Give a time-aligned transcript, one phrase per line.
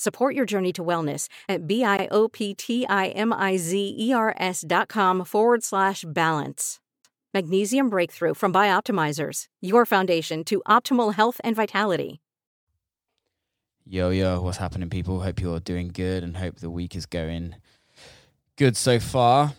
[0.00, 6.80] Support your journey to wellness at B-I-O-P-T-I-M-I-Z-E-R-S dot com forward slash balance.
[7.34, 12.22] Magnesium Breakthrough from Bioptimizers, your foundation to optimal health and vitality.
[13.84, 15.20] Yo, yo, what's happening, people?
[15.20, 17.56] Hope you're doing good and hope the week is going
[18.56, 19.52] good so far.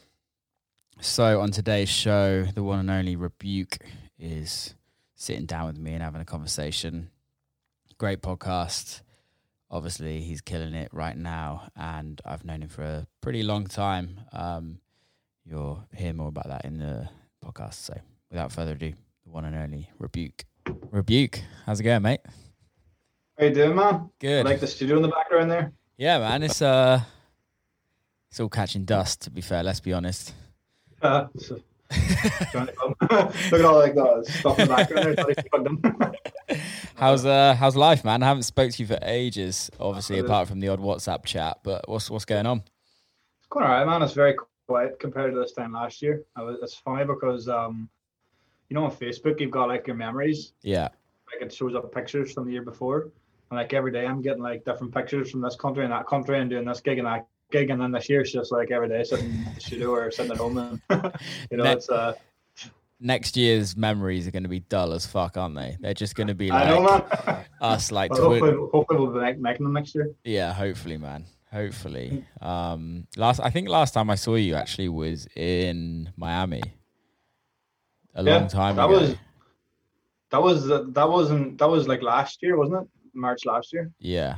[1.01, 3.77] So, on today's show, the one and only Rebuke
[4.17, 4.73] is
[5.13, 7.11] sitting down with me and having a conversation.
[7.99, 9.01] Great podcast.
[9.73, 14.19] Obviously, he's killing it right now, and I've known him for a pretty long time.
[14.33, 14.79] Um,
[15.45, 17.07] you'll hear more about that in the
[17.43, 17.75] podcast.
[17.75, 17.97] So,
[18.29, 18.91] without further ado,
[19.23, 20.43] the one and only Rebuke.
[20.91, 22.19] Rebuke, how's it going, mate?
[23.39, 24.09] How you doing, man?
[24.19, 24.45] Good.
[24.45, 25.71] I like the studio in the background there.
[25.95, 26.99] Yeah, man, it's uh,
[28.29, 29.21] it's all catching dust.
[29.21, 30.33] To be fair, let's be honest.
[31.01, 31.70] Uh, so, trying to come.
[32.53, 32.69] Look
[33.53, 35.15] at all like that stuff in the background there.
[35.15, 35.67] Thought he plugged
[36.49, 36.61] in.
[36.95, 38.23] How's uh, how's life, man?
[38.23, 39.69] I haven't spoke to you for ages.
[39.79, 41.59] Obviously, apart from the odd WhatsApp chat.
[41.63, 42.59] But what's what's going on?
[42.59, 44.01] It's going alright, man.
[44.01, 44.35] It's very
[44.67, 46.23] quiet compared to this time last year.
[46.35, 47.89] I was, it's funny because um,
[48.69, 50.53] you know, on Facebook you've got like your memories.
[50.61, 50.89] Yeah,
[51.31, 53.09] Like it shows up pictures from the year before,
[53.49, 56.39] and like every day I'm getting like different pictures from this country and that country
[56.39, 58.87] and doing this gig and that gig, and then this year it's just like every
[58.89, 60.81] day sitting at the studio or sitting at home and
[61.51, 62.13] you know Ne- it's uh.
[62.99, 65.77] next year's memories are going to be dull as fuck, aren't they?
[65.79, 67.45] They're just going to be know, like man.
[67.61, 70.11] us, like twi- hopefully, hopefully we'll be making them next year.
[70.23, 70.53] yeah.
[70.53, 71.25] Hopefully, man.
[71.51, 72.23] Hopefully.
[72.39, 76.61] Um, last I think last time I saw you actually was in Miami.
[78.15, 78.99] A Yeah, long time that ago.
[78.99, 79.15] was-
[80.31, 82.87] That was that wasn't that was like last year, wasn't it?
[83.13, 83.91] March last year.
[83.99, 84.35] Yeah.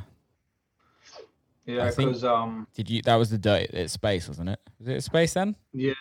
[1.65, 3.01] Yeah, because um Did you?
[3.03, 4.59] That was the dirty it's space, wasn't it?
[4.79, 5.55] Was it space then?
[5.73, 5.93] yeah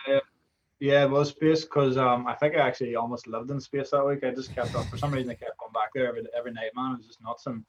[0.81, 4.05] yeah it was space because um I think I actually almost lived in space that
[4.05, 4.25] week.
[4.25, 6.73] I just kept up for some reason I kept going back there every every night,
[6.75, 6.95] man.
[6.95, 7.65] It was just nuts and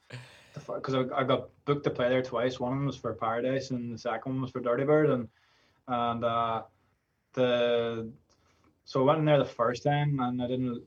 [0.54, 2.60] because I, I got booked to play there twice.
[2.60, 5.28] One of them was for Paradise and the second one was for Dirtybird and
[5.88, 6.64] and uh
[7.34, 8.10] the
[8.86, 10.82] so I went in there the first time and I didn't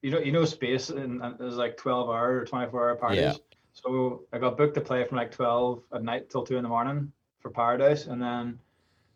[0.00, 2.96] you know you know space and, and it was like 12 hour or 24 hour
[2.96, 3.20] parties.
[3.20, 3.34] Yeah.
[3.72, 6.68] So I got booked to play from like 12 at night till 2 in the
[6.68, 8.58] morning for Paradise and then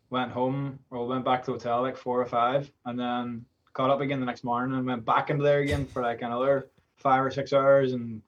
[0.09, 3.89] went home or went back to the hotel like 4 or 5 and then got
[3.89, 6.67] up again the next morning and went back into there again for like another
[6.97, 8.21] 5 or 6 hours and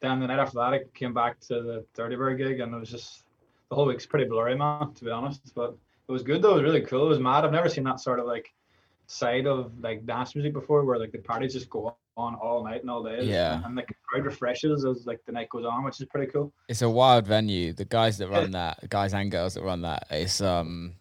[0.00, 2.90] then the night after that I came back to the Dirtybird gig and it was
[2.90, 3.24] just
[3.68, 5.76] the whole week's pretty blurry man to be honest but
[6.08, 6.52] it was good though.
[6.52, 7.06] It was really cool.
[7.06, 7.44] It was mad.
[7.44, 8.52] I've never seen that sort of like
[9.06, 12.82] side of like dance music before where like the parties just go on all night
[12.82, 13.62] and all day Yeah.
[13.64, 16.52] and like the crowd refreshes as like the night goes on which is pretty cool
[16.68, 17.72] It's a wild venue.
[17.72, 20.94] The guys that run that, guys and girls that run that, it's um,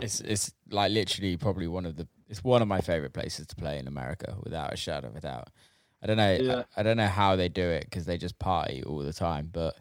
[0.00, 3.54] it's it's like literally probably one of the it's one of my favorite places to
[3.56, 5.48] play in America without a shadow of a doubt.
[6.02, 6.32] I don't know.
[6.32, 6.62] Yeah.
[6.76, 9.50] I, I don't know how they do it because they just party all the time,
[9.52, 9.76] but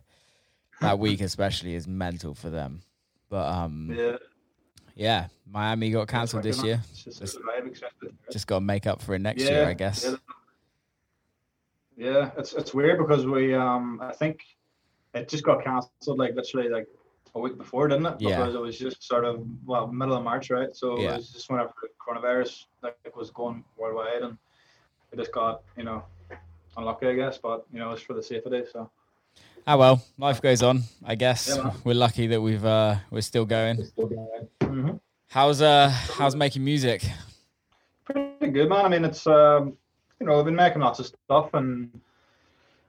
[0.81, 2.83] that week especially is mental for them.
[3.29, 4.17] But um, yeah,
[4.95, 6.81] yeah Miami got cancelled this year.
[6.93, 8.15] just, Just- it's a vibe, expected.
[8.31, 10.03] Just got to make up for it next year, I guess.
[10.05, 10.15] Yeah.
[11.95, 14.41] Yeah, it's it's weird because we um I think
[15.13, 16.87] it just got cancelled like literally like
[17.35, 18.15] a week before, didn't it?
[18.19, 18.37] Yeah.
[18.39, 20.75] Because it was just sort of well middle of March, right?
[20.75, 21.13] So Yeah.
[21.13, 24.37] it was just whenever the coronavirus like was going worldwide and
[25.11, 26.03] it just got, you know,
[26.77, 28.89] unlucky I guess, but you know, it's for the safety, so
[29.67, 30.81] Ah well, life goes on.
[31.05, 33.87] I guess Yeah, we're lucky that we've uh we're still going.
[34.73, 34.99] Mhm.
[35.29, 37.03] How's uh how's making music?
[38.05, 38.85] pretty good, man.
[38.85, 39.77] I mean, it's um,
[40.19, 42.01] you know, I've been making lots of stuff, and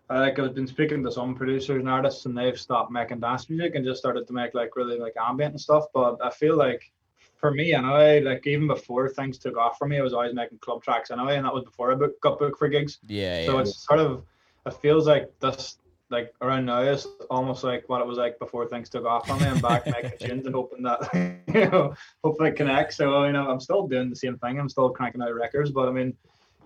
[0.09, 3.51] uh, like I've been speaking to some producers and artists, and they've stopped making dance
[3.51, 5.85] music and just started to make like really like ambient and stuff.
[5.93, 6.91] But I feel like
[7.37, 10.59] for me, anyway, like even before things took off for me, I was always making
[10.59, 12.99] club tracks anyway, and that was before I book, got booked for gigs.
[13.07, 13.61] Yeah, So yeah.
[13.61, 14.25] it's sort of,
[14.65, 15.77] it feels like this,
[16.15, 19.41] like around now is almost like what it was like before things took off on
[19.41, 19.47] me.
[19.49, 21.01] I'm back making tunes and hoping that,
[21.55, 22.97] you know, hopefully it connects.
[22.97, 24.59] So, you know, I'm still doing the same thing.
[24.59, 26.15] I'm still cranking out records, but I mean,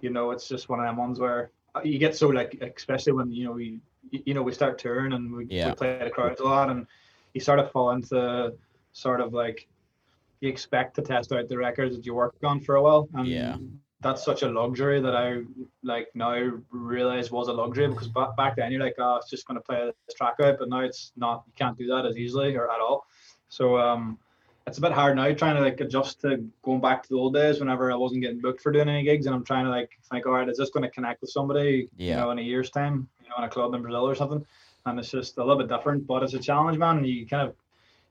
[0.02, 1.50] you know, it's just one of them ones where
[1.84, 3.80] you get so like especially when you know we
[4.10, 5.68] you know we start touring and we, Yeah.
[5.68, 6.86] we play the crowds a lot and
[7.34, 8.52] you sort of fall into
[8.92, 9.68] sort of like
[10.40, 13.26] you expect to test out the records that you work on for a while and
[13.26, 13.56] Yeah.
[14.00, 15.42] That's such a luxury that I
[15.82, 19.46] like now realize was a luxury because back, back then you're like oh it's just
[19.46, 22.16] going to play this track out but now it's not you can't do that as
[22.16, 23.06] easily or at all
[23.48, 24.16] so um
[24.68, 27.32] it's a bit hard now trying to like adjust to going back to the old
[27.34, 29.90] days whenever I wasn't getting booked for doing any gigs and I'm trying to like
[30.10, 32.10] think, all right, is this going to connect with somebody, Yeah.
[32.10, 34.44] you know, in a year's time, you know, in a club in Brazil or something?
[34.84, 36.98] And it's just a little bit different, but it's a challenge, man.
[36.98, 37.54] And you kind of,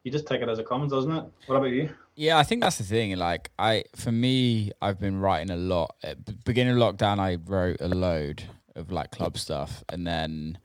[0.07, 1.25] you just take it as it comes, doesn't it?
[1.47, 1.89] What about you?
[2.15, 3.15] Yeah, I think that's the thing.
[3.17, 5.95] Like, I for me, I've been writing a lot.
[6.01, 8.43] At b- beginning of lockdown, I wrote a load
[8.75, 10.57] of like club stuff, and then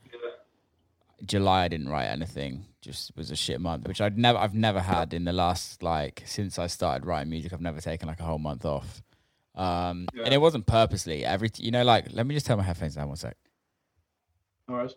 [1.25, 2.65] July I didn't write anything.
[2.81, 6.23] Just was a shit month, which I'd never, I've never had in the last like
[6.25, 7.53] since I started writing music.
[7.53, 9.01] I've never taken like a whole month off,
[9.55, 10.23] um, Yeah.
[10.25, 11.23] and it wasn't purposely.
[11.25, 13.37] Every you know, like let me just turn my headphones down one sec.
[14.67, 14.95] No worries.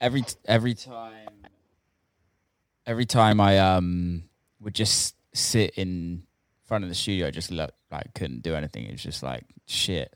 [0.00, 1.41] every every time
[2.86, 4.24] every time I um
[4.60, 6.24] would just sit in
[6.64, 8.84] front of the studio, I just look like couldn't do anything.
[8.86, 10.14] It was just like shit.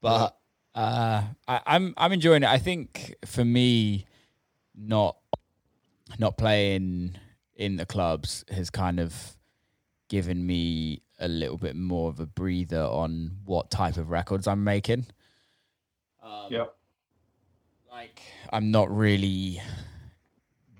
[0.00, 0.36] But
[0.74, 2.48] uh, I, I'm I'm enjoying it.
[2.48, 4.06] I think for me,
[4.74, 5.16] not
[6.18, 7.16] not playing
[7.56, 9.36] in the clubs has kind of
[10.08, 14.64] given me a little bit more of a breather on what type of records I'm
[14.64, 15.06] making.
[16.22, 16.64] Um, Yeah.
[17.90, 18.20] like
[18.52, 19.60] I'm not really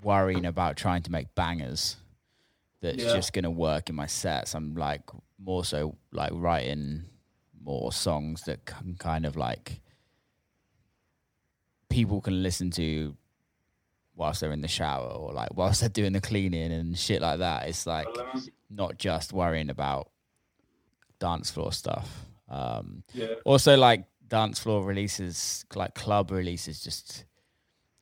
[0.04, 1.96] worrying about trying to make bangers
[2.80, 3.12] that's Yeah.
[3.14, 4.54] just gonna work in my sets.
[4.54, 5.02] I'm like
[5.38, 7.04] more so like writing
[7.62, 9.80] more songs that can kind of like
[11.88, 13.16] people can listen to
[14.16, 17.38] whilst they're in the shower or like whilst they're doing the cleaning and shit like
[17.38, 17.68] that.
[17.68, 18.06] It's like
[18.70, 20.10] not just worrying about
[21.18, 22.26] dance floor stuff.
[22.48, 23.34] Um, Yeah.
[23.44, 27.24] also, like dance floor releases, like club releases, just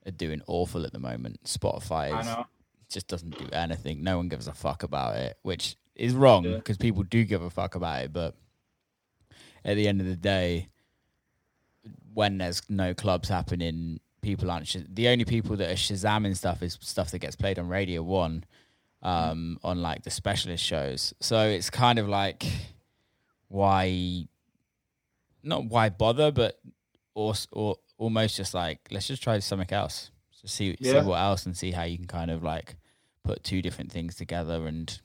[0.06, 1.42] are doing awful at the moment.
[1.44, 2.46] Spotify is,
[2.88, 4.02] just doesn't do anything.
[4.02, 6.56] No one gives a fuck about it, which is wrong Yeah.
[6.56, 8.12] because people do give a fuck about it.
[8.12, 8.34] But
[9.64, 10.68] at the end of the day,
[12.14, 14.68] when there's no clubs happening, people aren't.
[14.68, 18.02] Sh- the only people that are shazamming stuff is stuff that gets played on Radio
[18.02, 18.44] One,
[19.02, 21.14] um, on like the specialist shows.
[21.20, 22.44] So it's kind of like
[23.48, 24.26] why,
[25.42, 26.60] not why bother, but
[27.14, 30.10] or or almost just like let's just try something else.
[30.44, 31.02] See Yeah.
[31.02, 32.76] see what else and see how you can kind of like
[33.22, 35.00] put two different things together and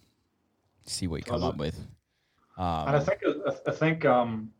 [0.85, 1.77] see what you come up with.
[2.57, 3.21] Um, And I think
[3.67, 4.51] I think um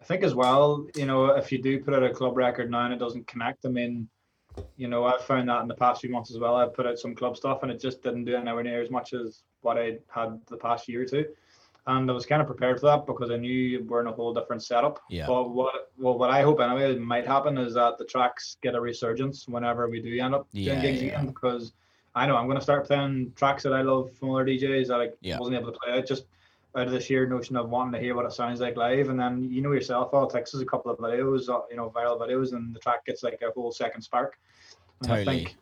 [0.00, 2.84] I think as well, you know, if you do put out a club record now
[2.84, 4.08] and it doesn't connect, I mean,
[4.76, 6.54] you know, I've found that in the past few months as well.
[6.54, 9.14] I put out some club stuff and it just didn't do anywhere near as much
[9.14, 11.26] as what I had the past year or two.
[11.88, 14.34] And I was kind of prepared for that because I knew we're in a whole
[14.34, 15.00] different setup.
[15.08, 15.26] Yeah.
[15.26, 18.80] But what well what I hope anyway might happen is that the tracks get a
[18.80, 21.08] resurgence whenever we do end up Yeah, doing gigs yeah.
[21.08, 21.72] again because
[22.16, 25.10] I know I'm gonna start playing tracks that I love from other DJs that I
[25.20, 25.38] Yeah.
[25.38, 26.26] wasn't able to play out just
[26.74, 29.08] out of the sheer notion of wanting to hear what it sounds like live.
[29.08, 31.76] And then you know yourself, all it takes is a couple of videos, uh, you
[31.76, 34.36] know, viral videos, and the track gets like a whole second spark.
[35.02, 35.44] And I Totally.
[35.44, 35.56] think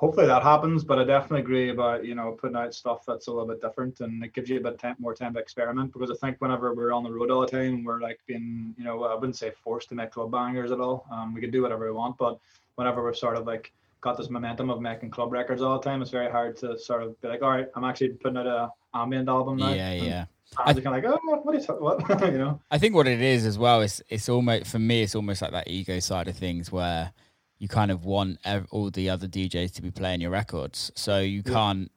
[0.00, 3.30] hopefully that happens, but I definitely agree about you know putting out stuff that's a
[3.30, 5.92] little bit different and it gives you a bit time, more time to experiment.
[5.92, 8.84] Because I think whenever we're on the road all the time, we're like being you
[8.84, 11.06] know I wouldn't say forced to make club bangers at all.
[11.12, 12.40] Um, we could do whatever we want, but
[12.76, 16.00] whenever we're sort of like got this momentum of making club records all the time,
[16.00, 18.72] it's very hard to sort of be like, all right, I'm actually putting out a
[18.94, 19.74] ambient album now.
[19.74, 20.24] yeah, And yeah.
[20.56, 22.22] are kind of like, oh, what, what talking what?
[22.32, 22.58] you know?
[22.70, 25.52] I think what it is as well is it's almost for me it's almost like
[25.52, 27.12] that ego side of things where
[27.60, 31.20] you kind of want ev- all the other DJs to be playing your records, so
[31.20, 31.92] you can't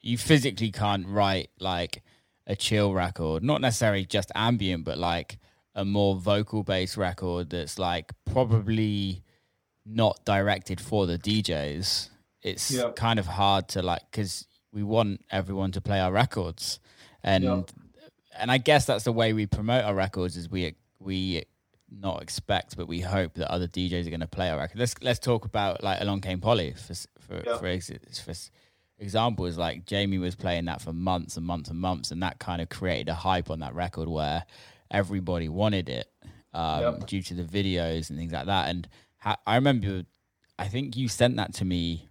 [0.00, 2.02] you physically can't write like
[2.46, 5.38] a chill record, not necessarily just ambient, but like
[5.74, 9.22] a more vocal based record that's like probably
[9.84, 12.08] not directed for the DJs.
[12.42, 12.90] It's Yeah.
[12.96, 16.80] kind of hard to like because we want everyone to play our records,
[17.22, 17.62] and Yeah.
[18.38, 21.44] and I guess that's the way we promote our records is we we
[21.90, 24.78] not expect but we hope that other DJs are going to play our record.
[24.78, 27.58] Let's let's talk about like Along Came Polly for for Yeah.
[27.58, 27.90] for, ex-
[28.24, 28.50] for s-
[28.98, 32.38] example is like Jamie was playing that for months and months and months and that
[32.38, 34.44] kind of created a hype on that record where
[34.90, 36.06] everybody wanted it
[36.52, 37.06] um, Yep.
[37.06, 40.02] due to the videos and things like that and ha- I remember
[40.58, 42.08] I think you sent that to me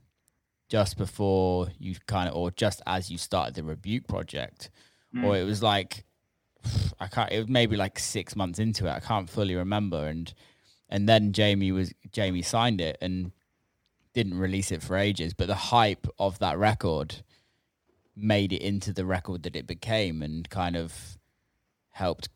[0.70, 4.70] just before you kind of or just as you started the rebuke project
[5.24, 6.06] or it was like
[7.00, 7.32] I can't.
[7.32, 8.92] It was maybe like six months into it.
[8.92, 10.08] I can't fully remember.
[10.08, 10.34] And
[10.90, 13.32] and then Jamie was Jamie signed it and
[14.14, 15.34] didn't release it for ages.
[15.34, 17.16] But the hype of that record
[18.16, 21.18] made it into the record that it became, and kind of
[21.92, 22.30] helped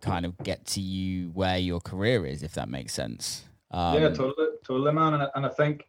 [0.00, 3.44] kind of get to you where your career is, if that makes sense.
[3.70, 5.14] Um, yeah, totally, totally, man.
[5.14, 5.86] And, and I think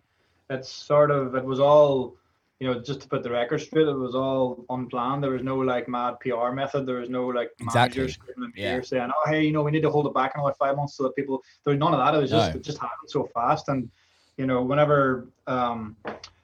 [0.49, 2.15] it's sort of it was all,
[2.61, 5.23] you know, just to put the record straight, it was all unplanned.
[5.23, 6.85] There was no like mad PR method.
[6.85, 8.01] There was no like Exactly.
[8.01, 8.75] manager screaming in Yeah.
[8.75, 10.93] ear saying, "Oh, hey, you know, we need to hold it back another five months
[10.93, 12.13] so that people." There was none of that.
[12.13, 12.59] It was just No.
[12.59, 13.89] it just happened so fast, and
[14.37, 15.95] you know, whenever um,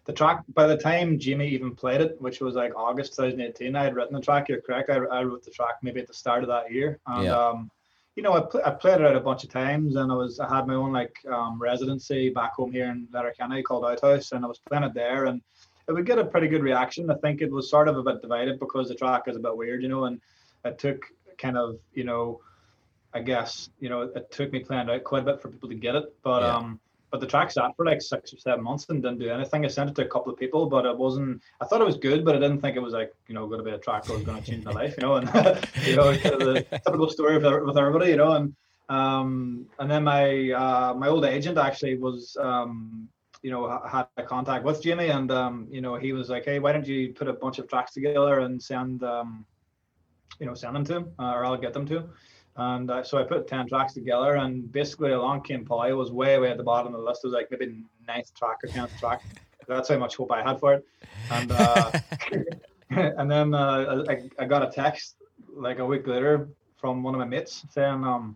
[0.06, 3.84] the track by the time Jimmy even played it, which was like August 2018, I
[3.84, 4.50] had written the track.
[4.50, 4.90] You're correct.
[4.90, 7.36] I, I wrote the track maybe at the start of that year, and Yeah.
[7.50, 7.70] um,
[8.16, 10.40] you know, I, pl- I played it out a bunch of times, and I was
[10.40, 14.44] I had my own like um, residency back home here in Letterkenny called Outhouse, and
[14.44, 15.44] I was playing it there, and
[15.88, 17.10] it would get a pretty good reaction.
[17.10, 19.56] I think it was sort of a bit divided because the track is a bit
[19.56, 20.20] weird, you know, and
[20.66, 21.06] it took
[21.38, 22.42] kind of you know,
[23.14, 25.70] I guess you know, it took me playing it out quite a bit for people
[25.70, 26.56] to get it, but Yeah.
[26.58, 26.80] um.
[27.10, 29.64] But the track sat for like six or seven months and didn't do anything.
[29.64, 31.42] I sent it to a couple of people, but it wasn't.
[31.62, 33.60] I thought it was good, but I didn't think it was like you know going
[33.60, 35.14] to be a track that was going to change my life, you know.
[35.16, 35.28] And
[35.86, 38.34] you know, kind of the typical story with, with everybody, you know.
[38.34, 38.54] And
[38.90, 43.08] um, and then my uh, my old agent actually was um,
[43.48, 46.44] you know ha- had a contact with Jimmy, and um, you know he was like,
[46.44, 49.46] hey, why don't you put a bunch of tracks together and send um,
[50.42, 52.10] you know send them to him, uh, or I'll get them to him.
[52.58, 56.38] And uh, so I put ten tracks together, and basically along came Polly was way
[56.40, 57.22] way at the bottom of the list.
[57.24, 59.22] It was like maybe ninth track or tenth track.
[59.66, 60.86] That's how much hope I had for it.
[61.32, 61.92] And uh,
[62.90, 65.16] and then uh, I, I got a text
[65.56, 68.36] like a week later from one of my mates saying, um,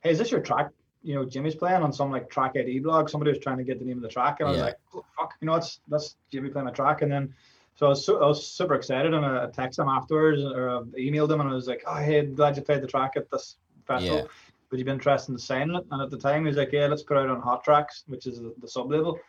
[0.00, 0.70] "Hey, is this your track?
[1.02, 3.08] You know, Jimmy's playing on some like track ID blog.
[3.08, 4.64] Somebody was trying to get the name of the track, and I was Yeah.
[4.66, 7.34] like, oh, fuck, you know, that's that's Jimmy playing my track." And then
[7.76, 11.30] so I was, I was super excited, and I, texted him afterwards or I emailed
[11.30, 14.18] him, and I was like, "Oh, hey, glad you played the track at this festival."
[14.18, 14.26] Yeah.
[14.70, 15.84] Would you be interested in signing it?
[15.90, 18.04] And at the time, he was like, "Yeah, let's put it out on Hot Tracks,
[18.08, 19.20] which is the, the sub label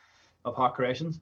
[0.46, 1.20] of Hot Creations."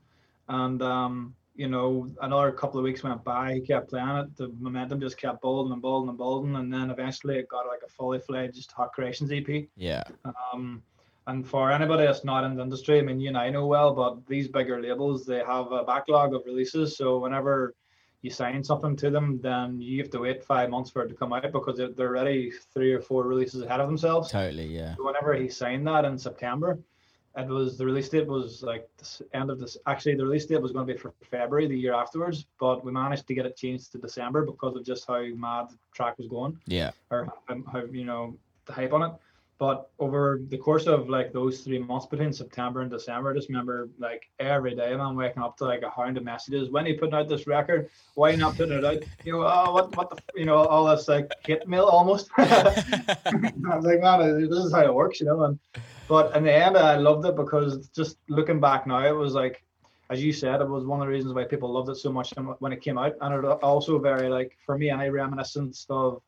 [0.47, 3.53] And um, you know, another couple of weeks went by.
[3.53, 4.35] He kept playing it.
[4.35, 7.81] The momentum just kept building and building and building, and then eventually it got like
[7.85, 9.65] a fully fledged Hot Creations EP.
[9.77, 10.03] yeah,
[10.53, 10.83] Um,
[11.27, 13.93] and for anybody that's not in the industry, I mean, you and I know well,
[13.93, 16.97] but these bigger labels they have a backlog of releases.
[16.97, 17.73] So whenever
[18.21, 21.15] you sign something to them, then you have to wait five months for it to
[21.15, 24.29] come out because they're, they're already three or four releases ahead of themselves.
[24.31, 24.67] totally.
[24.67, 26.79] Yeah, So whenever he signed that in September,
[27.37, 29.77] it was the release date was like this end of this.
[29.87, 32.91] Actually, the release date was going to be for February the year afterwards, but we
[32.91, 36.27] managed to get it changed to December because of just how mad the track was
[36.27, 39.11] going yeah, or um, how you know the hype on it.
[39.57, 43.47] But over the course of like those three months between September and December, I just
[43.47, 46.69] remember like every day, i'm waking up to like a hound of messages.
[46.69, 47.89] When are you putting out this record?
[48.15, 48.97] Why are you not putting it out?
[49.23, 52.29] You know, oh, what, what the, f-" you know, all this like hit mail almost.
[52.37, 52.63] I
[53.23, 55.43] was like, man, this is how it works, you know.
[55.43, 55.57] And
[56.07, 59.63] but in the end, I loved it because just looking back now, it was like,
[60.09, 62.31] as you said, it was one of the reasons why people loved it so much
[62.59, 66.21] when it came out, and it also very like for me, any reminiscence of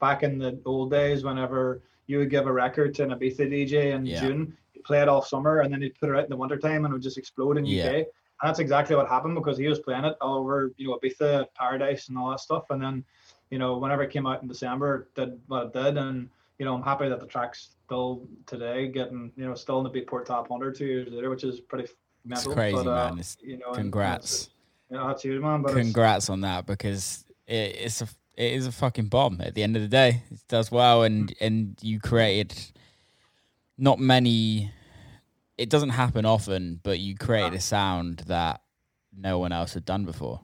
[0.00, 3.92] back in the old days, whenever you would give a record to an Ibiza DJ
[3.92, 4.20] in Yeah.
[4.20, 6.84] June, you play it all summer, and then you'd put it out in the wintertime
[6.84, 7.84] and it would just explode in Yeah.
[7.86, 7.94] UK.
[8.42, 11.46] And that's exactly what happened because he was playing it all over, you know, Ibiza,
[11.54, 12.64] Paradise, and all that stuff.
[12.70, 13.04] And then,
[13.50, 15.98] you know, whenever it came out in December, it did what it did.
[15.98, 16.30] And,
[16.60, 19.90] you know, I'm happy that the track's still today getting, you know, still in the
[19.90, 21.90] Beatport Top 100 two years later, which is pretty
[22.22, 22.52] mental.
[22.52, 23.12] It's crazy, but, uh, man.
[23.14, 24.50] It's- you know, congrats.
[24.90, 25.62] You know, that's huge, man.
[25.62, 29.40] But Congrats on that because it, it's a it is a fucking bomb.
[29.40, 32.54] At the end of the day, it does well, and and you created
[33.78, 34.70] not many.
[35.56, 38.60] It doesn't happen often, but you created a sound that
[39.16, 40.40] no one else had done before.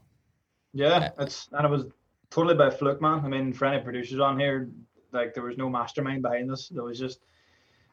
[0.73, 1.85] Yeah, it's and it was
[2.31, 3.23] totally by fluke, man.
[3.25, 4.71] I mean, for any producers on here,
[5.17, 6.69] like there was no mastermind behind this.
[6.69, 7.21] There was just,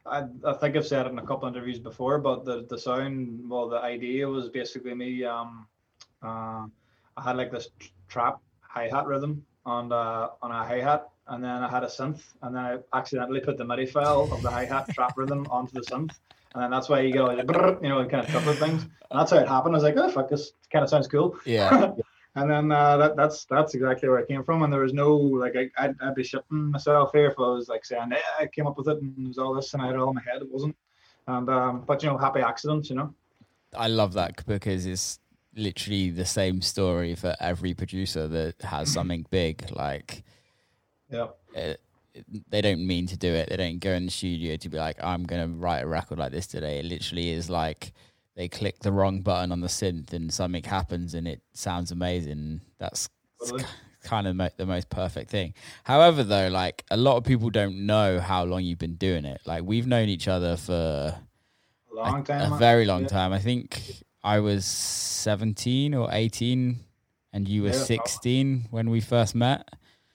[0.06, 3.50] I, I think I've said it in a couple interviews before, but the the sound,
[3.50, 5.24] well, the idea was basically me.
[5.24, 5.68] Um,
[6.22, 6.68] uh,
[7.18, 11.10] I had like this tr- trap hi hat rhythm on uh, on a hi hat,
[11.28, 14.42] and then I had a synth, and then I accidentally put the MIDI file of
[14.42, 16.14] the hi hat trap rhythm onto the synth.
[16.54, 18.84] And then that's why you get all the, you know, kind of triplet things.
[18.84, 19.74] And that's how it happened.
[19.74, 21.36] I was like, oh, fuck, this kind of sounds cool.
[21.46, 21.94] Yeah,
[22.36, 24.64] And then uh, that, that's that's exactly where I came from.
[24.64, 27.70] And there was no like I, I'd, I'd be shipping myself here if I was
[27.70, 29.96] like saying I came up with it and it was all this and I had
[29.96, 30.42] it all in my head.
[30.42, 30.76] It wasn't.
[31.28, 33.14] And um, but you know, happy accidents, you know.
[33.76, 35.20] I love that because it's
[35.56, 39.70] literally the same story for every producer that has something big.
[39.72, 40.24] Like
[41.12, 41.28] Yeah.
[41.56, 41.74] uh,
[42.50, 43.50] they don't mean to do it.
[43.50, 46.20] They don't go in the studio to be like, I'm going to write a record
[46.20, 46.80] like this today.
[46.80, 47.94] It literally is like
[48.36, 52.62] they click the wrong button on the synth and something happens and it sounds amazing.
[52.80, 53.10] That's
[54.04, 55.54] kind of the most perfect thing.
[55.84, 59.42] However, though, like a lot of people don't know how long you've been doing it.
[59.46, 62.42] Like we've known each other for A long time.
[62.42, 62.60] a man.
[62.60, 63.08] very long Yeah.
[63.10, 63.34] time.
[63.34, 66.80] I think I was 17 or 18
[67.34, 69.68] and you were Yeah, 16 when we first met.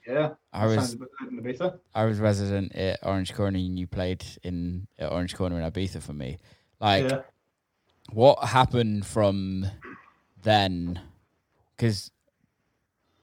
[0.06, 1.78] Yeah, I was sounds about right in Ibiza.
[1.94, 6.02] I was resident at Orange Corner and you played in at Orange Corner in Ibiza
[6.02, 6.38] for me.
[6.80, 7.20] Like, yeah.
[8.12, 9.67] What happened from
[10.43, 11.00] then?
[11.77, 12.11] Because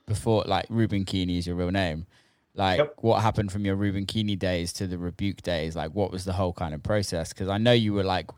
[0.05, 2.05] before, like, Reuben Keeney is your real name.
[2.53, 2.93] Like, Yep.
[2.97, 5.75] what happened from your Reuben Keeney days to the Rebuke days?
[5.75, 7.29] Like, what was the whole kind of process?
[7.33, 8.29] Because I know you were like,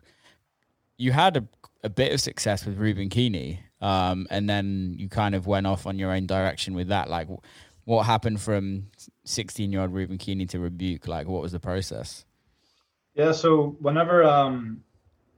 [0.97, 1.47] you had a,
[1.83, 5.85] a bit of success with Reuben Keeney, um, and then you kind of went off
[5.85, 7.09] on your own direction with that.
[7.09, 7.27] Like,
[7.83, 8.87] what happened from
[9.25, 11.07] 16 year old Reuben Keeney to Rebuke?
[11.07, 12.25] Like, what was the process?
[13.13, 14.83] Yeah, so whenever um,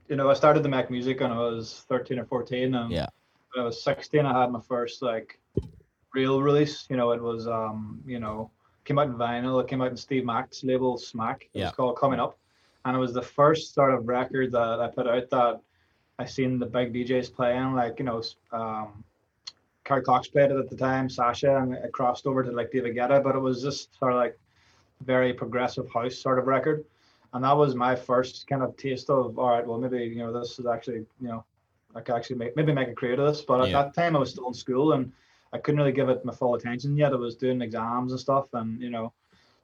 [0.10, 3.08] you know, I started to make music when I was thirteen or fourteen, and Yeah.
[3.54, 5.40] when I was sixteen, I had my first like
[6.14, 6.88] real release.
[6.90, 8.50] You know, it was um, you know,
[8.86, 9.62] came out in vinyl.
[9.62, 11.44] It came out in Steve Mac's label Smack.
[11.54, 11.66] It Yeah.
[11.68, 12.38] was called Coming Up,
[12.86, 15.62] and it was the first sort of record that I put out that
[16.18, 19.04] I seen the big DJs playing, like you know, um,
[19.86, 22.96] Carl Cox played it at the time, Sasha, and it crossed over to like David
[22.96, 24.38] Guetta, but it was just sort of like
[25.02, 26.84] very progressive house sort of record
[27.34, 30.32] and that was my first kind of taste of all right well maybe you know
[30.38, 31.44] this is actually you know
[31.96, 33.42] i could actually make maybe make a career of this.
[33.42, 33.84] But at Yeah.
[33.84, 35.12] that time i was still in school and
[35.54, 37.14] i couldn't really give it my full attention yet.
[37.14, 39.14] I was doing exams and stuff and you know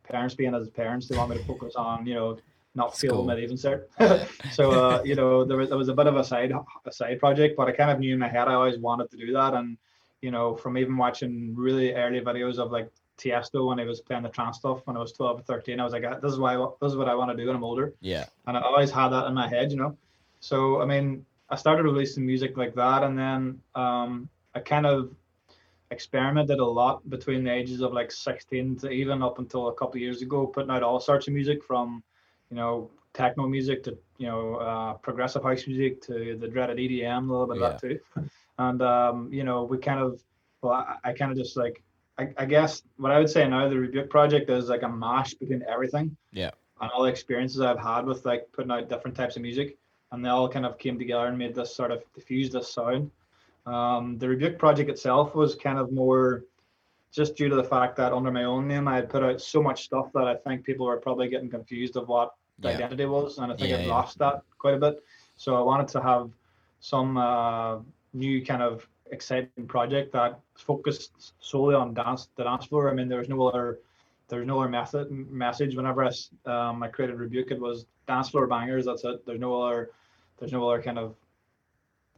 [0.04, 2.38] parents being as parents they want me to focus on you know
[2.76, 3.86] not failing my leaving cert
[4.52, 6.52] so uh, you know there was, there was a bit of a side
[6.86, 9.18] a side project but i kind of knew in my head i always wanted to
[9.18, 9.54] do that.
[9.54, 9.78] And
[10.22, 14.24] you know from even watching really early videos of like Tiesto when I was playing
[14.24, 16.56] the trance stuff when I was 12 or 13 I was like this is why
[16.82, 18.26] this is what I want to do when I'm older Yeah.
[18.48, 19.98] and I always had that in my head, you know.
[20.40, 25.12] So I mean, I started releasing music like that, and then um, I kind of
[25.92, 29.96] experimented a lot between the ages of like 16 to even up until a couple
[29.96, 32.04] of years ago, putting out all sorts of music from,
[32.50, 37.30] you know, techno music to you know uh, progressive house music to the dreaded EDM,
[37.30, 38.00] a little bit of that too.
[38.58, 40.22] And um, you know, we kind of,
[40.62, 41.84] well, I, I kind of just like.
[42.18, 45.34] I, I guess what I would say now, the Rebuke project is like a mash
[45.34, 46.52] between everything Yeah.
[46.82, 49.78] and all the experiences I've had with like putting out different types of music,
[50.12, 53.12] and they all kind of came together and made this sort of diffuse this sound.
[53.66, 56.44] Um, the Rebuke project itself was kind of more
[57.12, 59.62] just due to the fact that under my own name I had put out so
[59.62, 62.76] much stuff that I think people were probably getting confused of what the Yeah.
[62.76, 63.92] identity was, and I think Yeah, I've yeah.
[63.94, 65.04] lost that quite a bit.
[65.36, 66.30] So I wanted to have
[66.80, 67.80] some uh,
[68.14, 72.90] new kind of exciting project that focused solely on dance, the dance floor.
[72.90, 73.80] I mean, there was no other,
[74.28, 75.76] there's no other method message.
[75.76, 76.12] Whenever I
[76.46, 78.86] um, I created Rebuke, it was dance floor bangers.
[78.86, 79.26] That's it.
[79.26, 79.92] There's no other,
[80.38, 81.16] there's no other kind of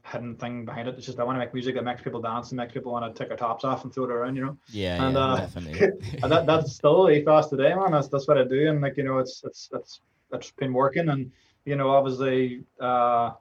[0.03, 0.95] hidden thing behind it.
[0.97, 3.13] It's just I want to make music that makes people dance and makes people want
[3.13, 4.35] to take their tops off and throw it around.
[4.35, 5.05] You know Yeah.
[5.05, 6.19] And, yeah uh, definitely.
[6.23, 7.91] and that, that's still ethos today, man.
[7.91, 11.09] That's that's what I do, and like you know, it's it's it's it's been working,
[11.09, 11.31] and
[11.65, 13.31] you know, obviously, uh,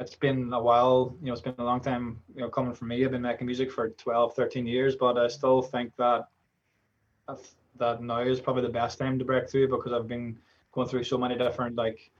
[0.00, 1.16] it's been a while.
[1.20, 2.20] You know, it's been a long time.
[2.34, 5.28] You know, coming for me, I've been making music for 12, 13 years, but I
[5.28, 6.28] still think that
[7.26, 10.38] that- that now is probably the best time to break through because I've been
[10.72, 12.10] going through so many different like,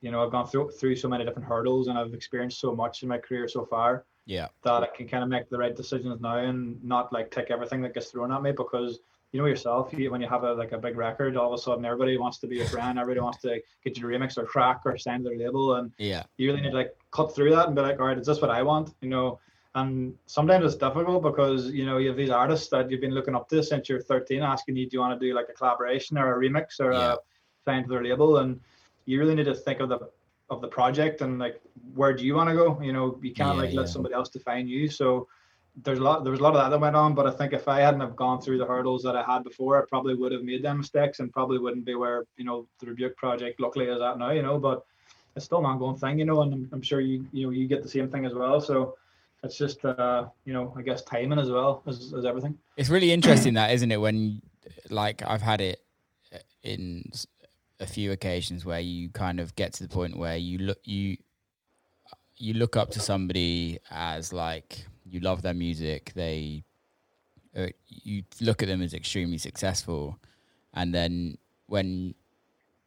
[0.00, 3.02] you know, I've gone through through so many different hurdles, and I've experienced so much
[3.02, 4.48] in my career so far yeah.
[4.62, 7.80] that I can kind of make the right decisions now and not like take everything
[7.82, 9.00] that gets thrown at me because
[9.36, 11.62] you know yourself you, when you have a like a big record all of a
[11.62, 14.44] sudden everybody wants to be your friend everybody wants to get you to remix or
[14.44, 16.22] track or sign to their label and Yeah.
[16.38, 18.40] you really need to like cut through that and be like all right is this
[18.40, 18.94] what I want?
[19.02, 19.38] You know?
[19.74, 23.34] And sometimes it's difficult because you know you have these artists that you've been looking
[23.38, 26.16] up to since you're 13 asking you do you want to do like a collaboration
[26.16, 27.12] or a remix or Yeah.
[27.12, 27.16] a
[27.66, 28.38] sign to their label?
[28.38, 28.58] And
[29.04, 29.98] you really need to think of the
[30.48, 31.60] of the project and like
[31.94, 32.68] where do you want to go?
[32.88, 34.88] You know you can't Yeah, like let somebody else define you.
[35.00, 35.28] So
[35.82, 37.52] there's a lot there was a lot of that that went on but i think
[37.52, 40.32] if i hadn't have gone through the hurdles that i had before i probably would
[40.32, 43.86] have made them mistakes and probably wouldn't be where you know the rebuke project luckily
[43.86, 44.84] is at now you know but
[45.34, 47.66] it's still an ongoing thing you know and i'm, I'm sure you you know you
[47.66, 48.96] get the same thing as well so
[49.42, 53.12] it's just uh you know i guess timing as well as, as everything It's really
[53.12, 54.00] interesting that, isn't it?
[54.00, 54.42] When
[54.90, 55.80] like I've had it
[56.62, 57.10] in
[57.80, 61.16] a few occasions where you kind of get to the point where you look you
[62.36, 66.64] you look up to somebody as like you love their music, they
[67.56, 70.18] uh, you look at them as extremely successful,
[70.74, 72.14] and then when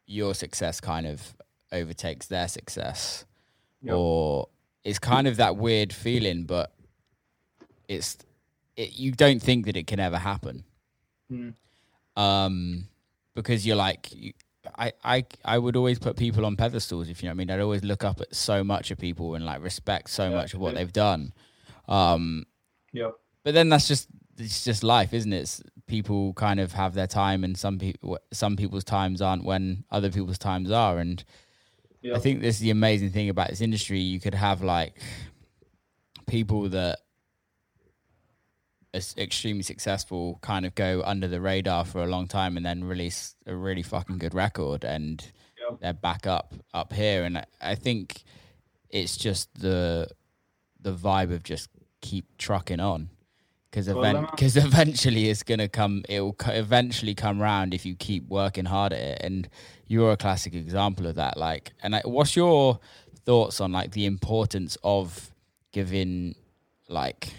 [0.05, 1.35] your success kind of
[1.71, 3.25] overtakes their success,
[3.81, 3.95] Yep.
[3.95, 4.49] or
[4.83, 6.73] it's kind of that weird feeling, but
[7.87, 8.17] it's
[8.75, 10.63] it, you don't think that it can ever happen
[11.31, 11.53] Mm.
[12.15, 12.87] um,
[13.35, 14.33] because you're like, you,
[14.77, 17.07] I, I, I would always put people on pedestals.
[17.09, 19.35] If you know what I mean, I'd always look up at so much of people
[19.35, 21.33] and like respect so Yeah, much of what they've done.
[21.89, 22.45] Um,
[22.93, 23.11] yep
[23.43, 25.39] but then that's just it's just life, isn't it?
[25.39, 29.83] It's, people kind of have their time, and some people some people's times aren't when
[29.91, 30.99] other people's times are.
[30.99, 31.23] And.
[32.15, 33.99] I think this is the amazing thing about this industry.
[33.99, 35.01] You could have like
[36.27, 36.99] people that
[38.93, 42.83] as extremely successful kind of go under the radar for a long time and then
[42.85, 45.75] release a really fucking good record and Yeah.
[45.81, 48.23] they're back up up here and I, I think
[48.89, 50.07] it's just the
[50.79, 51.69] the vibe of just
[52.01, 53.09] keep trucking on.
[53.69, 57.95] Because event, then- cause eventually it's gonna come it'll co- eventually come round if you
[57.95, 59.21] keep working hard at it.
[59.23, 59.47] And
[59.87, 61.37] you're a classic example of that.
[61.37, 62.79] Like and I, what's your
[63.25, 65.31] thoughts on like the importance of
[65.71, 66.33] giving
[66.87, 67.33] like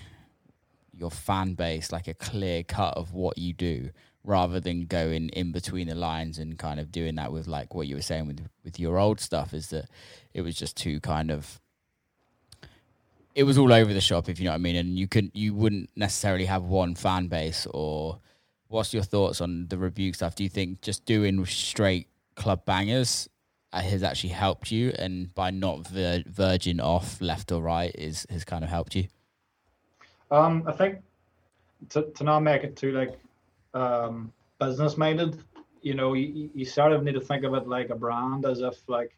[0.92, 3.90] your fan base like a clear cut of what you do
[4.22, 7.86] rather than going in between the lines and kind of doing that with like what
[7.86, 9.86] you were saying with with your old stuff is that
[10.34, 11.58] it was just too kind of
[13.34, 15.30] it was all over the shop if you know what I mean and you could
[15.34, 18.18] you wouldn't necessarily have one fan base or
[18.68, 20.34] what's your thoughts on the rebuke stuff?
[20.34, 23.28] Do you think just doing straight club bangers
[23.72, 28.26] uh, has actually helped you and by not ver- verging off left or right is
[28.30, 29.08] has kind of helped you?
[30.30, 30.98] Um, I think
[31.90, 33.18] to, to not make it too like
[33.74, 35.42] um, business minded,
[35.82, 38.60] you know, you, you sort of need to think of it like a brand, as
[38.60, 39.16] if like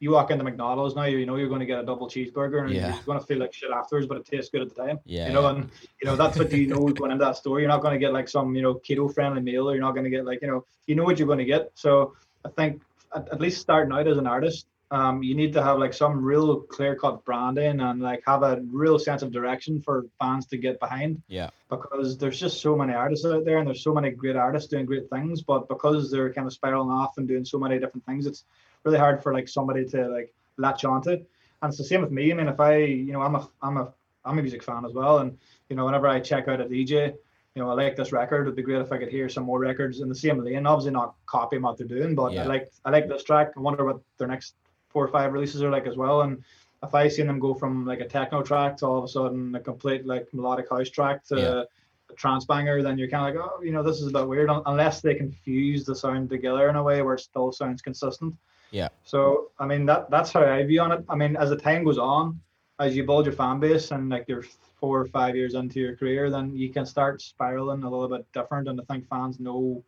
[0.00, 2.70] you walk into McDonald's now, you know you're going to get a double cheeseburger, and
[2.74, 2.94] Yeah.
[2.94, 4.98] you're going to feel like shit afterwards, but it tastes good at the time.
[5.04, 5.50] yeah you know, yeah.
[5.50, 7.60] and you know that's what you know going into that store.
[7.60, 9.92] You're not going to get like some you know keto friendly meal, or you're not
[9.92, 11.70] going to get like you know you know what you're going to get.
[11.74, 12.82] So I think
[13.14, 16.24] at, at least starting out as an artist, um, you need to have like some
[16.24, 20.56] real clear cut branding and like have a real sense of direction for fans to
[20.56, 21.22] get behind.
[21.28, 21.50] Yeah.
[21.68, 24.86] Because there's just so many artists out there, and there's so many great artists doing
[24.86, 28.26] great things, but because they're kind of spiraling off and doing so many different things,
[28.26, 28.44] it's
[28.84, 31.10] really hard for like somebody to like latch onto.
[31.12, 32.30] And it's the same with me.
[32.32, 33.92] I mean, if I, you know, I'm a, I'm a,
[34.24, 35.36] I'm a music fan as well, and
[35.68, 37.14] you know, whenever I check out a DJ,
[37.54, 38.42] you know, I like this record.
[38.42, 40.66] It'd be great if I could hear some more records in the same lane.
[40.66, 42.44] Obviously, not copying what they're doing, but Yeah.
[42.44, 43.52] I like, I like this track.
[43.56, 44.54] I wonder what their next
[44.90, 46.22] four or five releases are like as well.
[46.22, 46.42] And
[46.82, 49.54] if I seen them go from like a techno track to all of a sudden
[49.54, 51.62] a complete like melodic house track to Yeah.
[52.10, 54.28] a trance banger, then you're kind of like, oh, you know, this is a bit
[54.28, 54.50] weird.
[54.66, 58.34] Unless they can fuse the sound together in a way where it still sounds consistent.
[58.70, 58.88] Yeah.
[59.04, 61.04] So I mean that that's how I view on it.
[61.08, 62.40] I mean, as the time goes on,
[62.78, 64.44] as you build your fan base and like you're
[64.80, 68.26] four or five years into your career, then you can start spiraling a little bit
[68.32, 68.68] different.
[68.68, 69.82] And I think fans know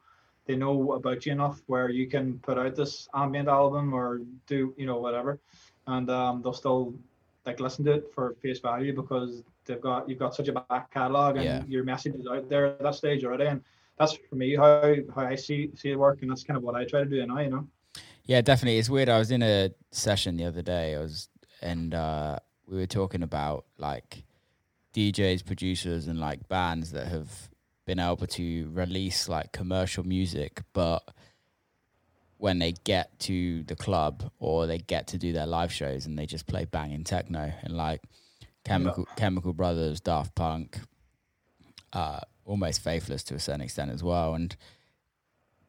[0.47, 4.75] they know about you enough where you can put out this ambient album or do
[4.77, 5.39] you know whatever,
[5.87, 6.93] and um, they'll still
[7.47, 10.91] like listen to it for face value because they've got you've got such a back
[10.91, 11.63] catalog and Yeah.
[11.69, 13.47] your message is out there at that stage already.
[13.47, 13.63] And
[13.99, 16.75] that's for me how how I see see it work, and that's kind of what
[16.75, 17.39] I try to do now.
[17.39, 17.69] You know.
[18.25, 18.79] Yeah, definitely.
[18.79, 19.09] It's weird.
[19.09, 20.95] I was in a session the other day.
[20.95, 21.29] I was,
[21.61, 24.25] and uh, we were talking about like
[24.95, 27.49] DJs, producers, and like bands that have
[27.85, 31.03] been able to release like commercial music, but
[32.39, 36.19] when they get to the club or they get to do their live shows and
[36.19, 38.03] they just play banging techno and like
[38.65, 40.79] Chemical Chemical Brothers, Daft Punk,
[41.93, 44.57] uh, almost Faithless to a certain extent as well, and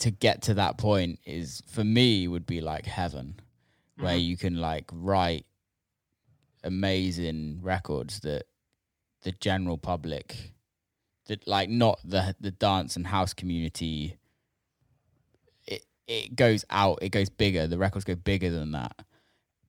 [0.04, 3.40] to get to that point is for me would be like heaven
[3.98, 4.24] where Mhm.
[4.26, 5.46] you can like write
[6.64, 8.44] amazing records that
[9.22, 10.52] the general public
[11.28, 14.18] that like not the the dance and house community
[15.68, 19.06] it it goes out it goes bigger the records go bigger than that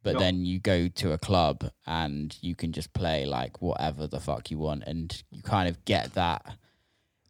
[0.02, 0.18] but Yep.
[0.20, 4.50] then you go to a club and you can just play like whatever the fuck
[4.50, 6.56] you want and you kind of get that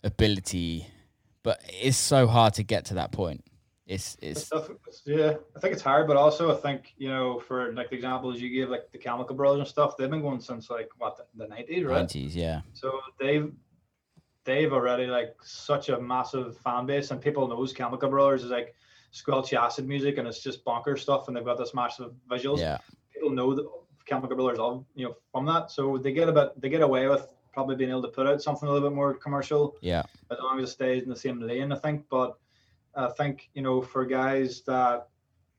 [0.02, 0.86] ability
[1.44, 3.44] but it's so hard to get to that point
[3.86, 4.70] it's it's Stuff,
[5.04, 8.40] yeah, I think it's hard, but also I think you know, for like the examples
[8.40, 11.46] you give, like the Chemical Brothers and stuff, they've been going since like what the
[11.46, 12.06] nineties, right?
[12.06, 13.52] 90s yeah So they've
[14.44, 18.74] they've already like such a massive fan base, and people knows Chemical Brothers is like
[19.12, 22.60] squelchy acid music, and it's just bonker stuff, and they've got this massive visuals.
[22.60, 22.78] yeah
[23.12, 23.68] People know that
[24.06, 27.06] Chemical Brothers all you know from that, so they get a bit they get away
[27.06, 30.38] with probably being able to put out something a little bit more commercial yeah as
[30.42, 32.04] long as it stays in the same lane, I think.
[32.10, 32.36] But
[32.94, 35.08] I think, you know, for guys that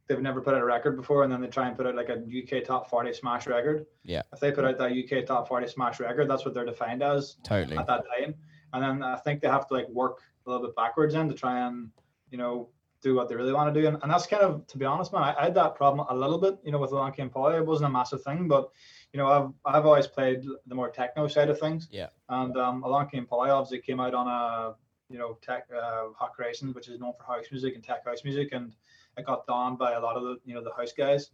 [0.07, 2.09] they've never put out a record before and then they try and put out like
[2.09, 3.87] a UK top 40 smash record.
[4.03, 4.21] Yeah.
[4.31, 7.37] If they put out that UK top 40 smash record, that's what they're defined as
[7.43, 8.35] totally at that time.
[8.73, 11.33] And then I think they have to like work a little bit backwards in to
[11.33, 11.89] try and,
[12.29, 12.69] you know,
[13.01, 13.87] do what they really want to do.
[13.87, 16.15] And, and that's kind of, to be honest, man, I, I had that problem a
[16.15, 17.57] little bit, you know, with Along Came Polly.
[17.57, 18.69] It wasn't a massive thing, but,
[19.13, 21.87] you know, I've, I've always played the more techno side of things.
[21.91, 22.07] Yeah.
[22.29, 24.75] And um, Along Came Polly obviously came out on a,
[25.09, 28.23] you know, tech, uh, Hot Creations, which is known for house music and tech house
[28.23, 28.49] music.
[28.51, 28.73] And
[29.17, 31.29] it got donned by a lot of the, you know, the house guys.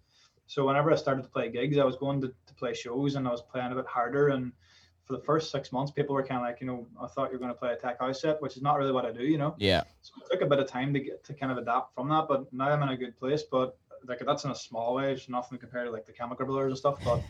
[0.48, 3.28] So whenever I started to play gigs, I was going to, to play shows and
[3.28, 4.30] I was playing a bit harder.
[4.30, 4.52] And
[5.06, 7.38] for the first six months, people were kind of like, you know, I thought you
[7.38, 9.24] were going to play a tech house set, which is not really what I do,
[9.24, 9.56] you know.
[9.58, 12.10] yeah So it took a bit of time to get to kind of adapt from
[12.10, 13.44] that, but now I'm in a good place.
[13.44, 16.72] But like that's in a small way, it's nothing compared to like the Chemical Brothers
[16.72, 17.00] and stuff.
[17.04, 17.22] But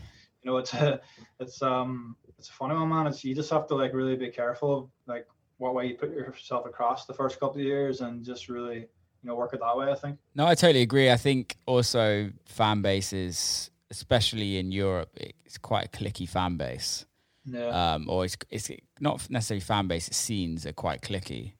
[0.42, 1.00] you know, it's a,
[1.40, 3.06] it's um, it's a funny one, man.
[3.06, 5.26] It's you just have to like really be careful, like
[5.58, 8.88] what way you put yourself across the first couple of years, and just really, you
[9.22, 9.90] know, work it that way.
[9.90, 10.18] I think.
[10.34, 11.10] No, I totally agree.
[11.10, 17.06] I think also fan bases, especially in Europe, it's quite a clicky fan base.
[17.44, 17.94] Yeah.
[17.94, 20.08] Um, or it's it's not necessarily fan base.
[20.08, 21.52] It's scenes are quite clicky.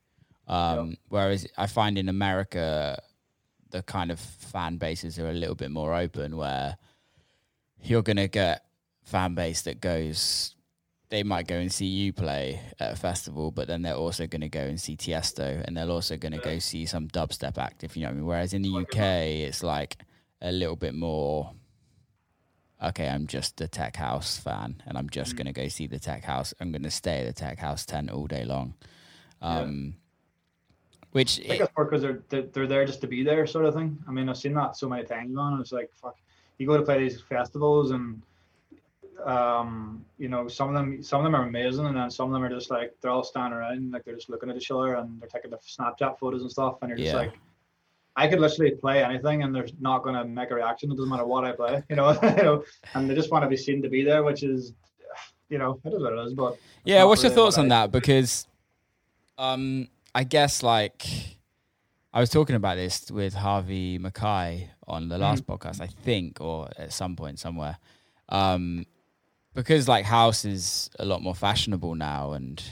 [0.48, 3.00] Um, Whereas I find in America,
[3.70, 6.76] the kind of fan bases are a little bit more open, where
[7.80, 8.64] you're gonna get
[9.04, 10.54] fan base that goes.
[11.10, 14.40] They might go and see you play at a festival, but then they're also going
[14.40, 17.84] to go and see Tiesto, and they're also going to go see some dubstep act.
[17.84, 18.26] If you know what I mean.
[18.26, 19.98] Whereas in the Like a UK, it's like
[20.40, 21.52] a little bit more.
[22.82, 25.36] Okay, I'm just a tech house fan, and I'm just Mm.
[25.36, 26.54] going to go see the tech house.
[26.60, 28.74] I'm going to stay at the tech house tent all day long.
[29.42, 29.60] Yeah.
[29.60, 29.94] Um,
[31.12, 33.66] Which I think it's more because they're, they're they're there just to be there, sort
[33.66, 33.98] of thing.
[34.08, 35.58] I mean, I've seen that so many times, man.
[35.60, 36.16] It's like fuck.
[36.56, 38.22] You go to play these festivals, and
[39.28, 42.32] um, you know, some of them some of them are amazing, and then some of
[42.32, 44.94] them are just like they're all standing around, like they're just looking at each other,
[44.94, 47.18] and they're taking the Snapchat photos and stuff, and you're just Yeah.
[47.20, 47.38] like.
[48.14, 50.92] I could literally play anything, and they're not going to make a reaction.
[50.92, 52.10] It doesn't matter what I play, you know.
[52.22, 54.74] you know, and they just want to be seen to be there, which is,
[55.48, 56.34] you know, it is what it is.
[56.34, 57.90] But Yeah, what's your really what thoughts on I- that?
[57.92, 58.46] Because,
[59.38, 61.06] um, I guess like
[62.12, 66.68] I was talking about this with Harvey McKay on the last podcast, I think, or
[66.76, 67.78] at some point somewhere.
[68.28, 68.84] Um,
[69.54, 72.62] because like house is a lot more fashionable now, and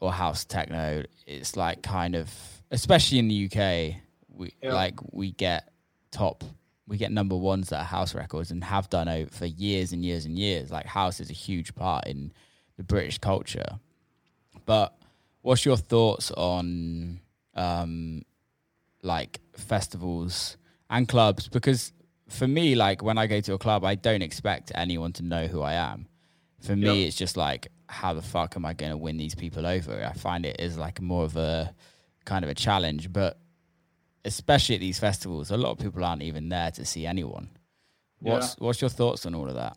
[0.00, 2.30] or house techno, it's like kind of,
[2.70, 3.96] especially in the UK,
[4.28, 4.74] we Yeah.
[4.74, 5.72] like we get
[6.10, 6.44] top.
[6.86, 10.26] We get number ones that are house records and have done for years and years
[10.26, 10.70] and years.
[10.70, 12.30] Like house is a huge part in
[12.76, 13.78] the British culture.
[14.66, 14.94] But
[15.40, 17.20] what's your thoughts on
[17.54, 18.22] um,
[19.02, 20.58] like festivals
[20.90, 21.48] and clubs?
[21.48, 21.93] Because
[22.28, 25.46] for me, like when I go to a club, I don't expect anyone to know
[25.46, 26.06] who I am.
[26.60, 27.06] For me, Yeah.
[27.08, 30.04] it's just like, how the fuck am I going to win these people over?
[30.04, 31.74] I find it is like more of a
[32.24, 33.12] kind of a challenge.
[33.12, 33.38] But
[34.24, 37.50] especially at these festivals, a lot of people aren't even there to see anyone.
[38.20, 39.76] What's what's your thoughts on all of that?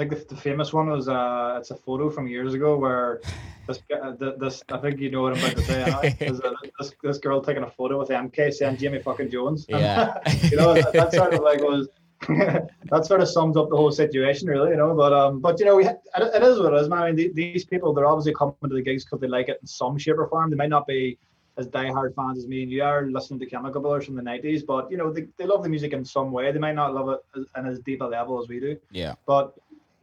[0.00, 3.20] I think the, the famous one was uh, it's a photo from years ago where
[3.66, 6.16] this uh, th- this I think you know what I'm about to say.
[6.78, 9.66] This this girl taking a photo with MK saying Jamie fucking Jones.
[9.68, 10.16] Yeah.
[10.50, 11.88] you know that, that sort of like was
[12.28, 14.70] that sort of sums up the whole situation really.
[14.70, 17.02] You know, but um, but you know we it, it is what it is, man.
[17.02, 19.58] I mean, the- these people they're obviously coming to the gigs because they like it
[19.60, 20.48] in some shape or form.
[20.48, 21.18] They might not be
[21.58, 24.64] as diehard fans as me and you are listening to Chemical Brothers from the '90s,
[24.64, 26.50] but you know they, they love the music in some way.
[26.52, 28.78] They might not love it as, in as deep a level as we do.
[28.90, 29.16] Yeah.
[29.26, 29.52] But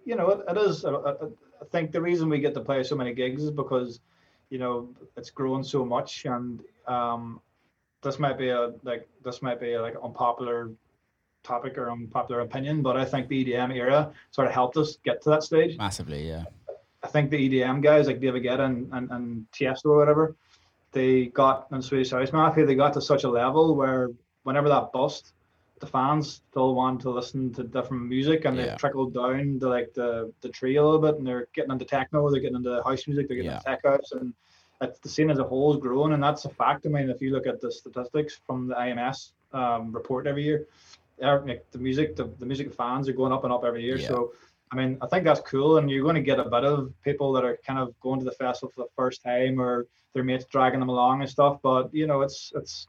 [0.08, 0.86] you know, it, it is.
[0.86, 1.14] I,
[1.72, 4.00] think the reason we get to play so many gigs is because,
[4.50, 7.42] you know, it's grown so much, and um,
[8.02, 10.72] this might be a like this might be a, like unpopular
[11.44, 15.22] topic or unpopular opinion, but I think the EDM era sort of helped us get
[15.24, 15.78] to that stage.
[15.78, 16.46] Massively, yeah.
[17.04, 20.36] I think the EDM guys like David Guetta and, and, and Tiesto or whatever,
[20.94, 24.12] they got in Swedish House Mafia, they got to such a level where
[24.44, 25.34] whenever that bust,
[25.80, 28.66] the fans still want to listen to different music and Yeah.
[28.66, 31.86] they've trickled down to like the, the tree a little bit and they're getting into
[31.86, 33.58] techno, they're getting into house music, they're getting Yeah.
[33.58, 34.34] into tech house and
[34.82, 36.86] it's the scene as a whole is growing and that's a fact.
[36.86, 40.68] I mean, if you look at the statistics from the IMS um, report every year,
[41.24, 43.98] er, like the music, the, the music fans are going up and up every year.
[43.98, 44.08] Yeah.
[44.08, 44.34] So
[44.72, 47.32] I mean, I think that's cool, and you're going to get a bit of people
[47.34, 50.46] that are kind of going to the festival for the first time, or their mates
[50.46, 51.60] dragging them along and stuff.
[51.62, 52.88] But you know, it's it's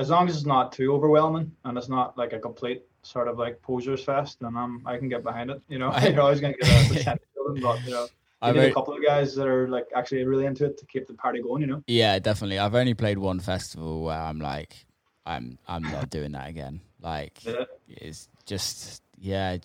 [0.00, 3.38] as long as it's not too overwhelming and it's not like a complete sort of
[3.38, 5.60] like posers fest, then I'm I can get behind it.
[5.68, 8.06] You know, I- you're always going to get a percentage of them, but you know,
[8.46, 11.06] you need a couple of guys that are like actually really into it to keep
[11.06, 11.60] the party going.
[11.62, 12.58] You know, Yeah, definitely.
[12.58, 14.86] I've only played one festival where I'm like,
[15.26, 16.80] I'm I'm not doing that again.
[17.00, 17.64] Like, Yeah.
[17.88, 19.58] it's just yeah.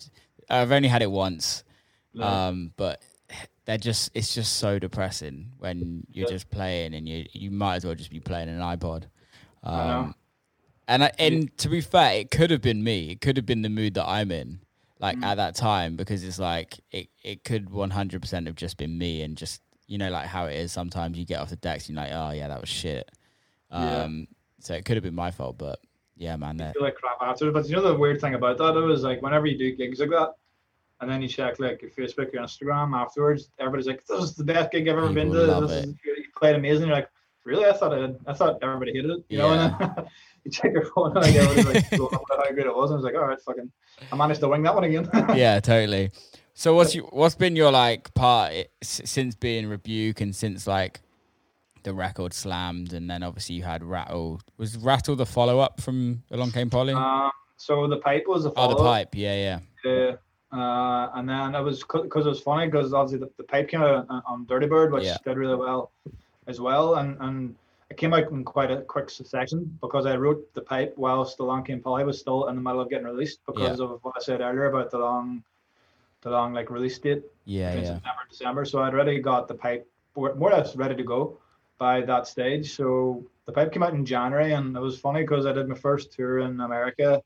[0.48, 1.64] I've only had it once,
[2.20, 3.02] um, but
[3.64, 6.34] they're just it's just so depressing when you're Yeah.
[6.34, 9.04] just playing and you you might as well just be playing an iPod.
[9.64, 9.98] I know.
[9.98, 10.14] Um,
[10.88, 13.10] and I, and to be fair, it could have been me.
[13.10, 14.60] It could have been the mood that I'm in,
[15.00, 15.24] like Mm.
[15.24, 19.22] at that time, because it's like it it could 100 percent have just been me
[19.22, 20.72] and just you know like how it is.
[20.72, 23.10] Sometimes you get off the decks and you're like, oh yeah, that was shit.
[23.70, 24.02] Yeah.
[24.02, 24.28] Um,
[24.60, 25.78] so it could have been my fault, but
[26.16, 27.50] yeah, man, I that feel like crap after.
[27.50, 30.00] But you know the weird thing about that though is like whenever you do gigs
[30.00, 30.30] like that,
[31.00, 34.44] and then you check like your Facebook, your Instagram afterwards, everybody's like, "This is the
[34.44, 35.38] best gig I've ever been to.
[35.66, 35.88] This it.
[35.88, 37.10] is you played amazing." You're like,
[37.46, 37.64] "Really?
[37.64, 40.06] I thought I, I thought everybody hated it." You know, and then
[40.44, 42.90] you check your phone and like everybody's like going up about how great it was.
[42.90, 43.70] And I was like, "All right, fucking,
[44.12, 46.10] I managed to wing that one again." yeah, totally.
[46.54, 51.00] So what's you what's been your like part since being rebuke and since like
[51.82, 54.40] the record slammed and then obviously you had Rattle.
[54.56, 56.94] Was Rattle the follow up from Along Came Polly?
[56.94, 59.14] um, so the pipe was a oh, the pipe.
[59.14, 60.10] Yeah, yeah.
[60.12, 60.16] Uh,
[60.56, 63.82] Uh, and then it was because it was funny because obviously the, the pipe came
[63.82, 65.16] out on, on Dirtybird, which Yeah.
[65.24, 65.90] did really well
[66.46, 66.96] as well.
[66.96, 67.54] And and
[67.90, 71.44] it came out in quite a quick succession because I wrote the pipe whilst the
[71.44, 74.20] Along Came Polly was still in the middle of getting released because of what I
[74.20, 75.44] said earlier about the long,
[76.22, 77.94] the long like release date Yeah, in yeah.
[77.94, 78.64] September, December.
[78.64, 81.38] So I'd already got the pipe more or less ready to go
[81.78, 82.74] by that stage.
[82.74, 85.76] So the pipe came out in January, and it was funny because I did my
[85.76, 87.22] first tour in America.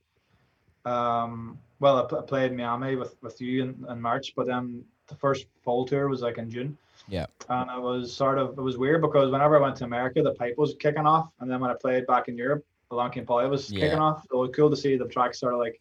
[0.85, 5.15] Um, well, I, I played Miami with, with you in, in March, but then the
[5.15, 6.77] first full tour was like in June.
[7.11, 7.27] Yeah.
[7.49, 10.35] And it was sort of it was weird because whenever I went to America, the
[10.35, 13.27] pipe was kicking off, and then when I played back in Europe, the Along Came
[13.27, 13.81] Polly was Yeah.
[13.81, 14.25] kicking off.
[14.31, 15.81] So it was cool to see the tracks sort of like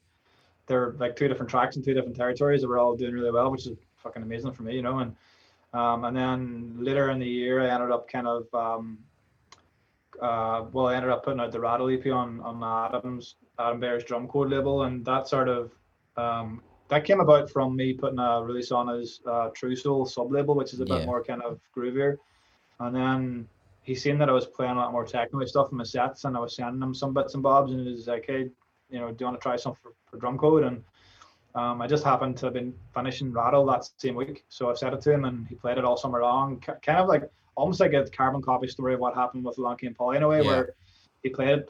[0.66, 3.52] they're like two different tracks in two different territories that were all doing really well,
[3.52, 5.00] which is fucking amazing for me, you know.
[5.00, 5.16] And
[5.74, 8.98] um, and then later in the year, I ended up kind of um,
[10.20, 12.64] uh, well, I ended up putting out the Rattle EP on on
[12.96, 15.72] Adams Adam Beyer's drum code label, and that sort of
[16.18, 20.56] um, that came about from me putting a release on his uh, Truesoul sub label,
[20.56, 21.06] which is a bit Yeah.
[21.06, 22.18] more kind of groovier.
[22.80, 23.48] And then
[23.84, 26.36] he seen that I was playing a lot more techno stuff in my sets, and
[26.36, 28.50] I was sending him some bits and bobs, and he was like, "Hey,
[28.90, 30.84] you know, do you want to try something for, for drum code?" And
[31.56, 34.94] um, I just happened to have been finishing Rattle that same week, so I said
[34.94, 37.24] it to him, and he played it all summer long, ki- kind of like
[37.56, 40.28] almost like a carbon copy story of what happened with Along Came Polly in a
[40.28, 40.48] way, Yeah.
[40.48, 40.74] where
[41.24, 41.70] he played it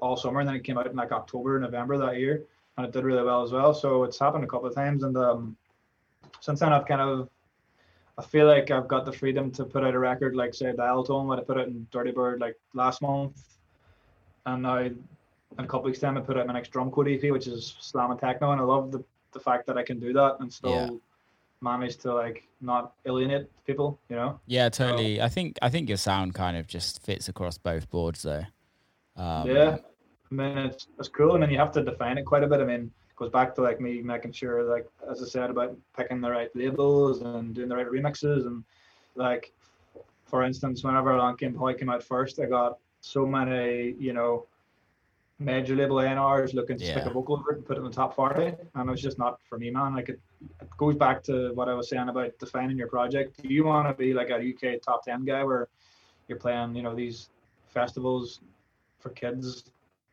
[0.00, 2.44] all summer, and then it came out in like October, November that year,
[2.76, 3.72] and it did really well as well.
[3.74, 5.56] So it's happened a couple of times, and um,
[6.40, 7.28] since then I've kind of
[8.18, 11.04] I feel like I've got the freedom to put out a record like say Dial
[11.04, 13.42] Tone when I put it in Dirtybird like last month,
[14.46, 14.98] and now in
[15.58, 18.10] a couple weeks time I put out my next drum code EP, which is slam
[18.10, 20.72] and techno, and I love the the fact that I can do that and still
[20.72, 20.90] Yeah.
[21.60, 24.40] manage to like not alienate people, you know.
[24.46, 25.20] Yeah, totally.
[25.20, 28.44] I think I think your sound kind of just fits across both boards though.
[29.16, 29.76] Um, yeah,
[30.30, 31.32] I mean it's it's cool.
[31.32, 32.60] I mean you have to define it quite a bit.
[32.60, 35.76] I mean it goes back to like me making sure like as I said about
[35.96, 38.46] picking the right labels and doing the right remixes.
[38.46, 38.64] And
[39.14, 39.52] like
[40.24, 44.46] for instance whenever Along Came Polly came out first I got so many you know
[45.38, 47.92] major label A&Rs looking to stick a vocal over it and put it in the
[47.92, 49.94] top 40 and it was just not for me man.
[49.94, 50.18] Like it,
[50.62, 53.42] it goes back to what I was saying about defining your project.
[53.42, 55.68] Do you want to be like a UK top 10 guy where
[56.26, 57.28] you're playing you know these
[57.68, 58.40] festivals
[58.98, 59.64] for kids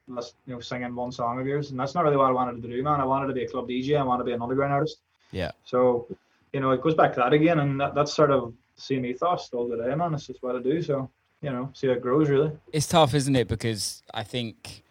[0.07, 1.71] let's you know singing one song of yours.
[1.71, 2.99] And that's not really what I wanted to do man.
[2.99, 4.99] I wanted to be a club DJ I wanted to be an underground artist.
[5.31, 5.51] Yeah.
[5.65, 6.07] so
[6.51, 9.05] you know it goes back to that again and that, that's sort of the same
[9.05, 10.13] ethos still today man.
[10.13, 10.81] It's just what I do.
[10.81, 11.09] So
[11.41, 12.51] you know see how it grows really.
[12.71, 13.47] It's tough, isn't it?
[13.47, 14.83] Because I think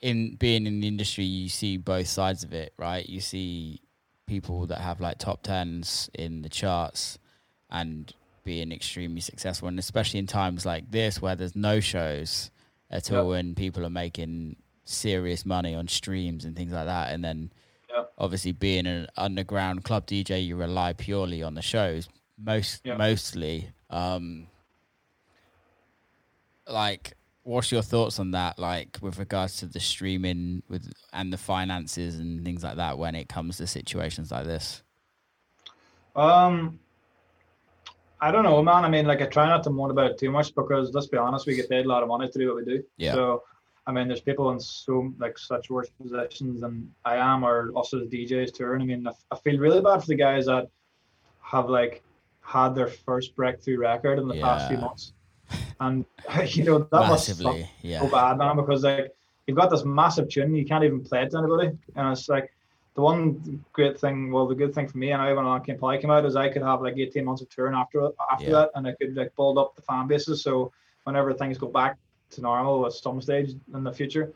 [0.00, 3.08] in being in the industry, you see both sides of it, right?
[3.08, 3.80] You see
[4.26, 7.18] people that have like top tens in the charts
[7.70, 8.12] and
[8.44, 12.50] being extremely successful, and especially in times like this where there's no shows
[12.92, 13.18] at Yeah.
[13.18, 17.52] all, when people are making serious money on streams and things like that, and then
[17.90, 18.04] Yeah.
[18.18, 22.96] obviously being an underground club DJ, you rely purely on the shows most Yeah.
[22.96, 23.70] mostly.
[23.90, 24.48] Um,
[26.68, 31.36] like what's your thoughts on that like with regards to the streaming with and the
[31.36, 34.82] finances and things like that when it comes to situations like this
[36.14, 36.78] Um,
[38.22, 38.84] I don't know, man.
[38.84, 41.16] I mean, like, I try not to moan about it too much because let's be
[41.18, 42.82] honest, we get paid a lot of money to do what we do.
[42.96, 43.14] Yeah.
[43.14, 43.42] So,
[43.86, 47.92] I mean, there's people in so like such worse positions than I am, or us
[47.92, 48.80] as DJs touring.
[48.80, 50.68] I mean, I, I feel really bad for the guys that
[51.42, 52.02] have like
[52.42, 54.84] had their first breakthrough record in the past few Yeah.
[54.84, 55.12] months,
[55.80, 56.04] and
[56.46, 59.10] you know that must suck so yeah bad, man, because like
[59.48, 62.52] you've got this massive tune, you can't even play it to anybody, and it's like
[62.94, 64.30] the one great thing.
[64.30, 66.36] Well, the good thing for me and I when Along Came Polly came out is
[66.36, 68.52] I could have like 18 months of touring after after Yeah.
[68.52, 70.42] that, and I could like build up the fan bases.
[70.42, 70.72] So
[71.04, 71.96] whenever things go back
[72.30, 74.32] to normal at some stage in the future,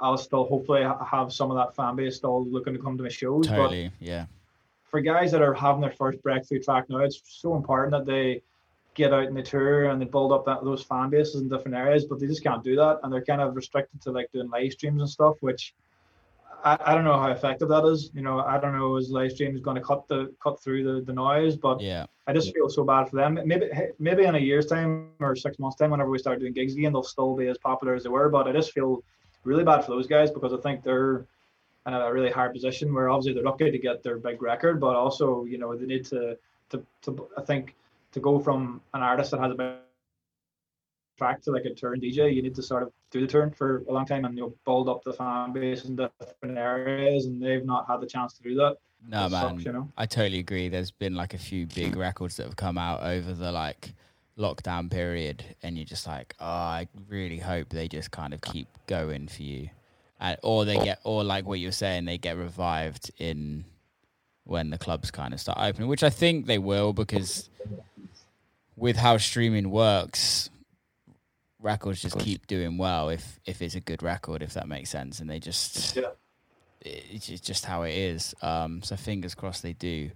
[0.00, 3.08] I'll still hopefully have some of that fan base still looking to come to my
[3.08, 3.46] shows.
[3.46, 4.26] But totally yeah
[4.94, 8.40] for guys that are having their first breakthrough track now, it's so important that they
[8.94, 11.76] get out and the tour and they build up that those fan bases in different
[11.76, 14.48] areas, but they just can't do that, and they're kind of restricted to like doing
[14.50, 15.74] live streams and stuff, which
[16.64, 18.10] I, I don't know how effective that is.
[18.14, 21.04] You know, I don't know is live streams going to cut the cut through the,
[21.04, 23.38] the noise, but yeah I just feel so bad for them.
[23.44, 26.74] Maybe maybe in a year's time or six months time, whenever we start doing gigs
[26.74, 28.30] again, they'll still be as popular as they were.
[28.30, 29.02] But I just feel
[29.44, 31.26] really bad for those guys because I think they're
[31.86, 34.96] in a really hard position where obviously they're lucky to get their big record, but
[34.96, 36.38] also you know they need to
[36.70, 37.74] to, to I think
[38.12, 39.74] to go from an artist that has a big
[41.16, 43.84] track to like a turn DJ, you need to sort of do the turn for
[43.88, 47.42] a long time and you know build up the fan base in different areas, and
[47.42, 48.76] they've not had the chance to do that.
[49.08, 49.92] no It man sucks, you know.
[49.96, 53.32] i totally agree there's been like a few big records that have come out over
[53.32, 53.94] the like
[54.38, 58.66] lockdown period and you're just like oh i really hope they just kind of keep
[58.88, 59.68] going for you
[60.18, 63.64] and, or they get or like what you're saying they get revived in
[64.44, 67.48] when the clubs kind of start opening, which I think they will because
[68.76, 70.50] with how streaming works,
[71.64, 75.20] records just keep doing well if if it's a good record, if that makes sense,
[75.20, 76.10] and they just Yeah.
[76.80, 78.34] it's just- just how it is.
[78.42, 80.10] Um, so fingers crossed they do.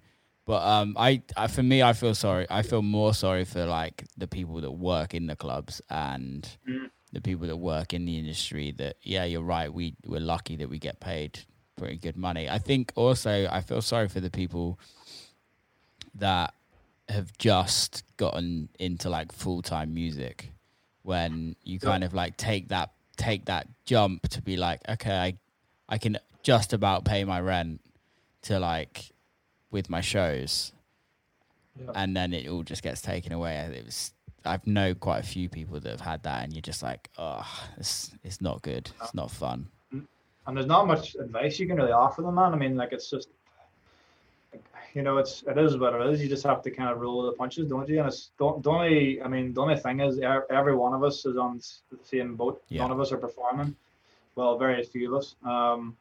[0.44, 2.46] But um, I, I for me, I feel sorry.
[2.50, 6.90] I feel more sorry for like the people that work in the clubs and Mm.
[7.12, 8.72] the people that work in the industry.
[8.72, 9.72] That yeah, you're right.
[9.72, 11.40] We we're lucky that we get paid
[11.76, 12.48] pretty good money.
[12.48, 14.78] I think also I feel sorry for the people
[16.14, 16.54] that
[17.08, 20.52] have just gotten into like full time music
[21.08, 25.38] when you kind of like take that take that jump to be like okay I
[25.88, 27.80] I can just about pay my rent
[28.42, 29.10] to like
[29.70, 30.72] with my shows.
[31.80, 31.92] Yeah.
[31.94, 33.54] and then it all just gets taken away.
[33.54, 34.12] It was
[34.44, 37.46] I've know quite a few people that have had that and you're just like oh
[37.78, 38.90] it's it's not good.
[39.00, 39.68] It's uh, not fun.
[39.94, 40.06] Mm.
[40.46, 42.52] and there's not much advice you can really offer them, man.
[42.52, 43.28] I mean, like it's just,
[44.94, 46.22] you know, it's it is what it is.
[46.22, 47.98] You just have to kind of roll with the punches, don't you?
[47.98, 50.20] And it's don't the only, I mean, the only thing is
[50.50, 51.60] every one of us is on
[51.90, 52.62] the same boat.
[52.68, 52.82] Yeah.
[52.82, 53.76] None of us are performing.
[54.34, 55.34] Well, very few of us.
[55.44, 55.96] Um,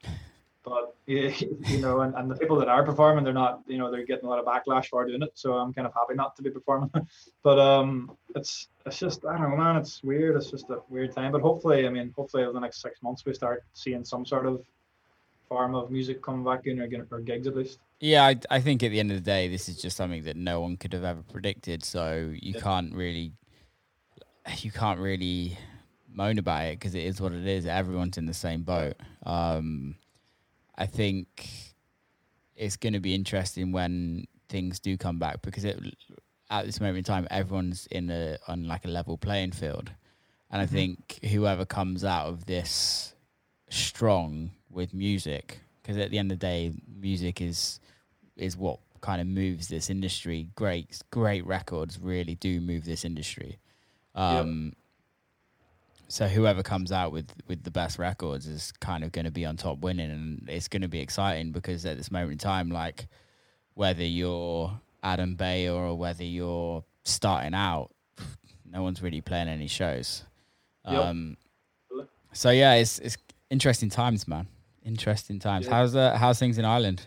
[0.63, 1.33] but you
[1.65, 4.25] you know, and, and the people that are performing, they're not, you know, they're getting
[4.25, 5.31] a lot of backlash for doing it.
[5.35, 6.91] So I'm kind of happy not to be performing.
[7.43, 9.77] but um, it's it's just I don't know, man.
[9.77, 10.35] It's weird.
[10.35, 11.31] It's just a weird time.
[11.31, 14.45] But hopefully, I mean, hopefully over the next six months we start seeing some sort
[14.45, 14.63] of
[15.48, 17.80] form of music coming back in or, or gigs at least.
[18.00, 20.36] Yeah, I, I think at the end of the day, this is just something that
[20.36, 21.84] no one could have ever predicted.
[21.84, 22.62] So you Yeah.
[22.62, 23.34] can't really,
[24.60, 25.58] you can't really
[26.08, 27.66] moan about it because it is what it is.
[27.66, 28.95] Everyone's in the same boat.
[29.26, 29.95] Um,
[30.78, 31.50] I think
[32.56, 35.80] it's going to be interesting when things do come back because it,
[36.50, 39.91] at this moment in time, everyone's in a on like a level playing field,
[40.52, 40.70] and I Mhm.
[40.70, 43.14] think whoever comes out of this
[43.70, 47.80] strong with music because at the end of the day music is
[48.36, 50.49] is what kind of moves this industry.
[50.55, 53.59] Great great records really do move this industry.
[54.15, 54.74] Um
[56.09, 59.45] so whoever comes out with with the best records is kind of going to be
[59.45, 62.70] on top winning and it's going to be exciting because at this moment in time
[62.70, 63.07] like
[63.74, 67.91] whether you're Adam Beyer or whether you're starting out
[68.70, 70.24] no one's really playing any shows.
[70.89, 71.05] Yep.
[71.05, 71.38] um
[72.32, 73.18] so yeah it's it's
[73.50, 74.48] interesting times man
[74.86, 75.76] interesting times Yeah.
[75.76, 77.06] how's uh, how's things in Ireland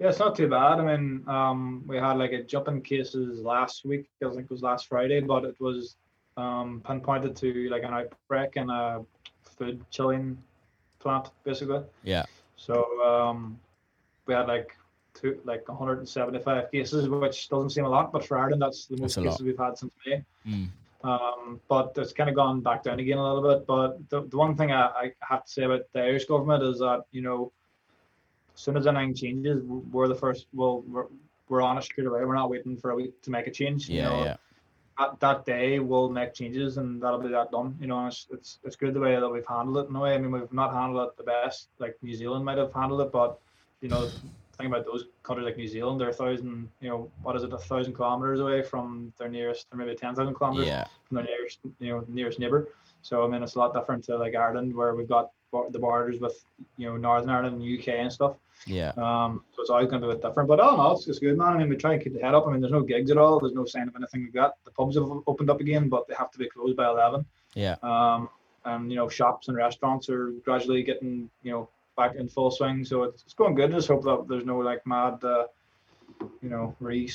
[0.00, 0.80] Yeah, it's not too bad.
[0.80, 4.04] I mean, um, we had like a jump in cases last week.
[4.24, 5.94] I think it was last Friday, but it was
[6.36, 9.04] um, pinpointed to like an outbreak in a
[9.56, 10.36] food chilling
[10.98, 11.82] plant, basically.
[12.02, 12.24] yeah
[12.56, 12.74] So
[13.10, 13.56] um,
[14.26, 14.76] we had like
[15.14, 19.14] two, like 175 cases, which doesn't seem a lot, but for Ireland, that's the most
[19.14, 19.30] That's a lot.
[19.30, 20.24] cases we've had since May.
[20.46, 20.68] mm.
[21.04, 23.66] Um, but it's kind of gone back down again a little bit.
[23.66, 26.78] But the, the one thing I, I have to say about the Irish government is
[26.78, 27.52] that, you know,
[28.54, 31.06] as soon as anything changes, we're the first, well, we're,
[31.50, 32.24] we're on it straight away.
[32.24, 33.88] We're not waiting for a week to make a change.
[33.88, 34.24] you yeah know.
[34.24, 34.36] yeah
[34.98, 37.76] That, that day we'll make changes and that'll be that done.
[37.80, 40.14] You know, it's, it's, it's good the way that we've handled it in a way.
[40.14, 43.12] I mean, we've not handled it the best, like New Zealand might have handled it,
[43.12, 43.38] but,
[43.82, 44.08] you know,
[44.56, 47.52] think about those countries like New Zealand, they're a thousand, you know, what is it,
[47.52, 51.58] a thousand kilometers away from their nearest, or maybe 10,000 kilometers yeah from their nearest,
[51.78, 52.68] you know, nearest neighbour.
[53.02, 55.30] So I mean, it's a lot different to like Ireland, where we've got
[55.70, 56.44] the borders with,
[56.76, 58.34] you know, Northern Ireland and UK and stuff.
[58.66, 60.48] yeah Um, so it's always going to be a bit different.
[60.48, 61.54] But oh no, it's just good, man.
[61.54, 62.46] I mean, we try and keep the head up.
[62.46, 63.38] I mean, there's no gigs at all.
[63.40, 64.54] There's no sign of anything like that.
[64.64, 67.24] The pubs have opened up again, but they have to be closed by eleven.
[67.54, 68.28] yeah Um,
[68.64, 72.84] and you know, shops and restaurants are gradually getting, you know, back in full swing.
[72.84, 73.70] So it's, it's going good.
[73.72, 75.44] Just hope that there's no like mad, uh,
[76.42, 77.10] you know, re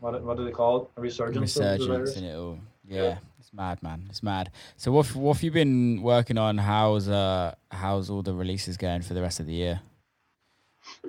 [0.00, 0.88] what what do they call it?
[0.96, 1.56] A resurgence.
[1.56, 2.58] resurgence and it all.
[2.88, 3.18] Yeah, Yeah.
[3.38, 4.06] it's mad, man.
[4.10, 4.50] It's mad.
[4.76, 6.58] So what what have you been working on?
[6.58, 9.80] How's uh how's all the releases going for the rest of the year?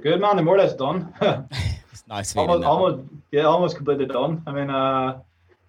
[0.02, 0.36] Good man.
[0.38, 1.14] The more that's done.
[1.92, 2.68] It's nice almost, that.
[2.68, 4.42] almost, yeah, almost completely done.
[4.48, 5.20] I mean, uh,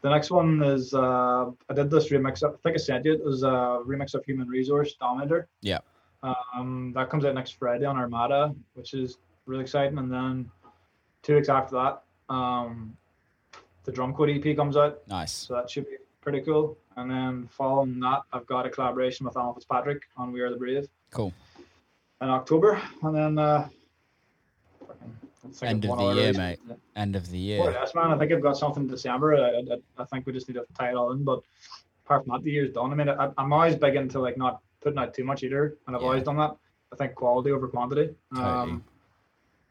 [0.01, 2.43] the next one is uh, I did this remix.
[2.43, 3.13] I think I sent you.
[3.13, 5.49] It was a remix of Human Resource Dominator.
[5.61, 5.81] Yeah.
[6.25, 9.99] Um, that comes out next Friday on Armada, which is really exciting.
[9.99, 10.51] And then
[11.23, 12.97] two weeks after that, um,
[13.85, 15.33] the Drum Code EP comes out, Nice.
[15.33, 16.79] so that should be pretty cool.
[16.97, 20.57] And then following that, I've got a collaboration with Alan Fitzpatrick on We Are the
[20.57, 21.33] Brave Cool.
[22.23, 23.39] in October, and then.
[23.39, 23.69] Uh,
[24.87, 26.59] fucking- I think End of the year, mate.
[26.97, 27.65] End of the year.
[27.65, 28.11] less, man.
[28.13, 29.35] I think I've got something in December.
[29.35, 31.23] I, I, I think we just need to tie it all in.
[31.23, 31.41] But
[32.07, 32.91] apart from that, the year's done.
[32.93, 35.97] I mean, I, I'm always big into like not putting out too much either, and
[35.97, 36.09] I've Yeah.
[36.09, 36.57] always done that.
[36.93, 38.15] I think quality over quantity.
[38.37, 38.85] Um,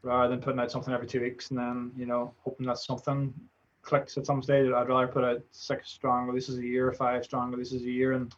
[0.02, 3.32] rather than putting out something every two weeks and then you know hoping that something
[3.80, 4.70] clicks at some stage.
[4.70, 8.34] I'd rather put out six strong releases a year, five strong releases a year, and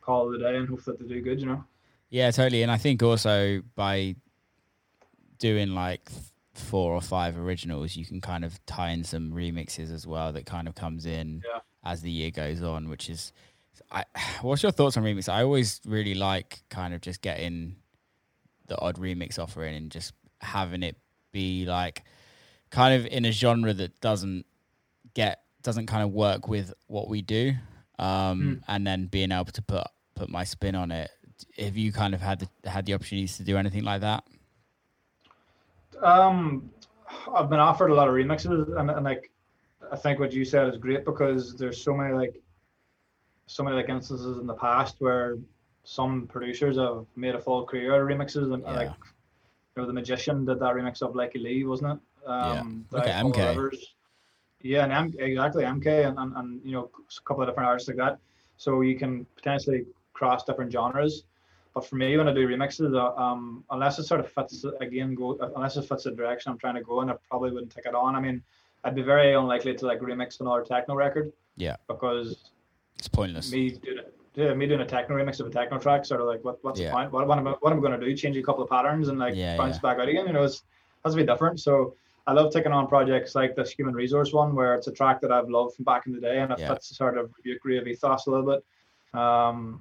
[0.00, 1.38] call it a day and hope that they do good.
[1.40, 1.64] You know.
[2.10, 2.62] Yeah, totally.
[2.62, 4.16] And I think also by
[5.38, 6.10] doing like
[6.54, 10.46] four or five originals, you can kind of tie in some remixes as well that
[10.46, 11.60] kind of comes in Yeah.
[11.84, 13.32] as the year goes on, which is.
[13.90, 14.04] I,
[14.42, 15.28] what's your thoughts on remix?
[15.28, 17.76] I always really like kind of just getting
[18.66, 20.96] the odd remix offering and just having it
[21.32, 22.02] be like
[22.70, 24.44] kind of in a genre that doesn't
[25.14, 27.52] get doesn't kind of work with what we do
[27.98, 28.06] um
[28.40, 28.62] Mm.
[28.68, 31.10] and then being able to put put my spin on it
[31.58, 34.24] have you kind of had the had the opportunities to do anything like that
[36.02, 36.70] Um,
[37.34, 39.30] I've been offered a lot of remixes, and, and like,
[39.92, 42.40] I think what you said is great because there's so many like,
[43.46, 45.36] so many like instances in the past where
[45.84, 48.72] some producers have made a full career out of remixes, and Yeah.
[48.72, 52.28] like, you know, the magician did that remix of Lykke Li, wasn't it?
[52.28, 53.48] Um, by at MK.
[53.56, 53.94] Rivers.
[54.62, 57.88] Yeah, and M- exactly MK, and, and and you know, a couple of different artists
[57.88, 58.18] like that.
[58.56, 61.24] So you can potentially cross different genres.
[61.74, 65.14] But for me, when I do remixes, uh, um, unless it sort of fits again,
[65.14, 67.84] go unless it fits the direction I'm trying to go in, I probably wouldn't take
[67.86, 68.16] it on.
[68.16, 68.42] I mean,
[68.82, 71.32] I'd be very unlikely to like remix another techno record.
[71.56, 71.76] Yeah.
[71.86, 72.50] Because
[72.98, 76.04] it's pointless me doing it, yeah, me doing a techno remix of a techno track,
[76.04, 76.88] sort of like what what's Yeah.
[76.88, 77.12] the point?
[77.12, 78.14] What, what am I what am I going to do?
[78.14, 79.80] Change a couple of patterns and like Yeah, bounce yeah.
[79.80, 80.26] back out again?
[80.26, 80.62] You know, it's
[81.04, 81.60] has to be different.
[81.60, 81.94] So.
[82.28, 85.30] I love taking on projects like this human resource one, where it's a track that
[85.30, 86.70] I've loved from back in the day, and it Yeah.
[86.74, 88.64] fits sort of Rebuke Rave ethos a little bit.
[89.16, 89.80] Um,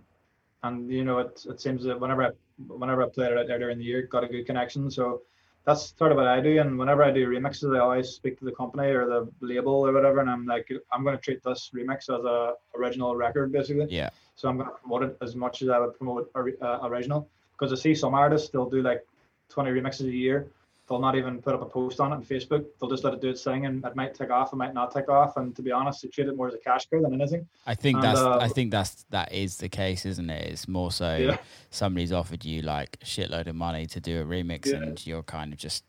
[0.62, 2.30] and you know, it it seems that whenever I
[2.68, 4.92] whenever I played it out there during the year, got a good connection.
[4.92, 5.24] So
[5.66, 6.60] that's sort of what I do.
[6.60, 9.92] And whenever I do remixes, I always speak to the company or the label or
[9.92, 13.88] whatever, and I'm like, I'm going to treat this remix as a original record, basically.
[13.90, 16.88] yeah So I'm going to promote it as much as I would promote a, uh,
[16.88, 17.28] original.
[17.58, 19.06] Because I see some artists, they'll do like
[19.50, 20.48] 20 remixes a year.
[20.88, 22.64] They'll not even put up a post on it on Facebook.
[22.80, 24.92] They'll just let it do its thing, and it might take off, it might not
[24.94, 25.36] take off.
[25.36, 27.48] And to be honest, they treat it more as a cash cow than anything.
[27.66, 30.68] i think And, that's uh, i think that's that is the case isn't it it's
[30.68, 31.38] more so Yeah.
[31.72, 34.76] somebody's offered you like shitload of money to do a remix Yeah.
[34.84, 35.84] and you're kind of just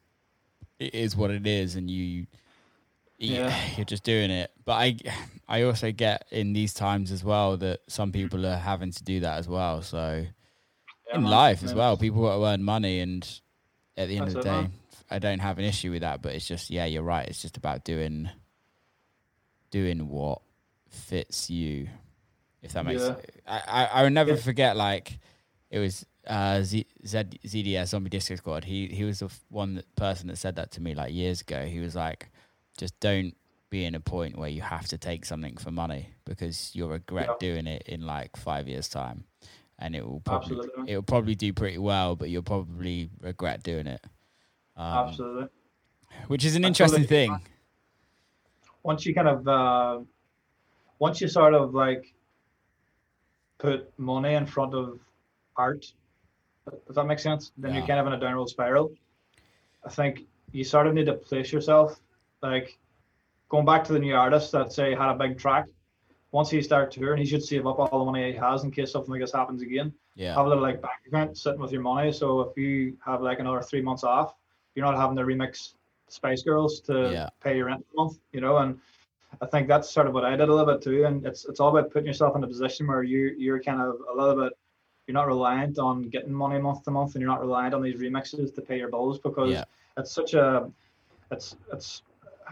[0.78, 2.26] it is what it is and you
[3.18, 3.49] yeah.
[3.49, 3.61] Yeah.
[3.76, 4.97] you're just doing it but i
[5.47, 9.20] i also get in these times as well that some people are having to do
[9.20, 10.24] that as well so
[11.12, 13.40] in life as well people want to earn money and
[13.99, 14.72] at the end That's of the day man.
[15.11, 17.57] I don't have an issue with that but it's just yeah you're right it's just
[17.57, 18.28] about doing
[19.70, 20.40] doing what
[20.88, 21.88] fits you
[22.62, 23.16] if that makes Yeah.
[23.46, 24.36] I, I i will never Yeah.
[24.36, 25.18] forget like
[25.70, 28.64] it was uh Z, Z, ZDS Zombie Disco Squad.
[28.64, 31.64] He he was the one that, person that said that to me like years ago.
[31.66, 32.30] He was like,
[32.78, 33.36] just don't
[33.70, 37.28] be in a point where you have to take something for money because you'll regret
[37.28, 37.34] Yeah.
[37.38, 39.24] doing it in like five years time,
[39.78, 40.92] and it will probably Absolutely.
[40.92, 44.04] it will probably do pretty well, but you'll probably regret doing it.
[44.76, 45.48] Um, Absolutely.
[46.28, 47.38] which is an That's interesting thing.
[48.82, 50.00] once you kind of uh,
[50.98, 52.12] once you sort of like
[53.58, 54.98] put money in front of
[55.56, 55.86] art
[56.86, 57.78] does that make sense then Yeah.
[57.78, 58.92] you're kind of in a downward spiral
[59.86, 61.98] i think you sort of need to place yourself
[62.42, 62.78] like
[63.48, 65.64] going back to the new artist that say had a big track
[66.32, 68.92] once he starts touring he should save up all the money he has in case
[68.92, 71.82] something like this happens again Yeah, have a little like bank account sitting with your
[71.82, 72.12] money.
[72.12, 74.34] So if you have like another three months off,
[74.76, 75.72] you're not having to remix
[76.08, 77.30] Spice Girls to Yeah.
[77.42, 78.58] pay your rent a month, you know.
[78.58, 78.78] And
[79.40, 81.04] I think that's sort of what I did a little bit too.
[81.06, 83.96] And it's it's all about putting yourself in a position where you you're kind of
[84.12, 84.52] a little bit
[85.06, 87.96] you're not reliant on getting money month to month, and you're not reliant on these
[88.00, 89.64] remixes to pay your bills because Yeah.
[89.98, 90.70] it's such a
[91.30, 92.02] it's it's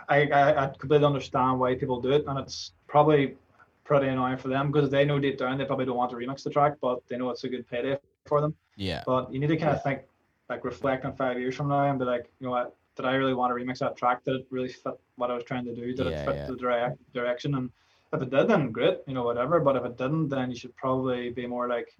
[0.08, 3.36] I, I I completely understand why people do it, and it's probably
[3.84, 6.42] pretty annoying for them because they know deep down they probably don't want to remix
[6.42, 8.54] the track, but they know it's a good payday for them.
[8.76, 10.02] yeah, But you need to kind of think,
[10.48, 13.14] like, reflect on five years from now and be like, you know what, did I
[13.14, 14.24] really want to remix that track?
[14.24, 15.94] Did it really fit what I was trying to do?
[15.94, 16.46] Did Yeah, it fit yeah.
[16.46, 17.54] the direct direction?
[17.54, 17.70] And
[18.12, 19.58] if it did, then great, you know, whatever.
[19.60, 21.96] But if it didn't, then you should probably be more like,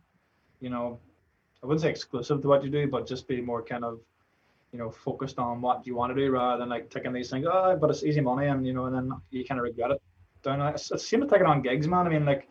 [0.60, 1.00] you know,
[1.62, 3.98] I wouldn't say exclusive to what you do, but just be more kind of,
[4.72, 7.46] you know, focused on what you want to do rather than like taking these things,
[7.50, 10.02] oh, but it's easy money, and you know, and then you kind of regret it.
[10.42, 12.06] Down, it's, it's same with taking on gigs, man.
[12.06, 12.48] I mean, like,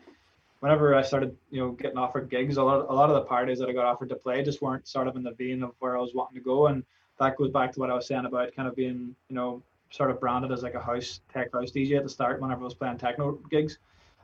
[0.64, 3.58] whenever I started, you know, getting offered gigs, a lot, a lot of the parties
[3.58, 5.94] that I got offered to play just weren't sort of in the vein of where
[5.94, 6.82] I was wanting to go, and
[7.20, 10.10] that goes back to what I was saying about kind of being, you know, sort
[10.10, 12.72] of branded as like a house tech house DJ at the start whenever I was
[12.72, 13.76] playing techno gigs,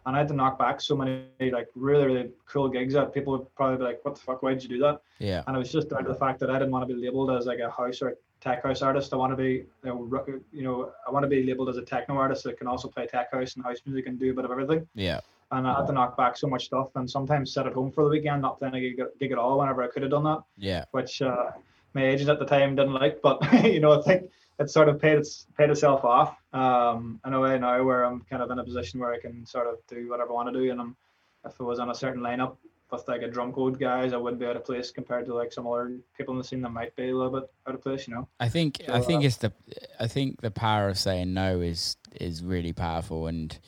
[0.06, 3.34] and I had to knock back so many like really really cool gigs that people
[3.34, 4.42] would probably be like, "What the fuck?
[4.42, 6.48] Why did you do that?" yeah, And it was just down to the fact that
[6.48, 9.12] I didn't want to be labeled as like a house or tech house artist.
[9.12, 11.82] I want to be, you know, you know, I want to be labeled as a
[11.82, 14.46] techno artist that can also play tech house and house music and do a bit
[14.46, 15.20] of everything yeah,
[15.50, 18.04] and I had to knock back so much stuff and sometimes sit at home for
[18.04, 18.80] the weekend, not playing a
[19.18, 21.50] gig, at all whenever I could have done that, yeah, which uh,
[21.94, 23.20] my agent at the time didn't like.
[23.22, 26.36] But you know, I think it sort of paid its paid itself off.
[26.52, 29.44] Um, in a way now where I'm kind of in a position where I can
[29.46, 30.96] sort of do whatever I want to do, and I'm
[31.44, 32.56] if I was on a certain lineup
[32.90, 35.52] with like a drum code guys, I wouldn't be out of place compared to like
[35.52, 38.06] some other people in the scene that might be a little bit out of place.
[38.06, 38.28] You know.
[38.38, 39.52] I think So, I think uh, it's the
[39.98, 43.58] I think the power of saying no is is really powerful, and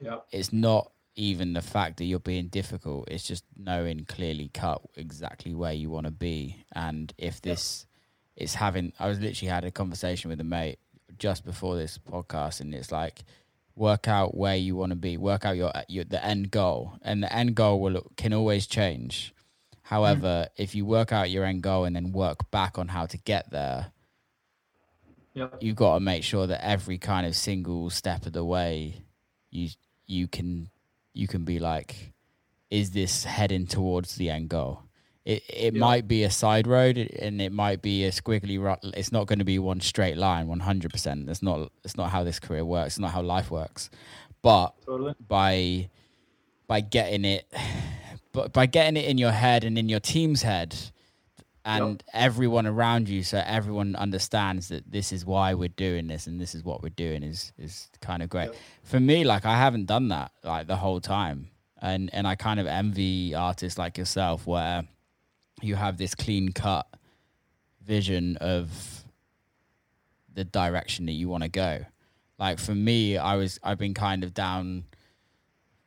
[0.00, 0.18] Yeah.
[0.30, 3.08] it's not even the fact that you're being difficult.
[3.10, 7.86] It's just knowing clearly cut exactly where you want to be, and if this
[8.36, 8.92] is having.
[8.98, 10.78] I was literally had a conversation with a mate
[11.18, 13.24] just before this podcast, and it's like
[13.76, 17.22] work out where you want to be, work out your your the end goal, and
[17.22, 19.34] the end goal will can always change.
[19.82, 20.48] However, mm.
[20.56, 23.50] if you work out your end goal and then work back on how to get
[23.50, 23.92] there,
[25.34, 25.58] Yep.
[25.60, 29.04] you've got to make sure that every kind of single step of the way
[29.50, 29.68] you
[30.10, 30.68] you can
[31.14, 32.12] you can be like
[32.70, 34.82] is this heading towards the end goal
[35.24, 35.80] it it Yeah.
[35.80, 38.58] might be a side road and it might be a squiggly
[38.94, 42.38] it's not going to be one straight line 100% that's not that's not how this
[42.40, 43.90] career works it's not how life works
[44.42, 45.14] but Totally.
[45.28, 45.88] by
[46.66, 47.46] by getting it
[48.32, 50.76] but by getting it in your head and in your team's head
[51.64, 56.40] and everyone around you so everyone understands that this is why we're doing this and
[56.40, 58.46] this is what we're doing is is kind of great.
[58.46, 58.56] Yep.
[58.84, 61.48] for me like i haven't done that like the whole time.
[61.82, 64.84] And and i kind of envy artists like yourself where
[65.62, 66.86] you have this clean cut
[67.82, 69.04] vision of
[70.32, 71.84] the direction that you want to go.
[72.38, 74.84] Like for me i was i've been kind of down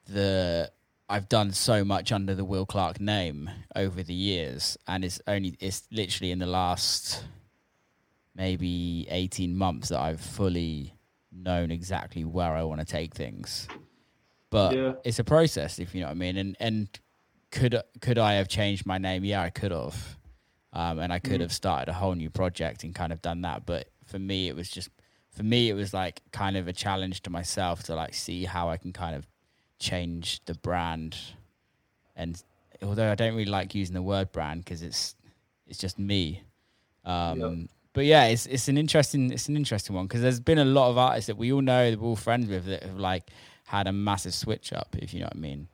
[0.08, 0.72] the
[1.10, 5.56] I've done so much under the Will Clark name over the years, and it's only
[5.60, 7.24] it's literally in the last
[8.36, 10.94] maybe eighteen months that I've fully
[11.32, 13.68] known exactly where I want to take things.
[14.50, 14.94] But Yeah.
[15.04, 16.38] it's a process, if you know what I mean.
[16.38, 16.88] And and
[17.52, 19.24] could could I have changed my name?
[19.24, 20.18] Yeah, I could have,
[20.72, 21.42] um, and I could Mhm.
[21.42, 23.66] have started a whole new project and kind of done that.
[23.66, 24.90] But for me, it was just
[25.32, 28.70] for me it was like kind of a challenge to myself to like see how
[28.70, 29.28] I can kind of
[29.80, 31.18] change the brand.
[32.16, 32.42] And
[32.82, 35.16] although I don't really like using the word brand because it's
[35.68, 36.44] it's just me.
[37.06, 37.70] Um Yep.
[37.94, 40.90] but yeah it's it's an interesting it's an interesting one because there's been a lot
[40.90, 43.30] of artists that we all know that we're all friends with that have like
[43.66, 45.68] had a massive switch up if you know what I mean.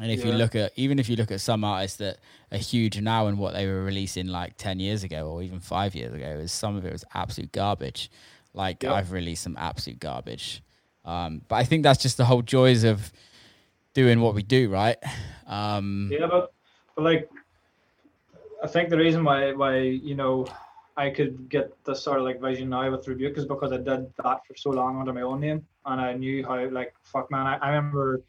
[0.00, 2.18] And if you look at even if you look at some artists that
[2.52, 5.94] are huge now and what they were releasing like 10 years ago or even 5
[5.94, 8.10] years ago is some of it was absolute garbage.
[8.52, 8.92] Like Yep.
[8.92, 10.62] I've released some absolute garbage
[11.06, 13.12] um, but I think that's just the whole joys of
[13.94, 14.98] doing what we do, right?
[15.46, 16.52] Um, Yeah, but
[16.94, 17.30] but like,
[18.62, 20.46] I think the reason why why you know
[20.96, 24.12] I could get this sort of like vision now with Rebuke is because I did
[24.22, 27.46] that for so long under my own name, and I knew how like fuck man.
[27.46, 28.22] I, I remember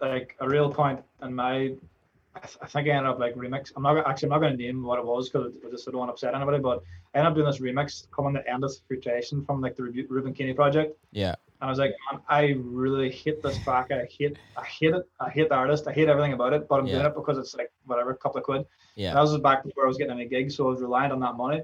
[0.00, 1.74] like a real point in my.
[2.42, 3.72] I, th- I think I ended up like remix.
[3.76, 5.96] I'm not actually I'm not going to name what it was because I just don't
[5.96, 6.58] want to upset anybody.
[6.58, 6.82] But
[7.14, 10.32] I ended up doing this remix coming to end of filtration from like the Reuben
[10.32, 10.98] Keeney project.
[11.12, 13.90] yeah, And I was like, man, I really hate this track.
[13.90, 15.08] I hate, I hate it.
[15.20, 15.86] I hate the artist.
[15.86, 16.68] I hate everything about it.
[16.68, 18.58] But I'm doing it because it's like whatever, a couple of quid.
[18.58, 18.66] And
[18.96, 21.20] yeah, that was back before I was getting any gigs, so I was reliant on
[21.20, 21.62] that money.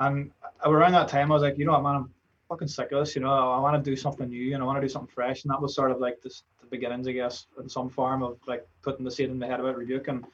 [0.00, 0.30] And
[0.64, 2.10] around that time, I was like, you know what, man, I'm
[2.48, 3.14] fucking sick of this.
[3.14, 5.44] You know, I, want to do something new and I want to do something fresh.
[5.44, 8.32] And that was sort of like this, the beginnings, I guess, in some form of
[8.52, 10.08] like putting the seed in the head about rebuke.
[10.08, 10.24] And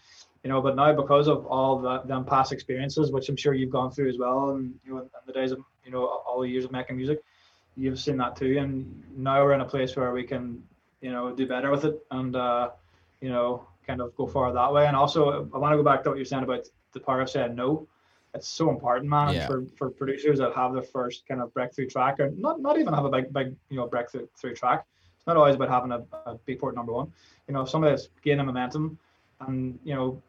[0.43, 3.77] you know, but now because of all the them past experiences, which I'm sure you've
[3.79, 6.49] gone through as well, and you know, in the days of you know all the
[6.49, 7.19] years of making music,
[7.77, 8.53] you've seen that too.
[8.63, 8.73] And
[9.17, 10.45] now we're in a place where we can,
[11.01, 12.71] you know, do better with it and uh,
[13.21, 14.87] you know, kind of go far that way.
[14.87, 16.65] And also, I want to go back to what you're saying about
[16.95, 17.87] the power of saying no.
[18.33, 19.47] It's so important, man, Yeah.
[19.49, 22.95] for, for producers that have their first kind of breakthrough track, or not not even
[22.95, 24.87] have a big big you know breakthrough through track.
[25.21, 27.13] It's not always about having a, a port number one.
[27.47, 28.99] You know, somebody that's gaining momentum,
[29.41, 30.23] and you know,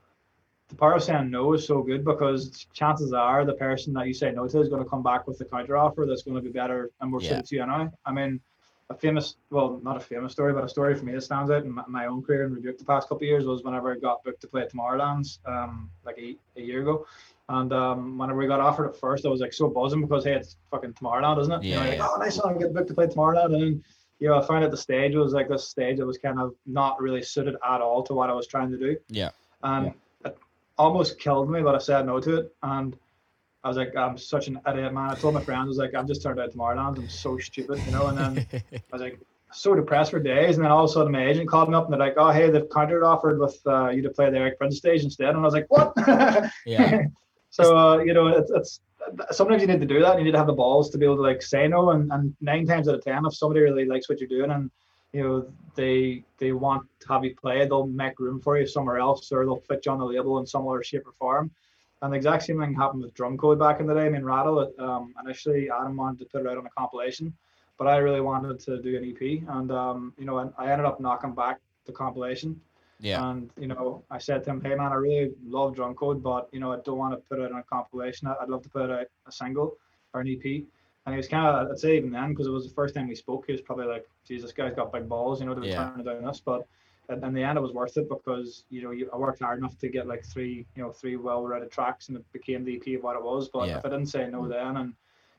[0.68, 4.14] the power of saying no is so good because chances are the person that you
[4.14, 6.42] say no to is going to come back with the counter offer that's going to
[6.42, 7.30] be better and more Yeah.
[7.30, 7.90] suited to you anyway.
[8.06, 8.42] I mean,
[8.90, 11.64] a famous, well, not a famous story, but a story for me that stands out
[11.64, 14.24] in my, own career in Rebuke the past couple of years was whenever I got
[14.26, 17.06] booked to play at Tomorrowlands, um, like a, a year ago.
[17.48, 20.34] And um, whenever we got offered at first, I was like so buzzing because hey,
[20.34, 21.64] it's fucking Tomorrowland, isn't it?
[21.64, 22.08] You know, Yeah, like, yeah.
[22.10, 23.84] oh, nice one, I get booked to play Tomorrowland, and then
[24.22, 26.54] you know, I found out the stage was like this stage that was kind of
[26.66, 29.32] not really suited at all to what I was trying to do yeah,
[29.64, 29.94] and
[30.24, 30.38] it
[30.78, 32.56] almost killed me, but I said no to it.
[32.64, 32.98] And
[33.64, 35.12] I was like, I'm such an idiot, man.
[35.12, 36.98] I told my friends, I was like, I'm just turned out Tomorrowland.
[36.98, 38.08] I'm so stupid, you know.
[38.08, 39.20] And then I was like,
[39.54, 40.56] so depressed for days.
[40.56, 42.32] And then all of a sudden, my agent called me up and they're like, oh,
[42.32, 45.30] hey, they've counter offered with uh, you to play the Eric Prydz stage instead.
[45.30, 45.94] And I was like, what?
[46.66, 47.04] yeah,
[47.50, 48.80] so uh, you know, it's, it's
[49.32, 50.18] sometimes you need to do that.
[50.18, 51.92] You need to have the balls to be able to like say no.
[51.92, 54.70] And, and nine times out of ten, if somebody really likes what you're doing and
[55.14, 58.98] you know they they want to have you play, they'll make room for you somewhere
[58.98, 61.52] else, or they'll fit you on the label in some other shape or form.
[62.02, 64.06] And the exact same thing happened with Drum Code back in the day.
[64.06, 64.74] I mean, Rattle.
[64.80, 67.34] Um, initially, Adam wanted to put it out on a compilation,
[67.78, 70.86] but I really wanted to do an EP, and um, you know, and I ended
[70.86, 72.60] up knocking back the compilation
[73.02, 73.30] Yeah.
[73.32, 76.48] And you know, I said to him, "Hey man, I really love Drum Code, but
[76.52, 78.28] you know, I don't want to put it on a compilation.
[78.28, 79.78] I'd love to put out a single
[80.14, 80.66] or an EP."
[81.06, 83.08] And he was kind of, I'd say even then, because it was the first time
[83.08, 85.62] we spoke, he was probably like, "Jesus, this guy's got big balls," you know, to
[85.62, 85.90] be Yeah.
[85.90, 86.40] turning down this.
[86.40, 86.68] But
[87.10, 89.90] in the end, it was worth it because you know, I worked hard enough to
[89.90, 93.16] get like three, you know, three well-rounded tracks, and it became the EP of what
[93.18, 93.50] it was.
[93.50, 93.78] But Yeah.
[93.80, 94.94] if I didn't say no then, and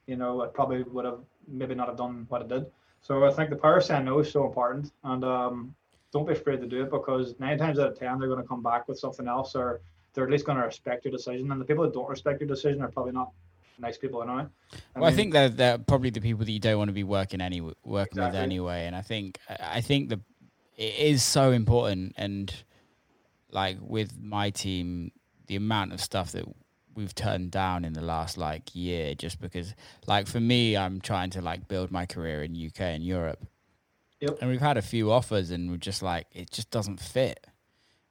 [0.06, 2.66] you know, I probably would have maybe not have done what I did.
[3.02, 5.74] So I think the power of saying no is so important, and um,
[6.12, 8.46] don't be afraid to do it because nine times out of ten they're going to
[8.46, 9.80] come back with something else, or
[10.14, 11.50] they're at least going to respect your decision.
[11.50, 13.30] And the people that don't respect your decision are probably not
[13.78, 14.46] nice people anyway.
[14.94, 17.40] well, I think they're, they're probably the people that you don't want to be working
[17.40, 18.86] any working with anyway.
[18.86, 20.20] And I think I think the
[20.76, 22.14] it is so important.
[22.16, 22.52] And
[23.50, 25.12] like with my team,
[25.46, 26.44] the amount of stuff that
[26.94, 29.74] we've turned down in the last like year, just because
[30.06, 33.46] like for me, I'm trying to like build my career in UK and Europe.
[34.22, 34.38] Yep.
[34.40, 37.46] And we've had a few offers, and we're just like it just doesn't fit.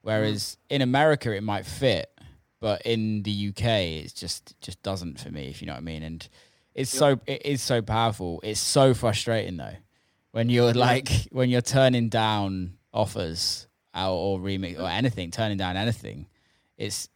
[0.01, 0.75] Whereas Mm-hmm.
[0.75, 2.11] in America, it might fit,
[2.59, 3.63] but in the UK,
[4.03, 5.47] it's just just doesn't for me.
[5.47, 6.27] If you know what I mean, and
[6.75, 6.99] it's Yep.
[6.99, 8.39] so it is so powerful.
[8.43, 9.75] It's so frustrating though
[10.31, 15.77] when you're like when you're turning down offers out or remix or anything, turning down
[15.77, 16.27] anything.
[16.77, 17.09] It's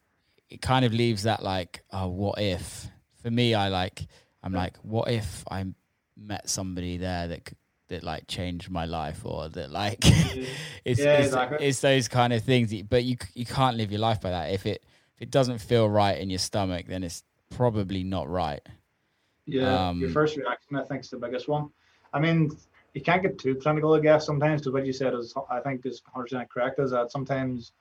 [0.48, 2.86] it kind of leaves that like oh what if
[3.22, 4.06] for me I like
[4.42, 5.64] I'm like what if I
[6.16, 7.56] met somebody there that c-
[7.88, 9.98] that like changed my life or that like
[10.84, 11.58] it's Yeah, it's, exactly.
[11.60, 14.66] it's those kind of things but you you can't live your life by that if
[14.66, 14.82] it
[15.16, 18.60] if it doesn't feel right in your stomach then it's probably not right
[19.46, 21.70] Yeah, Um, your first reaction, I think, is the biggest one.
[22.12, 22.50] I mean,
[22.94, 25.86] you can't get too clinical, I guess, sometimes, because what you said is, I think,
[25.86, 27.72] is 100% correct, is that sometimes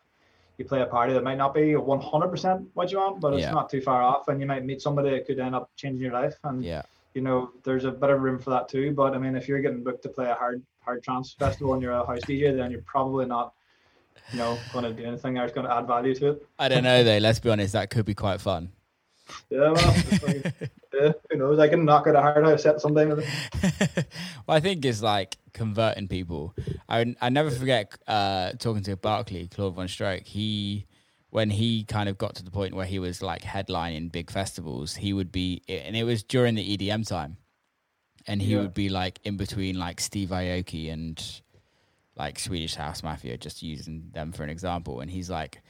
[0.58, 3.51] you play a party that might not be 100% what you want, but it's Yeah.
[3.51, 6.14] not too far off, and you might meet somebody that could end up changing your
[6.14, 6.38] life.
[6.43, 6.84] And, yeah
[7.16, 8.93] you know, there's a bit of room for that too.
[8.93, 11.82] But, I mean, if you're getting booked to play a hard, hard trance festival and
[11.82, 13.53] you're a house DJ, then you're probably not,
[14.32, 16.45] you know, going to do anything that's going to add value to it.
[16.59, 18.72] I don't know though let's be honest that could be quite fun
[19.49, 20.53] Yeah, well, like,
[20.93, 21.59] yeah, who knows?
[21.59, 23.09] I can knock out a hard house set sometime.
[23.09, 24.07] with it.
[24.47, 26.55] well, I think it's like converting people.
[26.88, 30.26] I I never forget uh, talking to Barclay, Claude Von Stroke.
[30.26, 30.86] He
[31.36, 34.96] when he kind of got to the point where he was like headlining big festivals,
[34.96, 37.36] he would be, and it was during the EDM time,
[38.26, 38.62] and he Yeah.
[38.62, 41.22] would be like in between like Steve Aoki and
[42.16, 45.02] like Swedish House Mafia, just using them for an example.
[45.02, 45.62] And he's like,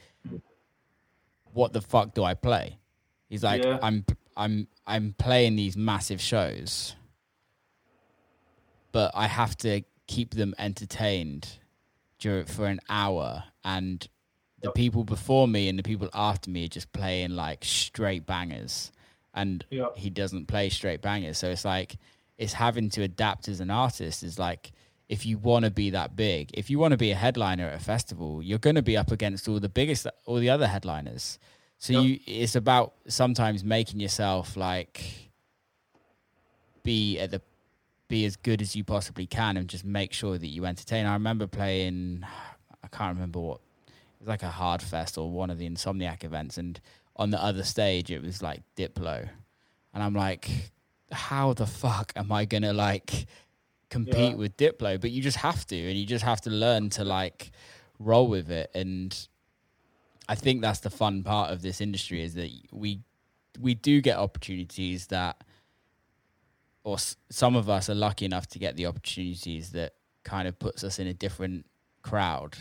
[1.52, 2.78] "What the fuck do I play?"
[3.28, 3.80] He's like, Yeah.
[3.82, 4.04] "I'm
[4.36, 6.94] I'm I'm playing these massive shows."
[8.92, 11.58] but I have to keep them entertained
[12.18, 13.44] dur- for an hour.
[13.62, 14.08] And
[14.66, 18.92] the people before me and the people after me are just playing like straight bangers.
[19.34, 19.88] And Yeah.
[19.96, 21.38] he doesn't play straight bangers.
[21.38, 21.96] So it's like,
[22.38, 24.72] it's having to adapt as an artist is like,
[25.08, 27.80] if you want to be that big, if you want to be a headliner at
[27.80, 31.38] a festival, you're going to be up against all the biggest, all the other headliners.
[31.78, 32.02] So Yep.
[32.04, 35.30] you, it's about sometimes making yourself like
[36.82, 37.40] be at the
[38.08, 41.06] be as good as you possibly can and just make sure that you entertain.
[41.06, 42.24] I remember playing,
[42.82, 43.60] I can't remember what,
[44.26, 46.58] was like a hard fest or one of the Insomniac events.
[46.58, 46.80] And
[47.16, 49.28] on the other stage, it was like Diplo.
[49.94, 50.50] And I'm like,
[51.12, 53.26] how the fuck am I going to like
[53.88, 54.34] compete Yeah.
[54.34, 55.00] with Diplo?
[55.00, 57.52] But you just have to, and you just have to learn to like
[57.98, 58.70] roll with it.
[58.74, 59.16] And
[60.28, 63.00] I think that's the fun part of this industry is that we,
[63.60, 65.42] we do get opportunities that
[66.84, 70.58] or s- some of us are lucky enough to get the opportunities that kind of
[70.58, 71.64] puts us in a different
[72.02, 72.56] crowd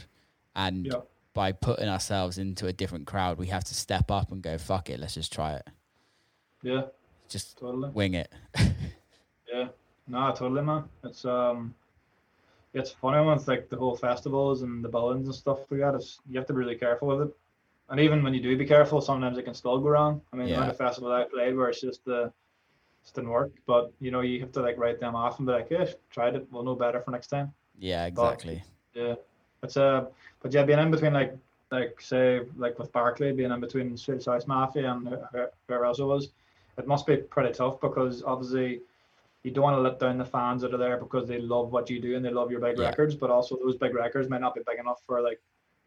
[0.55, 1.01] and Yeah.
[1.35, 4.89] By putting ourselves into a different crowd we have to step up and go fuck
[4.89, 5.67] it let's just try it
[6.63, 6.83] Yeah,
[7.29, 7.91] just totally.
[7.93, 8.33] wing it
[9.53, 9.67] Yeah,
[10.07, 10.85] no, totally, man.
[11.03, 11.75] It's um,
[12.73, 15.95] it's funny with like the whole festivals and the buildings and stuff like that.
[15.95, 17.33] It's you have to be really careful with it,
[17.89, 20.21] and even when you do be careful, sometimes it can still go wrong.
[20.33, 20.65] I mean, Yeah.
[20.65, 22.31] the festival I played where it's just the
[23.03, 25.53] just didn't work, but you know you have to like write them off and be
[25.53, 27.53] like, yeah, tried it, we'll know better for next time.
[27.77, 28.63] yeah exactly
[28.93, 29.15] Yeah,
[29.65, 30.05] it's uh,
[30.41, 31.35] but yeah, being in between like
[31.71, 35.85] like say like with Barclay being in between Swedish House Mafia and who- who- whoever
[35.85, 36.29] else it was,
[36.77, 38.81] it must be pretty tough because obviously
[39.43, 41.89] you don't want to let down the fans that are there because they love what
[41.89, 42.85] you do and they love your big Yeah.
[42.89, 45.39] records, but also those big records might not be big enough for like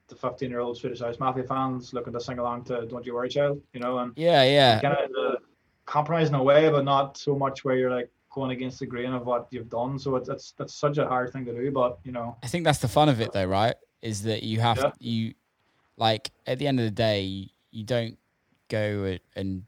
[0.09, 3.15] the 15 year old Swedish House Mafia fans looking to sing along to Don't You
[3.15, 5.37] Worry Child, you know, and yeah yeah kind of uh,
[5.87, 9.13] compromise in a way, but not so much where you're like going against the grain
[9.13, 9.99] of what you've done.
[9.99, 12.65] So it's it's, it's such a hard thing to do, but you know, i think
[12.65, 14.91] that's the fun of it though right is that you have Yeah.
[15.01, 15.35] you
[15.97, 18.17] like at the end of the day you don't
[18.69, 19.65] go and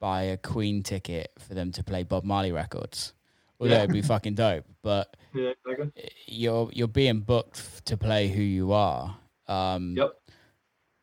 [0.00, 3.12] buy a queen ticket for them to play bob marley records
[3.60, 3.82] although Yeah.
[3.84, 6.10] it'd be fucking dope but yeah, exactly.
[6.26, 9.16] you're you're being booked to play who you are
[9.48, 10.10] Um, Yep.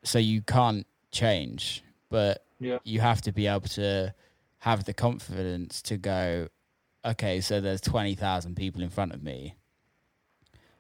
[0.04, 2.78] So you can't change, but Yeah.
[2.84, 4.14] you have to be able to
[4.60, 6.48] have the confidence to go,
[7.06, 9.56] okay, so there's 20,000 people in front of me.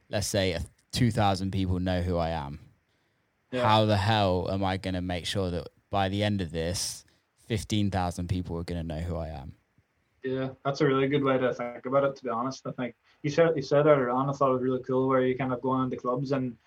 [0.10, 0.58] Let's say
[0.92, 2.60] 2,000 people know who I am.
[3.52, 3.68] Yeah.
[3.68, 7.06] How the hell am I going to make sure that by the end of this,
[7.48, 9.54] 15,000 people are going to know who I am?
[10.24, 12.16] Yeah, that's a really good way to think about it.
[12.16, 14.28] To be honest, I think you said you said earlier on.
[14.28, 16.58] I thought it was really cool where you kind of go into clubs and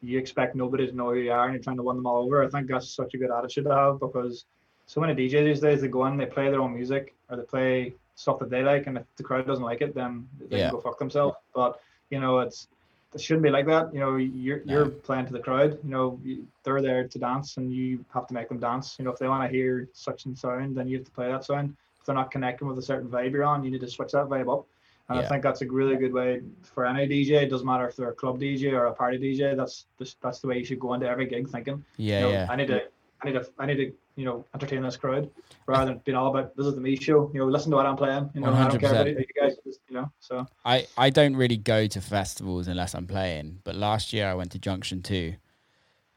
[0.00, 2.24] you expect nobody to know who you are and you're trying to win them all
[2.24, 2.42] over.
[2.42, 4.46] I think that's such a good attitude to have because
[4.86, 7.42] so many DJs these days they go in, they play their own music or they
[7.42, 10.64] play stuff that they like, and if the crowd doesn't like it, then they Yeah.
[10.70, 11.36] can go fuck themselves.
[11.54, 12.68] But you know, it's
[13.14, 13.94] it shouldn't be like that.
[13.94, 14.72] You know, you're No.
[14.72, 15.78] you're playing to the crowd.
[15.84, 18.98] You know, you, they're there to dance, and you have to make them dance.
[18.98, 21.28] You know, if they want to hear such and sound, then you have to play
[21.28, 21.76] that sound.
[22.00, 24.26] If they're not connecting with a certain vibe you're on, you need to switch that
[24.26, 24.66] vibe up.
[25.08, 25.24] And Yeah.
[25.24, 27.42] I think that's a really good way for any DJ.
[27.42, 29.54] It doesn't matter if they're a club DJ or a party DJ.
[29.56, 31.84] That's just, that's the way you should go into every gig thinking.
[31.96, 32.46] Yeah, you know, yeah.
[32.50, 32.82] I need to,
[33.22, 35.30] I need to, I need to, you know, entertain this crowd
[35.66, 37.30] rather than being all about this is the me show.
[37.32, 38.30] You know, listen to what I'm playing.
[38.34, 38.92] You know, I don't care 100%.
[38.92, 39.06] about.
[39.06, 40.10] You guys, just, you know.
[40.20, 43.60] So I, I don't really go to festivals unless I'm playing.
[43.62, 45.34] But last year I went to Junction 2.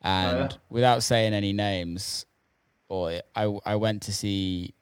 [0.01, 0.49] And oh, yeah?
[0.69, 2.25] without saying any names,
[2.87, 4.73] or I, I went to see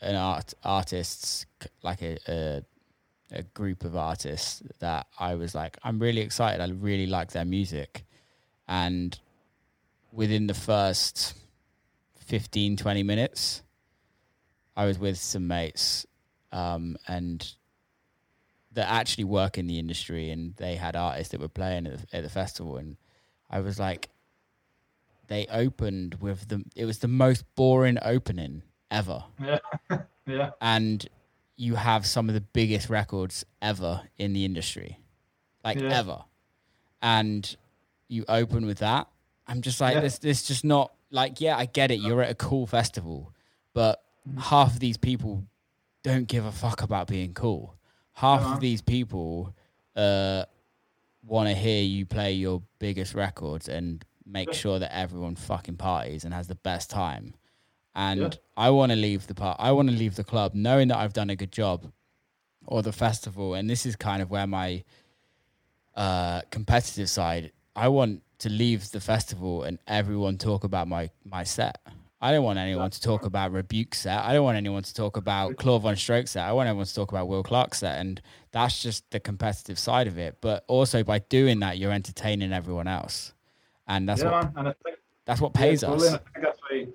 [0.00, 1.46] an art artists
[1.82, 2.62] like a, a
[3.32, 6.60] a group of artists that I was like I'm really excited.
[6.60, 8.04] I really like their music,
[8.66, 9.16] and
[10.12, 11.34] within the first
[12.34, 13.62] 15, 20 minutes,
[14.76, 16.06] I was with some mates,
[16.52, 17.44] um, and
[18.70, 22.16] that actually work in the industry, and they had artists that were playing at the,
[22.16, 22.96] at the festival, and
[23.50, 24.10] I was like,
[25.26, 26.64] they opened with the.
[26.76, 28.62] It was the most boring opening
[28.92, 29.58] ever, yeah,
[30.26, 30.50] yeah.
[30.60, 31.04] and
[31.56, 35.00] you have some of the biggest records ever in the industry,
[35.64, 35.98] like Yeah.
[35.98, 36.18] ever,
[37.02, 37.56] and
[38.06, 39.08] you open with that.
[39.48, 40.00] I'm just like Yeah.
[40.00, 40.18] this.
[40.18, 41.56] This just not like yeah.
[41.56, 42.00] I get it.
[42.00, 43.32] You're at a cool festival,
[43.74, 44.02] but
[44.38, 45.44] half of these people
[46.02, 47.76] don't give a fuck about being cool.
[48.14, 48.54] Half Uh-huh.
[48.54, 49.54] of these people
[49.96, 50.44] uh,
[51.26, 56.24] want to hear you play your biggest records and make sure that everyone fucking parties
[56.24, 57.34] and has the best time.
[57.94, 58.30] And Yeah.
[58.56, 59.56] I want to leave the part.
[59.58, 61.90] I want to leave the club knowing that I've done a good job,
[62.66, 63.54] or the festival.
[63.54, 64.84] And this is kind of where my
[65.96, 67.52] uh, competitive side.
[67.74, 71.78] I want to leave the festival and everyone talk about my my set.
[72.22, 74.22] I don't want anyone to talk about Rebuke set.
[74.22, 76.44] I don't want anyone to talk about Claude Von Stroke set.
[76.44, 77.98] I want everyone to talk about Will Clark set.
[77.98, 78.20] And
[78.52, 80.36] that's just the competitive side of it.
[80.42, 83.32] But also by doing that, you're entertaining everyone else.
[83.88, 84.52] And that's yeah, what.
[84.54, 86.08] And I think that's what pays yeah, totally.
[86.08, 86.14] us.
[86.14, 86.86] And I think that's why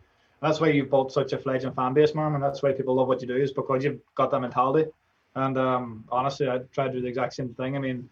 [0.41, 3.07] that's why you've built such a fledgling fan base, man, and that's why people love
[3.07, 4.91] what you do is because you've got that mentality.
[5.33, 7.75] And um, honestly, I try to do the exact same thing.
[7.75, 8.07] I mean,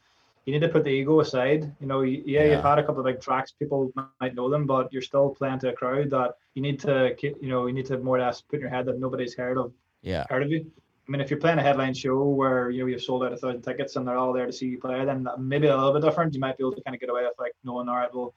[0.46, 1.74] you need to put the ego aside.
[1.80, 2.52] You know, yeah, Yeah.
[2.56, 5.60] you've had a couple of big tracks, people might know them, but you're still playing
[5.60, 8.22] to a crowd that you need to, keep- you know, you need to more or
[8.22, 9.72] less put in your head that nobody's heard of
[10.02, 10.26] Yeah.
[10.30, 10.70] heard of you.
[11.08, 13.38] I mean, if you're playing a headline show where you know you've sold out a
[13.38, 16.02] thousand tickets and they're all there to see you play, then maybe a little bit
[16.02, 16.34] different.
[16.34, 18.34] You might be able to kind of get away with like knowing, all right, well,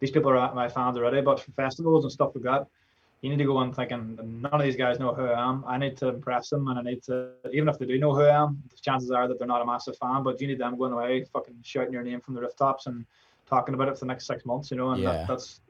[0.00, 1.22] these people are my fans already.
[1.22, 2.66] But for festivals and stuff like that,
[3.20, 5.64] you need to go in thinking none of these guys know who I am.
[5.66, 8.22] I need to impress them, and I need to even if they do know who
[8.22, 10.22] I am, the chances are that they're not a massive fan.
[10.22, 13.06] But you need them going away, fucking shouting your name from the rooftops and
[13.46, 14.70] talking about it for the next six months.
[14.70, 15.12] You know, and Yeah.
[15.12, 15.60] that, that's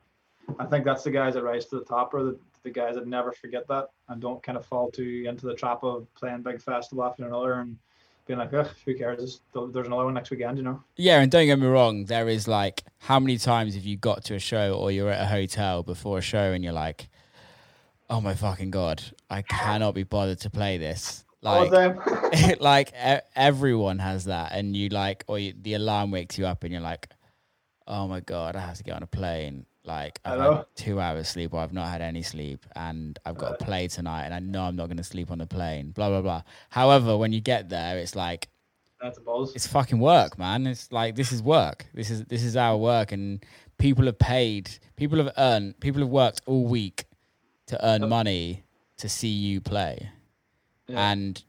[0.59, 3.07] I think that's the guys that rise to the top, or the, the guys that
[3.07, 6.61] never forget that and don't kind of fall too into the trap of playing big
[6.61, 7.79] festival after another and
[8.27, 9.41] being like, Ugh, who cares?
[9.55, 10.83] There's there's another one next weekend, you know.
[10.97, 14.25] Yeah, and don't get me wrong, there is like how many times have you got
[14.25, 17.09] to a show or you're at a hotel before a show and you're like,
[18.11, 21.25] Oh my fucking god, I cannot be bothered to play this.
[21.43, 21.71] Like
[22.61, 26.65] like e- everyone has that and you like or you, the alarm wakes you up
[26.65, 27.09] and you're like,
[27.87, 29.67] Oh my god, I have to get on a plane.
[29.85, 30.55] Like I've Hello?
[30.57, 33.89] had two hours sleep or I've not had any sleep and I've got to play
[33.89, 36.43] tonight and I know I'm not gonna sleep on the plane, blah blah blah.
[36.71, 38.49] However, when you get there it's like
[39.01, 39.19] That's
[39.55, 40.67] it's fucking work, man.
[40.67, 41.87] It's like this is work.
[41.95, 43.45] This is this is our work, and
[43.77, 44.71] people have paid.
[44.97, 45.79] People have earned.
[45.81, 47.05] People have worked all week
[47.67, 48.11] to earn Yep.
[48.11, 48.65] money
[48.99, 50.11] to see you play,
[50.87, 51.11] Yeah.
[51.13, 51.43] and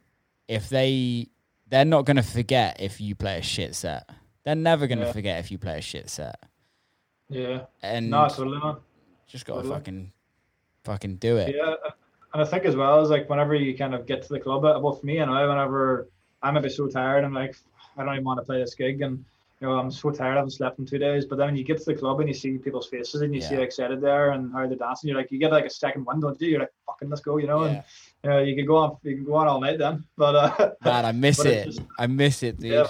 [0.47, 1.28] if they
[1.68, 4.07] they're not gonna forget if you play a shit set.
[4.43, 5.11] They're never gonna Yeah.
[5.11, 6.39] forget if you play a shit set,
[7.30, 7.66] yeah.
[7.82, 8.78] and No, totally man.
[9.28, 9.76] just gotta totally.
[9.76, 10.11] fucking
[10.84, 11.55] fucking do it.
[11.55, 11.76] Yeah,
[12.34, 14.63] and I think as well is like whenever you kind of get to the club,
[14.63, 16.07] uh, well, for me and I, whenever
[16.43, 17.55] I'm maybe so tired, I'm like,
[17.97, 19.26] I don't even want to play this gig, and
[19.62, 21.26] you know, I'm so tired, I haven't slept in two days.
[21.26, 23.39] But then when you get to the club and you see people's faces and you
[23.41, 23.58] see Yeah.
[23.58, 26.03] how excited they are and how they're dancing, you're like, you get like a second
[26.06, 26.49] wind, don't you?
[26.49, 27.64] You're like, fucking, let's go, you know.
[27.66, 27.70] Yeah.
[27.72, 27.84] And
[28.24, 30.03] you know, you could go on, you can go on all night then.
[30.18, 31.66] But uh, Man, I miss it.
[31.68, 32.74] just- I miss it, dude.
[32.74, 32.88] yeah,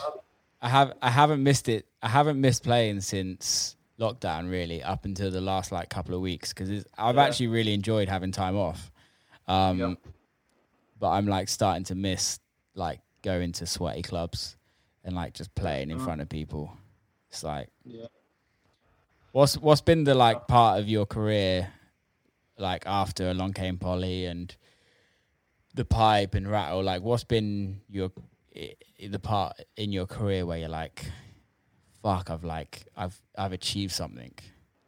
[0.61, 1.85] I have I haven't missed it.
[2.01, 6.51] I haven't missed playing since lockdown really up until the last like couple of weeks
[6.51, 7.23] because I've Yeah.
[7.23, 8.91] actually really enjoyed having time off.
[9.47, 9.97] Um, Yep.
[10.99, 12.39] But I'm like starting to miss
[12.73, 14.55] like going to sweaty clubs
[15.05, 16.03] and like just playing in Uh.
[16.03, 16.75] front of people.
[17.29, 18.07] It's like Yeah.
[19.31, 21.71] what's what's been the like part of your career
[22.57, 24.55] like after Along Came Polly and
[25.73, 28.11] the pipe and rattle like what's been your
[29.09, 31.05] the part in your career where you're like
[32.01, 34.33] fuck I've like I've I've achieved something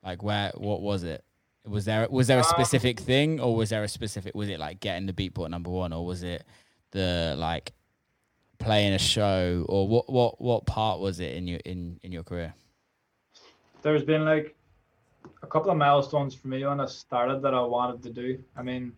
[0.04, 1.24] like where what was it
[1.66, 4.60] was there was there a Um, specific thing or was there a specific was it
[4.60, 6.46] like getting the beatport number one or was it
[6.92, 7.74] the like
[8.60, 12.24] playing a show or what what what part was it in your in in your
[12.24, 12.54] career
[13.84, 14.56] there's been like
[15.44, 18.44] a couple of milestones for me when I started that I wanted to do.
[18.56, 18.92] I mean,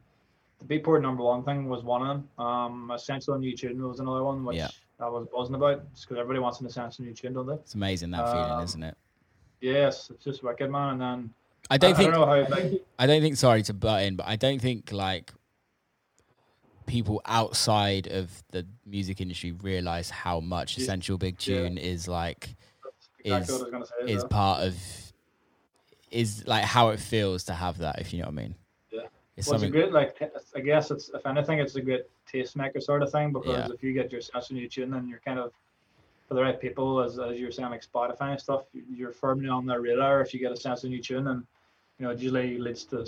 [0.59, 2.45] the Beatport number one thing was one of them.
[2.45, 4.69] Um, Essential New Tune was another one, which Yeah.
[4.99, 7.53] I was buzzing about, because everybody wants an Essential New Tune, don't they?
[7.55, 8.97] it's amazing that feeling Um, isn't it
[9.61, 10.93] Yes, it's just wicked, man.
[10.93, 11.33] And then
[11.69, 12.49] I don't I, think I don't know how.
[12.49, 15.33] Like, I don't think sorry to butt in, but I don't think like
[16.89, 20.83] people outside of the music industry realize how much Yeah.
[20.83, 21.57] essential big Yeah.
[21.59, 22.55] tune is like
[23.23, 24.13] exactly is- what I was gonna say.
[24.13, 24.27] is though.
[24.29, 24.75] part of
[26.11, 28.55] is like how it feels to have that if you know what I mean.
[28.91, 29.01] Yeah.
[29.37, 30.19] It's Well, it's a good like
[30.55, 33.73] I guess it's if anything it's a good tastemaker sort of thing because Yeah.
[33.73, 35.53] if you get your Essential New Tune and you're kind of
[36.27, 39.65] for the right people as as you're saying like Spotify and stuff you're firmly on
[39.67, 41.45] their radar if you get a Essential New Tune and
[41.99, 43.05] you know it usually leads to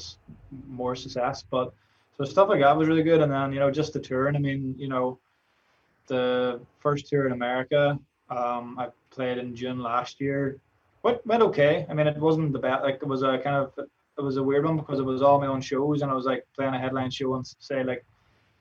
[0.67, 1.73] more success but
[2.17, 3.21] so stuff like that was really good.
[3.21, 5.19] And then you know just the touring I mean you know
[6.07, 7.97] the first tour in America
[8.29, 10.57] um I played in June last year.
[11.03, 11.85] Went went okay.
[11.89, 13.73] I mean it wasn't the best like it was a kind of
[14.17, 16.01] it was a weird one because it was all my own shows.
[16.01, 18.05] And I was like playing a headline show on say like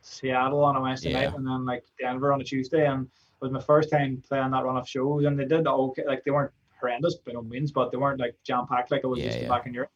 [0.03, 1.25] Seattle on a Wednesday Yeah.
[1.27, 2.87] night and then like Denver on a Tuesday.
[2.87, 5.25] And it was my first time playing that run of shows.
[5.25, 8.35] And they did okay like they weren't horrendous by no means but they weren't like
[8.43, 9.49] jam packed like I was Yeah, yeah.
[9.49, 9.91] back in Europe.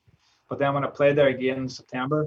[0.50, 2.26] But then when I played there again in September,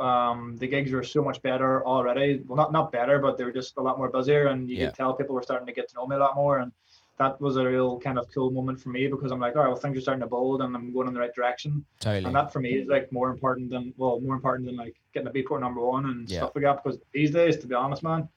[0.00, 2.42] um, the gigs were so much better already.
[2.46, 4.86] Well, not not better, but they were just a lot more busier, and you Yeah.
[4.86, 6.58] could tell people were starting to get to know me a lot more.
[6.58, 6.72] And
[7.18, 9.68] that was a real kind of cool moment for me because I'm like, all right,
[9.68, 11.84] well, things are starting to build, and I'm going in the right direction.
[12.00, 12.24] totally.
[12.24, 15.28] And that for me is like more important than well, more important than like getting
[15.28, 16.38] a Beatport number one and Yeah.
[16.38, 16.82] stuff like that.
[16.82, 18.28] Because these days, to be honest, man,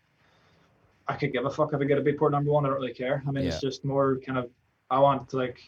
[1.08, 2.66] I could give a fuck if I get a Beatport number one.
[2.66, 3.24] I don't really care.
[3.28, 3.50] I mean, Yeah.
[3.52, 4.50] it's just more kind of
[4.92, 5.60] I want to like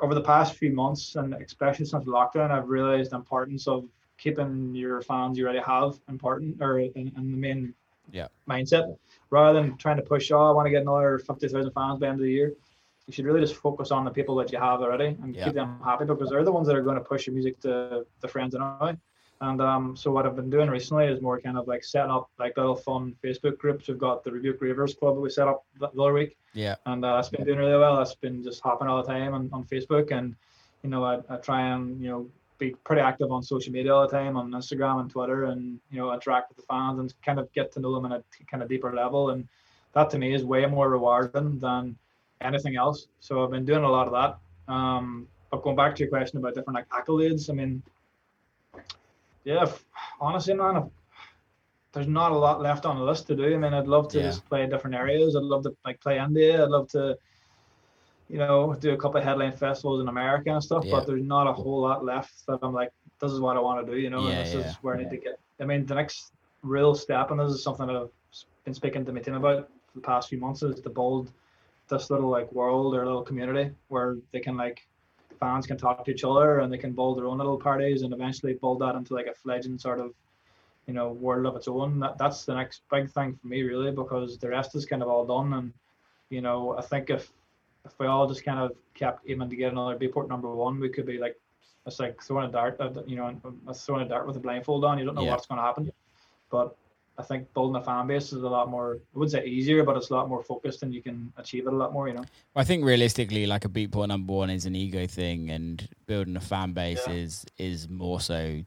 [0.00, 3.84] over the past few months and especially since lockdown, I've realized the importance of
[4.18, 7.74] keeping your fans you already have important or in, in the main
[8.12, 8.28] Yeah.
[8.48, 8.96] mindset
[9.30, 10.30] rather than trying to push.
[10.30, 12.52] Oh, I want to get another fifty thousand fans by the end of the year
[13.06, 15.44] you should really just focus on the people that you have already and Yeah.
[15.44, 18.06] keep them happy because they're the ones that are going to push your music to
[18.20, 18.96] the friends anyway.
[19.40, 22.30] And um, so what I've been doing recently is more kind of like setting up
[22.38, 23.88] like little fun Facebook groups.
[23.88, 26.76] We've got the Rebuke Ravers Club that we set up the the other week, yeah.
[26.86, 27.96] and uh, that's been doing really well.
[27.96, 30.34] That's been just hopping all the time on, on Facebook, and
[30.82, 34.06] you know I, I try and you know be pretty active on social media all
[34.06, 37.38] the time on Instagram and Twitter, and you know interact with the fans and kind
[37.38, 39.30] of get to know them on a t- kind of deeper level.
[39.30, 39.48] And
[39.92, 41.96] that to me is way more rewarding than
[42.40, 43.08] anything else.
[43.20, 44.72] So I've been doing a lot of that.
[44.72, 47.82] Um, but going back to your question about different like accolades, I mean,
[49.44, 49.84] yeah, f-
[50.20, 50.84] honestly, man, if-
[51.92, 53.54] there's not a lot left on the list to do.
[53.54, 54.24] I mean, I'd love to Yeah.
[54.24, 55.36] just play different areas.
[55.36, 56.64] I'd love to like play India.
[56.64, 57.16] I'd love to,
[58.34, 60.84] you know, do a couple of headline festivals in America and stuff.
[60.84, 60.90] Yeah.
[60.96, 63.86] But there's not a whole lot left that I'm like, this is what I want
[63.86, 63.96] to do.
[63.96, 64.70] You know, Yeah, and this yeah.
[64.70, 65.38] is where I need to get.
[65.60, 66.32] I mean, the next
[66.62, 68.10] real step, and this is something that I've
[68.64, 71.30] been speaking to my team about for the past few months, is to build
[71.88, 74.84] this little like world or little community where they can like
[75.38, 78.12] fans can talk to each other and they can build their own little parties and
[78.12, 80.12] eventually build that into like a fledgling sort of
[80.88, 83.90] you know world of its own that, that's the next big thing for me really
[83.90, 85.72] because the rest is kind of all done and
[86.30, 87.30] you know i think if
[87.86, 90.88] if we all just kind of kept aiming to get another Beatport number one we
[90.88, 91.36] could be like
[91.86, 93.34] it's like throwing a dart you know
[93.74, 95.32] throwing a dart with a blindfold on you don't know Yeah.
[95.32, 95.92] what's going to happen
[96.50, 96.76] but
[97.16, 99.96] I think building a fan base is a lot more I wouldn't say easier but
[99.96, 102.24] it's a lot more focused and you can achieve it a lot more you know
[102.56, 106.40] I think realistically, like a beatport number one is an ego thing, and building a
[106.40, 107.14] fan base Yeah.
[107.14, 108.60] is is more so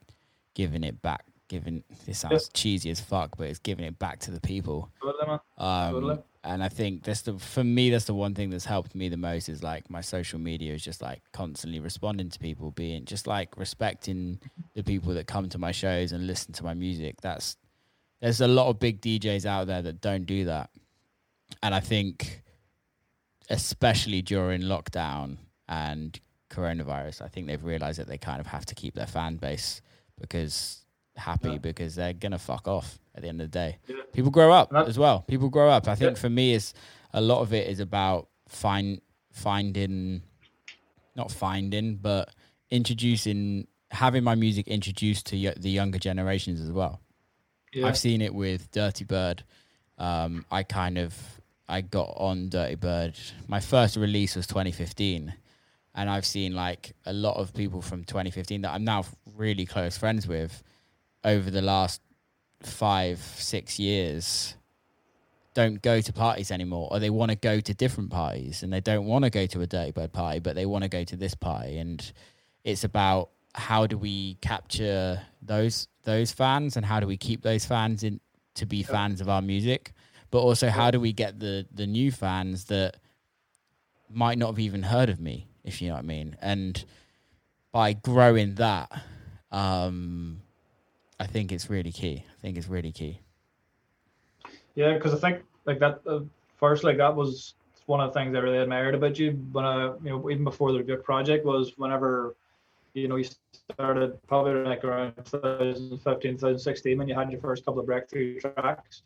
[0.53, 1.23] giving it back.
[1.47, 4.91] Giving this sounds cheesy as fuck, but it's giving it back to the people.
[5.01, 5.39] Totally, man.
[5.57, 6.17] Um, Totally.
[6.47, 9.17] And I think that's the for me that's the one thing that's helped me the
[9.17, 13.27] most is like my social media is just like constantly responding to people, being just
[13.27, 14.39] like respecting
[14.73, 17.19] the people that come to my shows and listen to my music.
[17.21, 17.57] That's
[18.21, 20.69] there's a lot of big DJs out there that don't do that,
[21.61, 22.41] and I think
[23.49, 25.37] especially during lockdown
[25.69, 26.19] and
[26.49, 29.81] coronavirus, I think they've realized that they kind of have to keep their fan base
[30.19, 30.85] because
[31.15, 31.57] happy Yeah.
[31.57, 33.77] because they're gonna fuck off at the end of the day.
[33.87, 33.95] Yeah.
[34.13, 35.21] People grow up as well.
[35.27, 35.87] People grow up.
[35.89, 36.21] I think Yeah.
[36.21, 36.73] for me, is
[37.13, 39.01] a lot of it is about find
[39.31, 40.21] finding
[41.15, 42.29] not finding, but
[42.69, 47.01] introducing having my music introduced to y- the younger generations as well.
[47.73, 47.87] Yeah.
[47.87, 49.39] I've seen it with Dirtybird.
[49.97, 51.17] Um, I kind of
[51.67, 53.19] I got on Dirtybird.
[53.47, 55.33] My first release was 2015,
[55.95, 59.03] and I've seen like a lot of people from 2015 that I'm now
[59.35, 60.61] really close friends with
[61.23, 62.01] over the last
[62.61, 64.55] five six years
[65.53, 68.79] don't go to parties anymore or they want to go to different parties and they
[68.79, 71.33] don't want to go to a Dirtybird party but they want to go to this
[71.33, 72.11] party and
[72.63, 77.65] it's about how do we capture those those fans and how do we keep those
[77.65, 78.19] fans in
[78.53, 79.93] to be fans of our music
[80.29, 82.97] but also how do we get the the new fans that
[84.09, 86.85] might not have even heard of me if you know what i mean and
[87.71, 88.91] by growing that
[89.51, 90.41] um
[91.19, 93.19] i think it's really key i think it's really key
[94.75, 96.19] Yeah, because I think like that uh,
[96.57, 97.55] first like that was
[97.87, 100.71] one of the things I really admired about you when I you know even before
[100.71, 102.35] the Rebuke project was whenever
[102.93, 103.25] you know you
[103.71, 109.01] started probably like around 2015 2016 when you had your first couple of breakthrough tracks.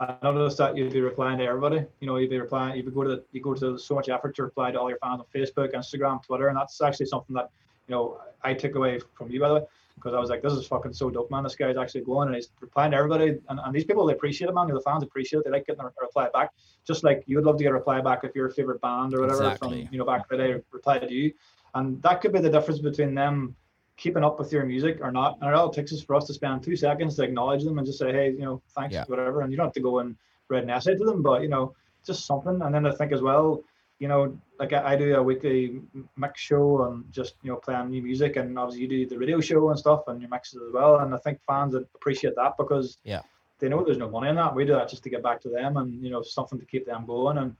[0.00, 1.84] I noticed that you'd be replying to everybody.
[2.00, 2.76] You know, you'd be replying.
[2.76, 4.98] You'd go to the, you go to so much effort to reply to all your
[4.98, 7.50] fans on Facebook, Instagram, Twitter, and that's actually something that
[7.86, 9.62] you know I took away from you by the way
[9.96, 11.42] because I was like, this is fucking so dope, man.
[11.42, 13.38] This guy's actually going and he's replying to everybody.
[13.48, 14.68] And, and these people, they appreciate it, man.
[14.68, 15.44] The fans appreciate it.
[15.46, 16.50] They like getting a reply back.
[16.86, 19.22] Just like you would love to get a reply back if your favorite band or
[19.22, 19.84] whatever Exactly.
[19.86, 21.32] from, you know, back in the day replied to you.
[21.74, 23.56] And that could be the difference between them
[23.96, 25.38] keeping up with your music or not.
[25.40, 27.78] And it all it takes is for us to spend two seconds to acknowledge them
[27.78, 29.04] and just say, hey, you know, thanks, Yeah.
[29.06, 29.40] whatever.
[29.40, 30.14] And you don't have to go and
[30.48, 31.74] write an essay to them, but, you know,
[32.04, 32.60] just something.
[32.62, 33.62] And then I think as well,
[33.98, 35.80] you know, like I, I do a weekly
[36.16, 39.40] mix show and just you know playing new music, and obviously you do the radio
[39.40, 40.98] show and stuff and your mixes as well.
[40.98, 43.22] And I think fans appreciate that because Yeah.
[43.58, 44.54] they know there's no money in that.
[44.54, 46.84] We do that just to get back to them and you know something to keep
[46.86, 47.38] them going.
[47.38, 47.56] And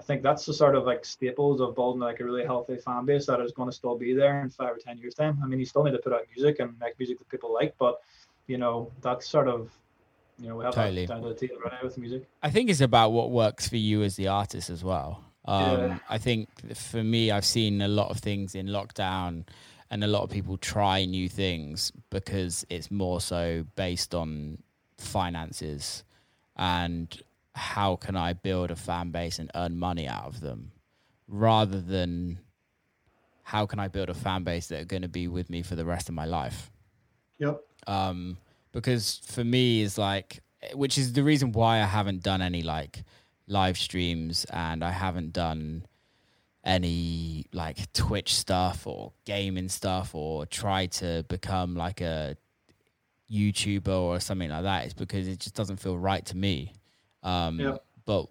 [0.00, 3.04] I think that's the sort of like staples of building like a really healthy fan
[3.04, 5.38] base that is going to still be there in five or ten years time.
[5.42, 7.74] I mean, you still need to put out music and make music that people like,
[7.78, 8.00] but
[8.48, 9.70] you know that's sort of
[10.40, 11.06] you know we have Totally.
[11.06, 12.24] that down to the T already with music.
[12.42, 15.24] I think it's about what works for you as the artist as well.
[15.48, 15.98] Um, Yeah.
[16.10, 19.44] I think for me, I've seen a lot of things in lockdown,
[19.90, 24.58] and a lot of people try new things because it's more so based on
[24.98, 26.04] finances
[26.56, 27.22] and
[27.54, 30.72] how can I build a fan base and earn money out of them,
[31.26, 32.38] rather than
[33.44, 35.74] how can I build a fan base that are going to be with me for
[35.74, 36.70] the rest of my life
[37.38, 37.62] Yep.
[37.86, 38.36] um,
[38.72, 40.40] because for me is like,
[40.74, 43.02] which is the reason why I haven't done any like
[43.48, 45.84] live streams and I haven't done
[46.64, 52.36] any like Twitch stuff or gaming stuff or try to become like a
[53.30, 56.74] YouTuber or something like that is because it just doesn't feel right to me.
[57.22, 57.76] Um, Yeah.
[58.04, 58.26] But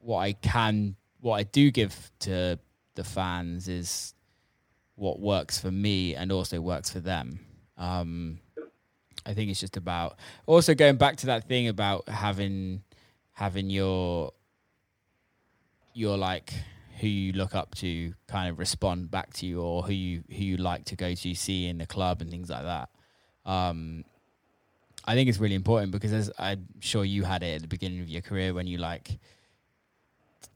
[0.00, 2.58] what I can, what I do give to
[2.94, 4.14] the fans is
[4.94, 7.40] what works for me and also works for them.
[7.76, 8.38] Um,
[9.26, 12.82] I think it's just about also going back to that thing about having
[13.32, 14.32] having your
[15.98, 16.52] your like
[17.00, 20.42] who you look up to kind of respond back to you or who you who
[20.44, 22.88] you like to go to see in the club and things like that.
[23.46, 24.04] Um,
[25.04, 28.00] I think it's really important because as I'm sure you had it at the beginning
[28.00, 29.18] of your career when you like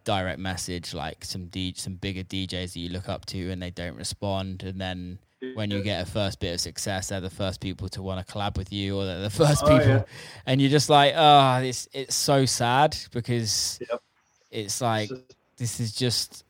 [0.05, 3.71] direct message like some D, some bigger DJs that you look up to and they
[3.71, 5.19] don't respond and then
[5.55, 8.33] when you get a first bit of success they're the first people to want to
[8.33, 10.03] collab with you or they're the first Oh, people yeah.
[10.47, 14.01] and you're just like oh it's it's so sad because Yep.
[14.51, 15.23] it's like It's
[15.63, 16.45] this is just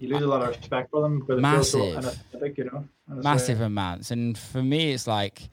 [0.00, 2.58] you lose a lot of respect for them because feels so Massive.
[2.58, 2.84] you know.
[3.08, 4.10] Massive uh, amounts.
[4.10, 5.48] And for me it's like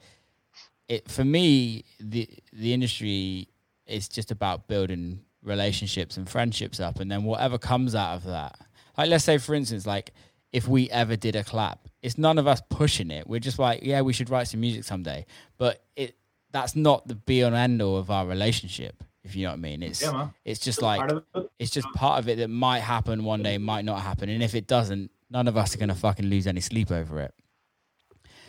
[0.88, 3.48] it for me the the industry
[3.86, 7.00] is just about building relationships and friendships up.
[7.00, 8.58] And then whatever comes out of that
[8.98, 10.12] like let's say for instance like
[10.52, 13.26] if we ever did a clap it's none of us pushing it.
[13.26, 15.24] We're just like yeah we should write some music someday.
[15.56, 16.16] But it
[16.50, 19.60] that's not the be and end all of our relationship if you know what i
[19.60, 21.50] mean it's yeah, it's just It's like it.
[21.58, 24.28] it's just part of it that might happen one day, might not happen.
[24.30, 27.20] And if it doesn't, none of us are going to fucking lose any sleep over
[27.20, 27.34] it.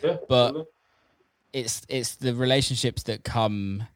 [0.02, 0.66] Yeah, but-
[1.52, 3.86] It's it's the relationships that come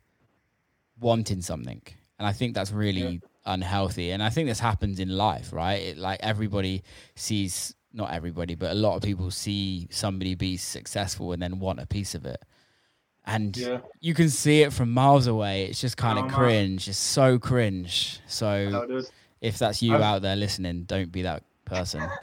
[1.01, 1.81] wanting something,
[2.19, 4.11] and I think that's really unhealthy.
[4.11, 5.81] And I think this happens in life, right?
[5.81, 6.83] It, like everybody
[7.15, 11.81] sees, not everybody, but a lot of people see somebody be successful and then want
[11.81, 12.43] a piece of it.
[13.27, 15.65] And yeah, you can see it from miles away.
[15.67, 16.35] It's just kind Oh, of man.
[16.39, 16.89] cringe.
[16.89, 18.21] It's so cringe.
[18.29, 19.03] So
[19.41, 22.03] if that's you I've- out there listening, don't be that person.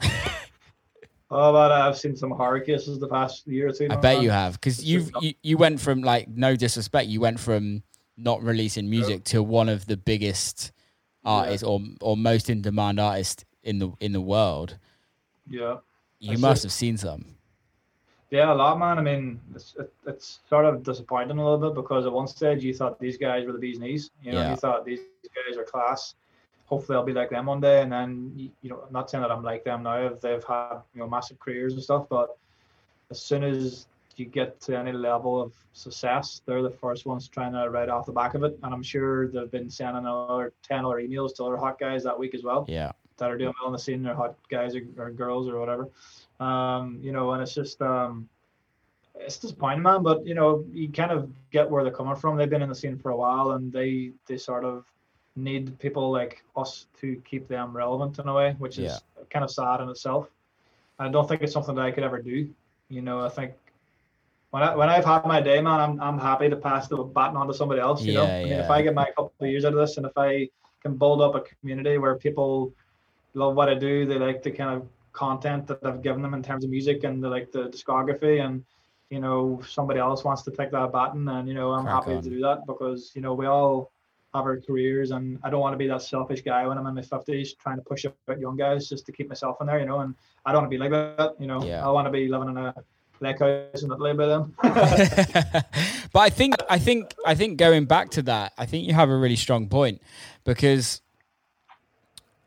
[1.30, 3.88] Oh, but I've seen some horror cases the past year or two.
[3.90, 4.22] I bet man.
[4.22, 7.82] you have because you've you, you went from like no disrespect, you went from
[8.16, 10.70] not releasing music to one of the biggest
[11.24, 11.30] Yeah.
[11.32, 14.78] artists or or most in demand artists in the in the world.
[15.48, 15.78] Yeah.
[16.20, 17.24] You must have seen some.
[18.34, 18.98] Yeah, a lot, man.
[18.98, 22.64] I mean, it's it, it's sort of disappointing a little bit because at one stage
[22.64, 24.10] you thought these guys were the bee's knees.
[24.24, 24.50] You know, Yeah.
[24.50, 25.02] you thought these
[25.38, 26.16] guys are class.
[26.66, 27.82] Hopefully, I'll be like them one day.
[27.82, 28.32] And then,
[28.62, 29.98] you, know, I'm not saying that I'm like them now.
[30.06, 32.36] If they've had you know massive careers and stuff, but
[33.10, 33.86] as soon as
[34.16, 38.06] you get to any level of success, they're the first ones trying to ride off
[38.06, 38.58] the back of it.
[38.64, 42.18] And I'm sure they've been sending another ten other emails to other hot guys that
[42.18, 42.90] week as well Yeah.
[43.18, 45.88] that are doing well in the scene, they're hot guys or, or girls or whatever.
[46.40, 48.28] Um, you know, and it's just um,
[49.14, 50.02] it's disappointing, man.
[50.02, 52.36] But you know, you kind of get where they're coming from.
[52.36, 54.84] They've been in the scene for a while, and they they sort of
[55.36, 59.00] need people like us to keep them relevant in a way, which is
[59.30, 60.28] kind of sad in itself.
[60.98, 62.48] I don't think it's something that I could ever do.
[62.88, 63.52] You know, I think
[64.50, 67.36] when I when I've had my day, man, I'm I'm happy to pass the baton
[67.36, 68.02] on to somebody else.
[68.02, 68.64] You know, I mean, yeah.
[68.64, 70.48] if I get my couple of years out of this, and if I
[70.82, 72.72] can build up a community where people
[73.34, 76.42] love what I do, they like to kind of content that I've given them in
[76.42, 78.62] terms of music and they like the discography, and
[79.08, 82.16] you know, somebody else wants to take that baton, and you know, I'm Crack happy
[82.16, 82.22] on.
[82.22, 83.90] to do that because you know we all
[84.34, 86.94] have our careers, and I don't want to be that selfish guy when I'm in
[86.94, 89.86] my fifties trying to push up young guys just to keep myself in there, you
[89.86, 90.14] know, and
[90.44, 91.64] I don't want to be like that, you know.
[91.64, 91.86] Yeah.
[91.86, 92.74] I want to be living in a
[93.20, 94.54] lake house and not live by them.
[94.62, 99.10] but I think I think I think going back to that, I think you have
[99.10, 100.02] a really strong point
[100.44, 101.00] because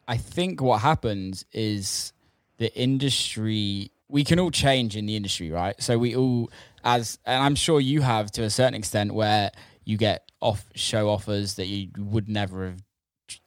[0.07, 2.13] I think what happens is
[2.57, 5.75] the industry we can all change in the industry, right?
[5.81, 6.49] So we all
[6.83, 9.51] as and I'm sure you have to a certain extent where
[9.83, 12.83] you get off show offers that you would never have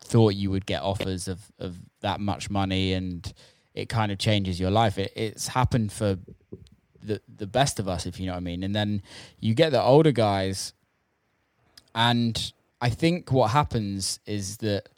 [0.03, 3.33] thought you would get offers of of that much money and
[3.75, 4.99] it kind of changes your life.
[4.99, 6.19] It, it's happened for
[7.03, 8.63] the the best of us, if you know what I mean.
[8.63, 9.03] And then
[9.39, 10.73] you get the older guys,
[11.95, 14.89] and I think what happens is that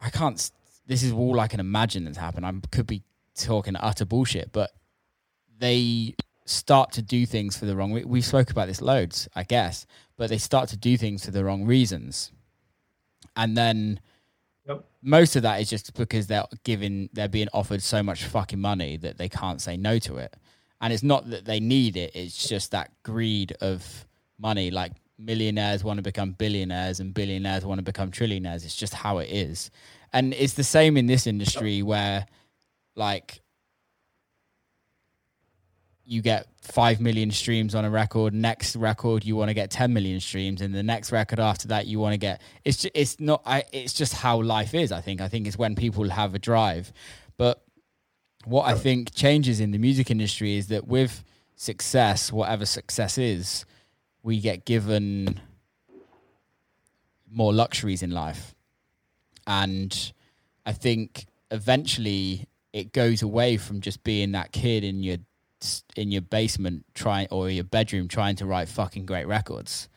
[0.00, 0.50] I can't.
[0.86, 2.46] This is all I can imagine that's happened.
[2.46, 3.02] I could be
[3.34, 4.70] talking utter bullshit, but
[5.58, 6.14] they
[6.44, 7.90] start to do things for the wrong.
[7.90, 9.86] We, we spoke about this loads, I guess,
[10.16, 12.32] but they start to do things for the wrong reasons,
[13.36, 14.00] and then
[14.68, 14.84] Yep.
[15.02, 18.96] most of that is just because they're giving they're being offered so much fucking money
[18.96, 20.34] that they can't say no to it
[20.80, 24.06] and it's not that they need it it's just that greed of
[24.40, 28.92] money like millionaires want to become billionaires and billionaires want to become trillionaires it's just
[28.92, 29.70] how it is
[30.16, 32.24] and it's the same in this industry where
[32.94, 33.42] like
[36.06, 39.92] you get 5 million streams on a record next record you want to get 10
[39.92, 43.20] million streams and the next record after that you want to get it's just, it's
[43.20, 45.20] not I, it's just how life is i think.
[45.20, 46.92] I think it's when people have a drive.
[47.36, 47.62] But
[48.46, 51.24] what i think changes in the music industry is that with
[51.56, 53.66] success whatever success is
[54.22, 55.40] we get given
[57.30, 58.55] more luxuries in life
[59.46, 60.12] and
[60.64, 65.16] i think eventually it goes away from just being that kid in your
[65.96, 69.88] in your basement trying or your bedroom trying to write fucking great records.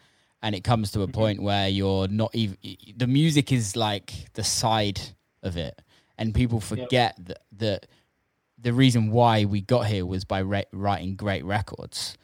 [0.41, 1.11] And it comes to a mm-hmm.
[1.11, 2.57] point where you're not even
[2.95, 5.01] the music is like the side
[5.43, 5.81] of it.
[6.17, 7.85] And people forget that, that
[8.57, 12.17] the reason why we got here was by ra- writing great records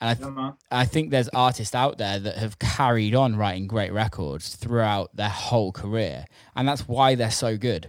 [0.00, 0.52] and I, th- Yeah.
[0.70, 5.28] I think there's artists out there that have carried on writing great records throughout their
[5.30, 6.26] whole career.
[6.54, 7.88] And that's why they're so good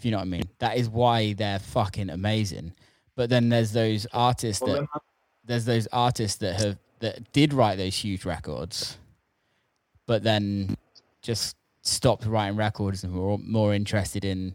[0.00, 0.44] if you know what i mean.
[0.60, 2.72] That is why they're fucking amazing.
[3.16, 4.88] But then there's those artists that
[5.44, 8.96] there's those artists that have that did write those huge records,
[10.06, 10.74] but then
[11.20, 14.54] just stopped writing records and were more interested in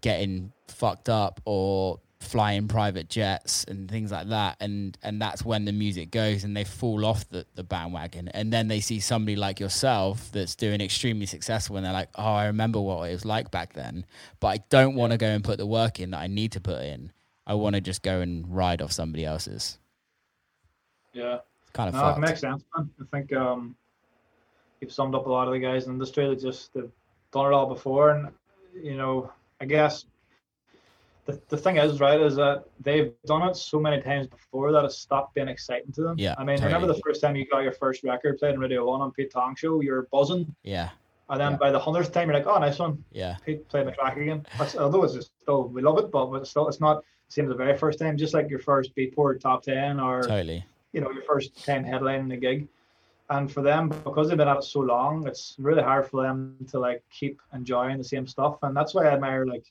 [0.00, 5.64] getting fucked up or flying private jets and things like that and and that's when
[5.64, 9.36] the music goes and they fall off the, the bandwagon and then they see somebody
[9.36, 13.24] like yourself that's doing extremely successful and they're like oh i remember what it was
[13.24, 14.04] like back then
[14.40, 16.60] but i don't want to go and put the work in that i need to
[16.60, 17.12] put in
[17.46, 19.78] i want to just go and ride off somebody else's
[21.12, 21.38] yeah.
[21.62, 22.18] it's kind of No, fucked.
[22.18, 22.90] it makes sense, man.
[23.00, 23.76] I think um,
[24.80, 26.90] you've summed up a lot of the guys in the industry that just they've
[27.32, 28.28] done it all before, and
[28.74, 29.30] you know,
[29.60, 30.06] I guess
[31.26, 34.84] the the thing is, right, is that they've done it so many times before that
[34.84, 36.18] it's stopped being exciting to them.
[36.18, 38.86] Yeah, I mean, remember the first time you got your first record played on Radio
[38.86, 40.90] One on Pete Tong show, you're buzzing, yeah
[41.30, 41.58] and then Yeah.
[41.58, 43.02] by the hundredth time, you're like, oh, nice one.
[43.10, 44.46] yeah Pete played my track again.
[44.58, 47.46] That's, although it's just still we love it, but it's still it's not the same
[47.46, 48.16] as the very first time.
[48.16, 52.28] Just like your first Beatport top ten or totally you know, your first time headlining
[52.28, 52.68] the gig.
[53.30, 56.56] And for them, because they've been at it so long, it's really hard for them
[56.70, 58.58] to like keep enjoying the same stuff.
[58.62, 59.64] And that's why I admire like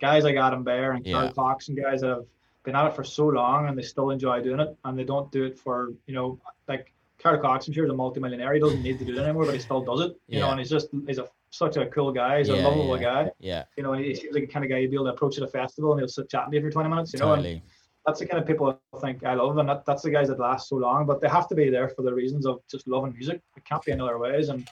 [0.00, 1.14] guys like Adam Beyer and Yeah.
[1.14, 2.24] Carl Cox and guys that have
[2.64, 5.30] been at it for so long and they still enjoy doing it and they don't
[5.32, 6.38] do it for, you know,
[6.68, 8.54] like Carl Cox, I'm sure, is a multimillionaire.
[8.54, 10.16] He doesn't need to do it anymore, but he still does it.
[10.28, 12.38] You know, and he's just he's a such a cool guy.
[12.38, 13.24] He's Yeah, a lovable yeah.
[13.24, 13.30] guy.
[13.38, 15.12] Yeah, You know, and he seems like the kind of guy you'd be able to
[15.12, 17.12] approach at a festival and he'll sit chatting to you for 20 minutes.
[17.12, 17.62] You know, and totally.
[18.04, 20.38] that's the kind of people I think I love, and that, that's the guys that
[20.40, 21.06] last so long.
[21.06, 23.40] But they have to be there for the reasons of just loving music.
[23.56, 24.68] It can't be in other ways, and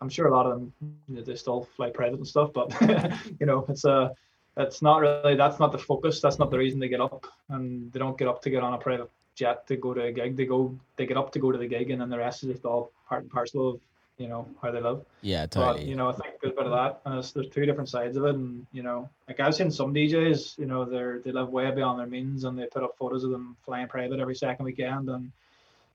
[0.00, 0.72] I'm sure a lot of them
[1.08, 2.52] you know, they still fly private and stuff.
[2.52, 2.74] But
[3.40, 4.10] you know, it's a
[4.56, 6.20] it's not really that's not the focus.
[6.20, 8.74] That's not the reason they get up, and they don't get up to get on
[8.74, 10.36] a private jet to go to a gig.
[10.36, 12.52] They go they get up to go to the gig, and then the rest is
[12.52, 13.80] just all part and parcel of
[14.18, 15.04] you know how they live.
[15.22, 15.86] Yeah, But totally.
[15.86, 18.16] you know, I think there's a bit of that, and it's, there's two different sides
[18.16, 18.34] of it.
[18.34, 21.98] And you know, like I've seen some DJs, you know, they're they live way beyond
[21.98, 25.32] their means, and they put up photos of them flying private every second weekend, and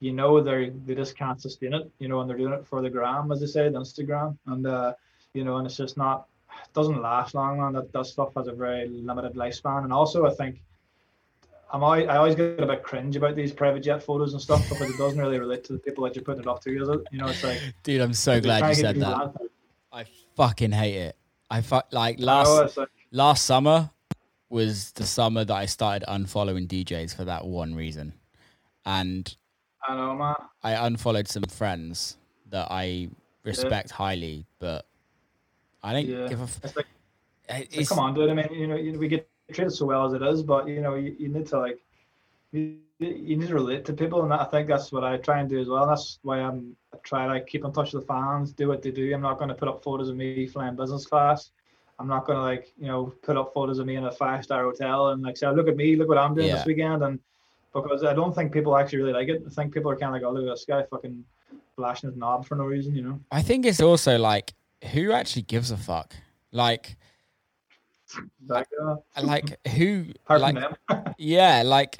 [0.00, 2.82] you know they they just can't sustain it, you know, and they're doing it for
[2.82, 4.92] the gram, as they say, the Instagram, and uh,
[5.32, 6.26] you know, and it's just not,
[6.74, 7.72] doesn't last long, man.
[7.72, 10.62] That that stuff has a very limited lifespan, and also I think.
[11.72, 14.68] I'm always, I always get a bit cringe about these private jet photos and stuff
[14.68, 16.88] because it doesn't really relate to the people that you're putting it up to, is
[16.88, 17.00] it?
[17.12, 19.32] You know, it's like Dude, I'm so glad you said that.
[19.92, 20.04] I
[20.36, 21.16] fucking hate it.
[21.48, 23.90] I fu- like last like, last summer
[24.48, 28.14] was the summer that I started unfollowing DJs for that one reason.
[28.84, 29.34] And
[29.86, 30.34] I know, man.
[30.62, 32.16] I unfollowed some friends
[32.48, 33.08] that I
[33.44, 34.86] respect highly, but
[35.82, 36.28] I don't Yeah.
[36.28, 36.44] give a.
[36.44, 36.86] F- It's like,
[37.48, 38.30] it's, come on, dude.
[38.30, 40.80] I mean, you know, you, we get treated so well as it is, but you
[40.80, 41.78] know, you, you need to like,
[42.52, 45.40] you, you need to relate to people, and that, I think that's what I try
[45.40, 45.82] and do as well.
[45.84, 48.82] And that's why I'm I try like keep in touch with the fans, do what
[48.82, 49.12] they do.
[49.14, 51.50] I'm not going to put up photos of me flying business class.
[51.98, 54.42] I'm not going to like, you know, put up photos of me in a five
[54.44, 56.56] star hotel and like say, oh, look at me, look what I'm doing Yeah.
[56.56, 57.18] this weekend, and
[57.74, 59.42] because I don't think people actually really like it.
[59.46, 61.24] I think people are kind of like, oh, look at this guy fucking
[61.76, 63.20] flashing his knob for no reason, you know.
[63.30, 64.52] I think it's also like
[64.92, 66.14] who actually gives a fuck.
[66.52, 66.96] Like,
[68.46, 70.06] Like, uh, like who?
[70.28, 70.56] like.
[71.18, 71.98] Yeah, like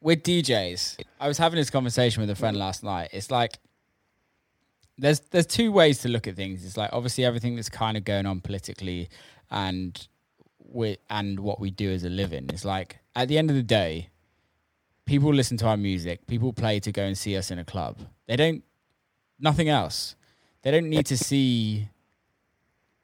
[0.00, 3.10] with DJs, I was having this conversation with a friend last night.
[3.12, 3.58] It's like
[4.98, 6.64] there's there's two ways to look at things.
[6.64, 9.08] It's like obviously everything that's kind of going on politically
[9.50, 10.06] and
[10.58, 12.46] with and what we do as a living.
[12.50, 14.10] It's like at the end of the day,
[15.06, 17.98] people listen to our music, people play to go and see us in a club.
[18.26, 18.62] They don't
[19.38, 20.14] nothing else.
[20.62, 21.88] They don't need to see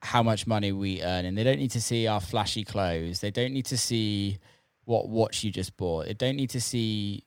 [0.02, 3.20] how much money we earn and they don't need to see our flashy clothes.
[3.20, 4.38] They don't need to see
[4.84, 6.06] what watch you just bought.
[6.06, 7.24] They don't need to see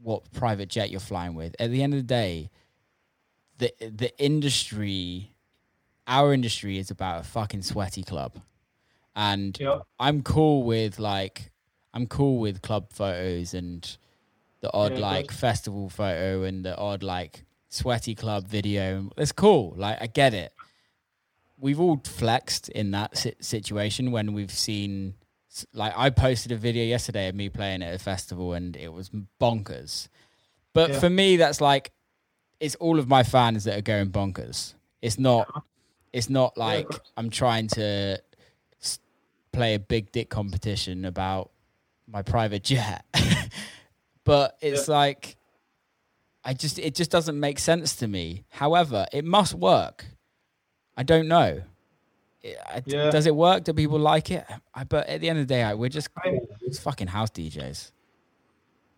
[0.00, 1.54] what private jet you're flying with.
[1.58, 2.50] At the end of the day,
[3.58, 5.32] the the industry,
[6.06, 8.34] our industry is about a fucking sweaty club,
[9.14, 9.80] and Yeah.
[9.98, 11.50] I'm cool with like
[11.94, 13.96] I'm cool with club photos and
[14.60, 19.10] the odd Yeah, like festival photo and the odd like sweaty club video.
[19.16, 19.74] It's cool.
[19.76, 20.52] Like I get it.
[21.62, 25.14] We've all flexed in that si- situation when we've seen
[25.72, 29.10] like I posted a video yesterday of me playing at a festival and it was
[29.40, 30.08] bonkers.
[30.74, 31.00] But Yeah.
[31.00, 31.92] for me that's like
[32.58, 34.74] it's all of my fans that are going bonkers.
[35.00, 35.46] It's not
[36.12, 37.00] it's not like course.
[37.16, 38.20] I'm trying to
[39.52, 41.50] play a big dick competition about
[42.08, 43.04] my private jet.
[44.24, 45.36] but it's like
[46.44, 48.42] I just it just doesn't make sense to me.
[48.48, 50.06] However, it must work.
[51.02, 51.60] I don't know.
[52.44, 53.10] I- Yeah.
[53.10, 53.64] Does it work?
[53.64, 54.44] Do people like it?
[54.72, 56.08] I, but at the end of the day, I- we're just
[56.60, 57.90] it's fucking house DJs.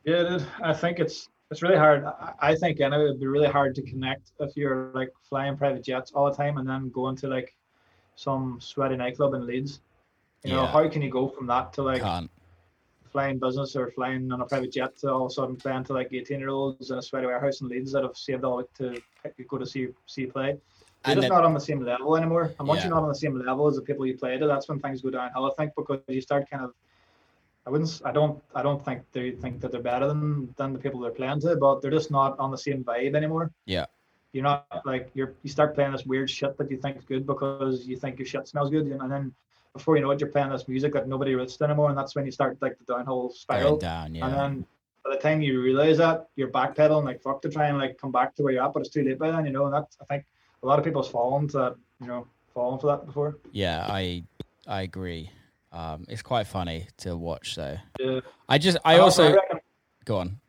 [0.05, 0.39] Yeah.
[0.63, 2.05] I think it's it's really hard.
[2.43, 6.13] I, think anyway, it'd be really hard to connect if you're like flying private jets
[6.15, 7.55] all the time and then going to like
[8.17, 9.81] some sweaty nightclub in Leeds.
[10.43, 12.31] You know, how can you go from that to like Can't.
[13.13, 15.95] flying business or flying on a private jet to all of a sudden playing to
[15.95, 18.73] like 18 year olds in a sweaty warehouse in Leeds that have saved all week
[18.75, 19.01] to
[19.49, 20.59] go to see see play?
[21.07, 22.55] You're And just then- not on the same level anymore.
[22.59, 22.87] And once Yeah.
[22.87, 25.03] you're not on the same level as the people you play to, that's when things
[25.03, 25.47] go downhill.
[25.47, 26.73] I think because you start kind of
[27.67, 28.03] I wouldn't.
[28.05, 28.43] I don't.
[28.55, 31.57] I don't think they think that they're better than than the people they're playing to,
[31.57, 33.51] but they're just not on the same vibe anymore.
[33.65, 33.87] Yeah.
[34.33, 35.33] You're not like you're.
[35.43, 38.27] You start playing this weird shit that you think is good because you think your
[38.27, 39.33] shit smells good, and then
[39.73, 42.27] before you know it, you're playing this music that nobody to anymore, and that's when
[42.27, 43.79] you start like the downhill spiral.
[43.79, 44.27] Down, yeah.
[44.27, 44.67] And then
[45.03, 48.13] by the time you realize that, you're backpedaling like fuck to try and like come
[48.13, 49.65] back to where you're at, but it's too late by then, you know.
[49.65, 50.25] And that I think
[50.65, 53.37] a lot of people's fallen to that, you know, fallen for that before.
[53.53, 54.25] Yeah, I
[54.67, 55.31] I agree.
[55.73, 57.77] Um, it's quite funny to watch though.
[58.01, 58.21] Yeah.
[58.49, 59.61] I just I And also I reckon,
[60.05, 60.41] go on.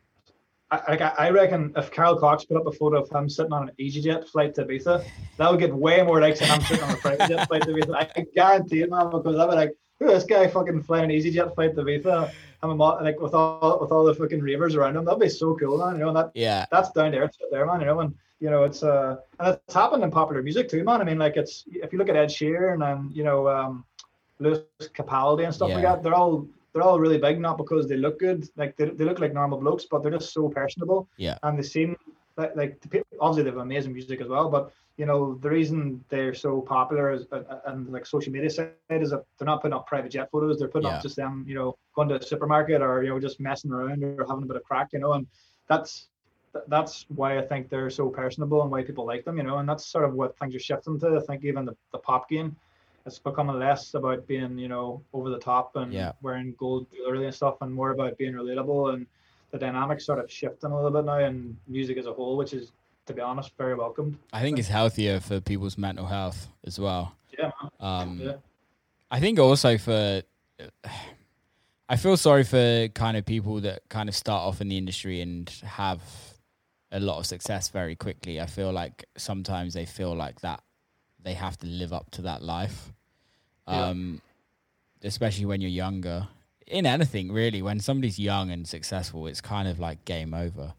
[0.70, 0.78] I,
[1.18, 3.74] I I reckon if Carl Cox put up a photo of him sitting on an
[3.78, 5.04] EasyJet flight to Ibiza,
[5.36, 7.68] that would get way more likes than him sitting on a private jet flight to
[7.68, 7.94] Ibiza.
[8.16, 9.70] I guarantee it, man, because I'd be like,
[10.00, 12.32] at this guy fucking flying an EasyJet flight to Ibiza.
[12.62, 15.04] I'm a, mo- like with all with all the fucking ravers around him.
[15.04, 15.98] That'd be so cool, man.
[15.98, 17.80] You know, that Yeah, that's down there, there, man.
[17.80, 21.00] You know, and you know, it's uh, and it's happened in popular music too, man.
[21.00, 23.84] I mean, like it's if you look at Ed Sheeran and you know, um,
[24.38, 24.60] Lewis
[24.98, 28.18] Capaldi and stuff like that, they're all they're all really big, not because they look
[28.18, 31.08] good, like they, they look like normal blokes, but they're just so personable.
[31.16, 31.38] Yeah.
[31.42, 31.96] And they seem
[32.36, 32.78] like, like
[33.20, 37.12] obviously they have amazing music as well, but you know the reason they're so popular
[37.12, 39.86] is, uh, uh, and like social media side is that they're not putting up private
[39.88, 40.58] jet photos.
[40.58, 40.96] They're putting Yeah.
[40.96, 44.02] up just them, you know, going to a supermarket or you know just messing around
[44.04, 45.26] or having a bit of crack, you know, and
[45.68, 46.15] that's th-
[46.68, 49.68] that's why I think they're so personable and why people like them, you know, and
[49.68, 51.16] that's sort of what things are shifting to.
[51.16, 52.56] I think even the, the pop game,
[53.04, 56.12] it's becoming less about being, you know, over the top and Yeah.
[56.22, 59.06] wearing gold jewelry and stuff, and more about being relatable and
[59.52, 62.52] the dynamics sort of shifting a little bit now, and music as a whole, which
[62.52, 62.72] is,
[63.06, 64.18] to be honest, very welcomed.
[64.32, 67.14] I think it's healthier for people's mental health as well.
[67.38, 67.52] Yeah.
[67.78, 68.36] Um, Yeah.
[69.08, 70.22] I think also for,
[71.88, 75.20] I feel sorry for kind of people that kind of start off in the industry
[75.20, 76.02] and have
[76.96, 78.40] a lot of success very quickly.
[78.40, 80.60] I feel like sometimes they feel like that
[81.22, 82.92] they have to live up to that life,
[83.68, 83.88] Yeah.
[83.88, 84.22] um,
[85.02, 86.28] especially when you're younger.
[86.66, 90.74] In anything really, when somebody's young and successful, it's kind of like game over.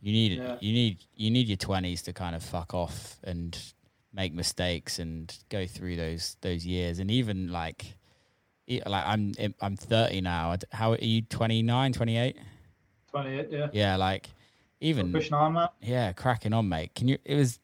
[0.00, 0.56] You need Yeah.
[0.60, 3.56] you need you need your twenties to kind of fuck off and
[4.12, 7.94] make mistakes and go through those those years and even like
[8.86, 10.56] like I'm I'm 30 now.
[10.72, 12.36] How are you 29, 28?
[13.10, 13.68] 28, yeah.
[13.72, 14.30] Yeah, like
[14.80, 15.68] even Pushing on, man.
[15.80, 16.94] yeah, cracking on, mate.
[16.94, 17.58] Can you it was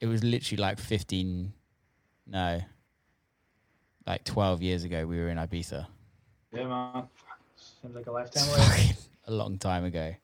[0.00, 1.52] it was literally like 15
[2.26, 2.60] no.
[4.06, 5.86] Like 12 years ago we were in Ibiza.
[6.52, 7.04] Yeah, man.
[7.56, 8.96] Seems like a lifetime away.
[9.26, 10.14] A long time ago.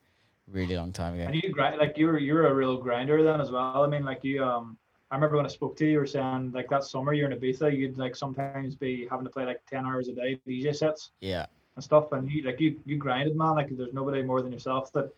[0.47, 1.23] Really long time ago.
[1.23, 3.83] And you grind like you're you're a real grinder then as well.
[3.83, 4.77] I mean, like you um
[5.11, 7.39] I remember when I spoke to you, you were saying like that summer you're in
[7.39, 11.13] Ibiza, you'd like sometimes be having to play like ten hours a day DJ sets
[11.21, 11.47] Yeah.
[11.77, 12.13] and stuff.
[12.13, 13.55] And you like you you grinded, man.
[13.55, 15.09] Like there's nobody more than yourself that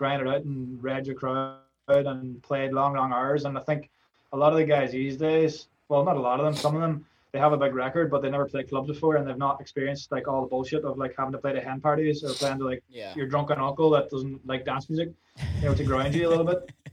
[0.00, 1.58] grinded out and read your crowd
[1.88, 3.44] and played long, long hours.
[3.44, 3.90] And I think
[4.32, 6.80] a lot of the guys these days, well, not a lot of them, some of
[6.80, 9.60] them, they have a big record, but they never played clubs before and they've not
[9.60, 12.58] experienced like all the bullshit of like having to play to hen parties or playing
[12.60, 13.14] to like Yeah.
[13.14, 15.10] your drunken uncle that doesn't like dance music,
[15.60, 16.70] you know, to grind you a little bit.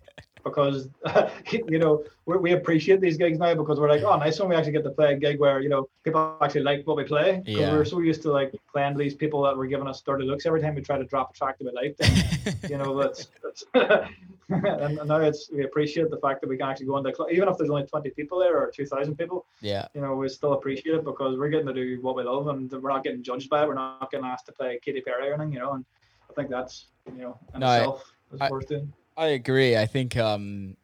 [0.49, 0.89] Because
[1.51, 4.55] you know we we appreciate these gigs now because we're like, oh, nice when we
[4.55, 7.41] actually get to play a gig where you know people actually like what we play.
[7.45, 7.71] Yeah.
[7.71, 10.45] we're so used to like playing to these people that were giving us dirty looks
[10.45, 11.99] every time we try to drop a track that we liked.
[12.01, 13.63] And, you know that's, that's
[14.49, 17.29] and now it's we appreciate the fact that we can actually go into a club,
[17.31, 19.45] even if there's only twenty people there or two thousand people.
[19.61, 19.87] yeah.
[19.93, 22.71] You know, we still appreciate it because we're getting to do what we love and
[22.71, 23.67] we're not getting judged by it.
[23.67, 25.53] We're not getting asked to play Katy Perry or anything.
[25.53, 25.85] You know, and
[26.29, 28.93] I think that's you know in No, itself is I- worth doing.
[29.17, 29.75] I agree.
[29.75, 30.77] I think um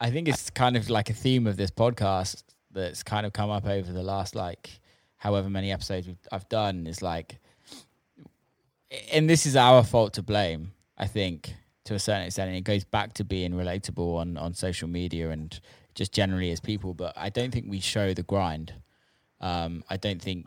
[0.00, 2.42] I think it's kind of like a theme of this podcast
[2.72, 4.80] that's kind of come up over the last like
[5.16, 7.38] however many episodes I've done is like
[9.12, 12.48] and this is our fault to blame, I think, to a certain extent.
[12.48, 15.58] And it goes back to being relatable on, on social media and
[15.94, 16.94] just generally as people.
[16.94, 18.74] But I don't think we show the grind.
[19.40, 20.46] Um, I don't think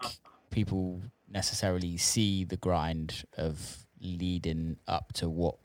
[0.52, 1.02] people
[1.32, 5.56] necessarily see the grind of leading up to what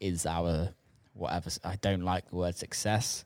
[0.00, 0.70] is our
[1.14, 1.50] whatever.
[1.64, 3.24] I don't like the word success,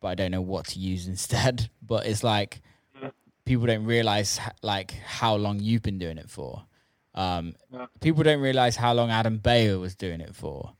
[0.00, 1.70] but I don't know what to use instead.
[1.82, 2.60] But it's like
[3.44, 6.64] people don't realize like how long you've been doing it for.
[7.14, 7.54] Um.
[8.00, 10.72] People don't realize how long Adam Beyer was doing it for,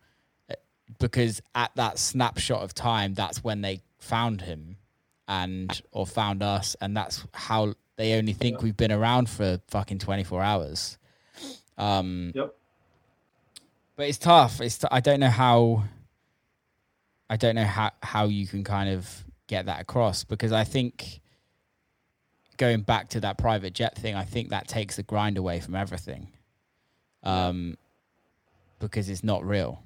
[0.51, 0.55] Uh,
[0.99, 4.77] because at that snapshot of time, that's when they found him,
[5.27, 9.99] and or found us, and that's how they only think we've been around for fucking
[9.99, 10.99] twenty four hours.
[11.77, 12.55] Um, Yep.
[13.99, 14.61] But it's tough.
[14.61, 15.83] It's t- I don't know how.
[17.29, 21.20] I don't know how how you can kind of get that across because I think
[22.57, 25.75] going back to that private jet thing, I think that takes the grind away from
[25.75, 26.29] everything.
[27.25, 27.77] Um,
[28.79, 29.83] because it's not real.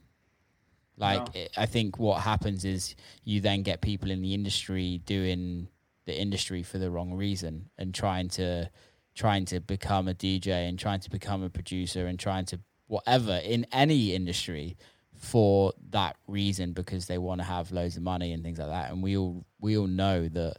[0.98, 1.40] Like No.
[1.40, 2.94] it, I think what happens is
[3.24, 5.68] you then get people in the industry doing
[6.04, 8.70] the industry for the wrong reason and trying to
[9.14, 12.60] trying to become a DJ and trying to become a producer and trying to
[12.92, 14.76] whatever in any industry
[15.16, 18.90] for that reason because they want to have loads of money and things like that.
[18.90, 20.56] And we all we all know that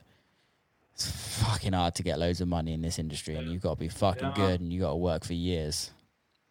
[0.95, 1.11] it's
[1.43, 3.87] fucking hard to get loads of money in this industry and you've got to be
[3.87, 4.33] fucking Yeah.
[4.35, 5.91] good and you got to work for years.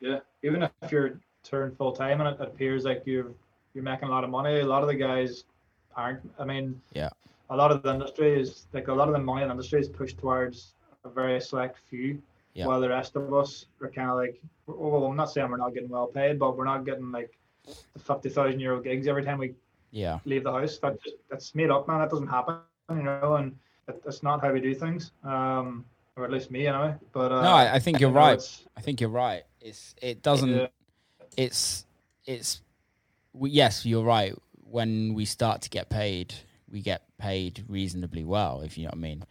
[0.01, 3.33] Yeah, even if you're turned full time and it appears like you're
[3.75, 5.45] you're making a lot of money, a lot of the guys
[5.97, 6.21] aren't.
[6.39, 7.09] I mean, Yeah.
[7.51, 9.81] a lot of the industry is like a lot of the money in the industry
[9.81, 12.23] is pushed towards a very select few,
[12.55, 12.67] Yeah.
[12.67, 15.73] while the rest of us are kind of like, well, I'm not saying we're not
[15.75, 17.39] getting well paid, but we're not getting like
[17.95, 19.55] the fifty thousand euro gigs every time we
[19.91, 20.19] Yeah.
[20.25, 20.79] leave the house.
[20.79, 22.01] That just that's made up, man.
[22.01, 22.57] That doesn't happen,
[22.91, 23.57] you know, and
[24.05, 25.13] that's not how we do things.
[25.25, 25.85] Um,
[26.17, 26.95] or at least me, anyway.
[27.13, 28.43] But uh, No, I, I think you're right.
[28.77, 29.45] I think you're right.
[29.63, 30.67] It's it doesn't Yeah.
[31.39, 31.87] it's
[32.27, 32.61] it's
[33.33, 34.35] we, yes, you're right.
[34.71, 36.35] When we start to get paid,
[36.71, 39.25] we get paid reasonably well, if you know what I mean.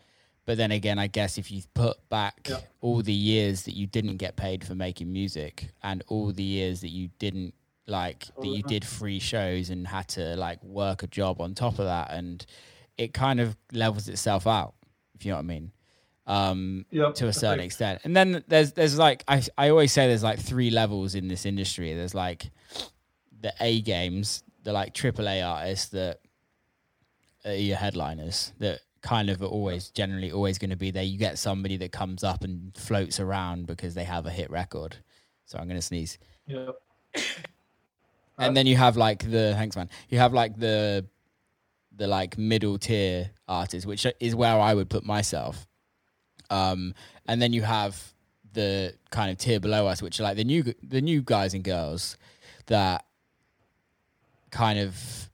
[0.46, 2.58] But then again, I guess if you put back Yeah.
[2.82, 6.82] all the years that you didn't get paid for making music and all the years
[6.82, 7.54] that you didn't
[7.88, 11.74] like that you did free shows and had to like work a job on top
[11.80, 12.46] of that, and
[12.98, 14.74] it kind of levels itself out.
[15.16, 15.72] If you know what I mean.
[16.28, 18.02] Um, Yep, to a certain extent.
[18.04, 21.46] And then there's there's like I I always say there's like three levels in this
[21.46, 21.94] industry.
[21.94, 22.50] There's like
[23.42, 26.20] the A games, the like triple A artists that
[27.44, 31.04] are your headliners that kind of are always generally always going to be there.
[31.04, 34.98] You get somebody that comes up and floats around because they have a hit record.
[35.46, 36.18] So I'm going to sneeze.
[36.48, 36.76] Yep.
[38.38, 39.90] And then you have like the thanks man.
[40.10, 41.06] You have like the
[41.96, 45.68] the like middle tier artists, which is where I would put myself.
[46.50, 46.94] Um,
[47.28, 48.14] and then you have
[48.54, 51.64] the kind of tier below us, which are like the new the new guys and
[51.64, 52.18] girls
[52.68, 53.06] that
[54.52, 55.30] kind of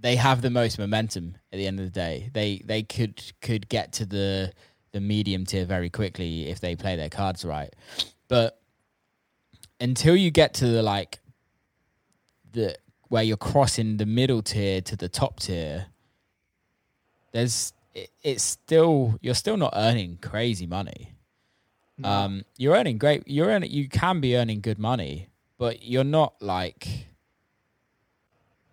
[0.00, 2.30] they have the most momentum at the end of the day.
[2.32, 4.52] They they could could get to the
[4.92, 7.74] the medium tier very quickly if they play their cards right.
[8.28, 8.60] But
[9.80, 11.20] until you get to the like
[12.52, 12.76] the
[13.08, 15.86] where you're crossing the middle tier to the top tier,
[17.32, 21.14] there's it, it's still you're still not earning crazy money.
[21.98, 22.08] No.
[22.08, 23.24] Um, you're earning great.
[23.26, 23.70] You're earning.
[23.70, 25.28] You can be earning good money,
[25.58, 27.06] but you're not like.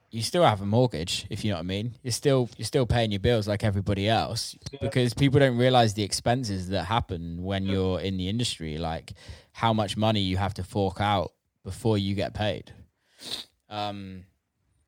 [0.09, 1.95] You still have a mortgage, if you know what I mean.
[2.01, 4.79] You're still you're still paying your bills like everybody else Yeah.
[4.81, 7.71] because people don't realize the expenses that happen when Yeah.
[7.73, 9.13] you're in the industry, like
[9.51, 12.71] how much money you have to fork out before you get paid.
[13.69, 14.23] Um,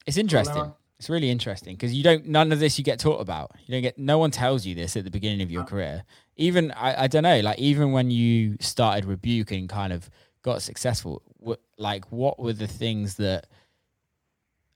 [0.06, 0.56] it's interesting.
[0.56, 2.28] now- It's really interesting because you don't.
[2.28, 3.52] None of this you get taught about.
[3.66, 3.98] You don't get.
[3.98, 5.68] No one tells you this at the beginning of your No.
[5.68, 6.04] career.
[6.36, 7.40] Even I, I don't know.
[7.40, 10.10] Like even when you started Rebuke and kind of
[10.42, 13.48] got successful, what, like what were the things that,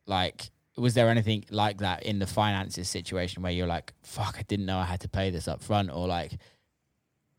[0.06, 4.44] like, was there anything like that in the finances situation where you're like, fuck, I
[4.44, 6.34] didn't know I had to pay this up front, or like,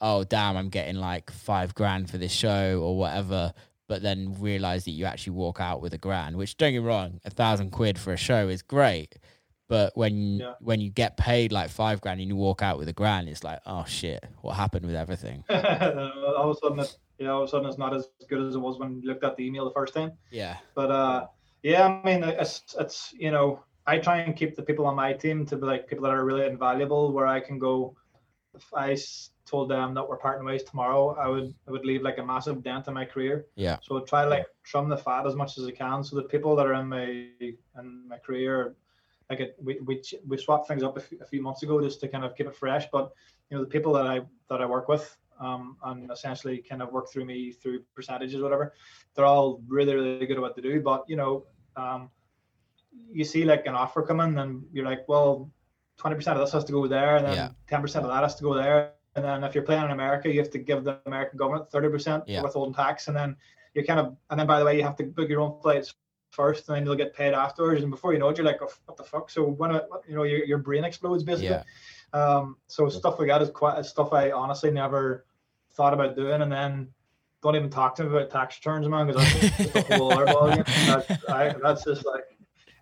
[0.00, 3.52] oh damn, I'm getting like five grand for this show or whatever,
[3.88, 6.86] but then realize that you actually walk out with a grand, which don't get me
[6.86, 9.16] wrong, a thousand quid for a show is great.
[9.66, 10.54] But when Yeah.
[10.60, 13.42] when you get paid like five grand and you walk out with a grand, it's
[13.42, 15.42] like, oh shit, what happened with everything?
[15.50, 18.54] all of a sudden, it, yeah, all of a sudden it's not as good as
[18.54, 20.12] it was when you looked at the email the first time.
[20.30, 21.26] Yeah, But uh,
[21.64, 25.14] yeah, I mean, it's it's you know, I try and keep the people on my
[25.14, 27.96] team to be like people that are really invaluable, where I can go.
[28.54, 28.96] If I
[29.46, 32.62] told them that we're parting ways tomorrow, I would I would leave like a massive
[32.62, 33.46] dent in my career.
[33.56, 36.16] yeah, So I try to like trim the fat as much as I can, so
[36.16, 37.06] the people that are in my
[37.78, 38.76] in my career,
[39.30, 41.98] like it, we we we swapped things up a few, a few months ago just
[42.00, 42.86] to kind of keep it fresh.
[42.92, 43.10] But
[43.48, 44.20] you know the people that I
[44.50, 48.74] that I work with, um, and essentially kind of work through me through percentages, whatever,
[49.14, 50.80] they're all really really good at what they do.
[50.80, 51.44] But you know,
[51.76, 52.10] um,
[53.12, 55.50] you see like an offer coming, and you're like, well,
[55.96, 57.34] twenty percent of this has to go there, and Yeah.
[57.34, 58.92] then ten percent of that has to go there.
[59.16, 61.88] And then if you're playing in America, you have to give the American government thirty
[61.88, 62.42] percent Yeah.
[62.42, 63.36] withholding tax, and then
[63.74, 65.94] you're kind of and then by the way you have to book your own flights
[66.30, 68.68] first and then you'll get paid afterwards and before you know it you're like oh,
[68.86, 71.62] what the fuck so when it, you know your, your brain explodes basically yeah,
[72.12, 75.26] um so stuff like that is quite is stuff i honestly never
[75.72, 76.88] thought about doing and then
[77.44, 80.24] don't even talk to me about tax returns man because that's just a whole other
[80.24, 80.66] ballgame.
[80.86, 82.24] That's, I, that's just like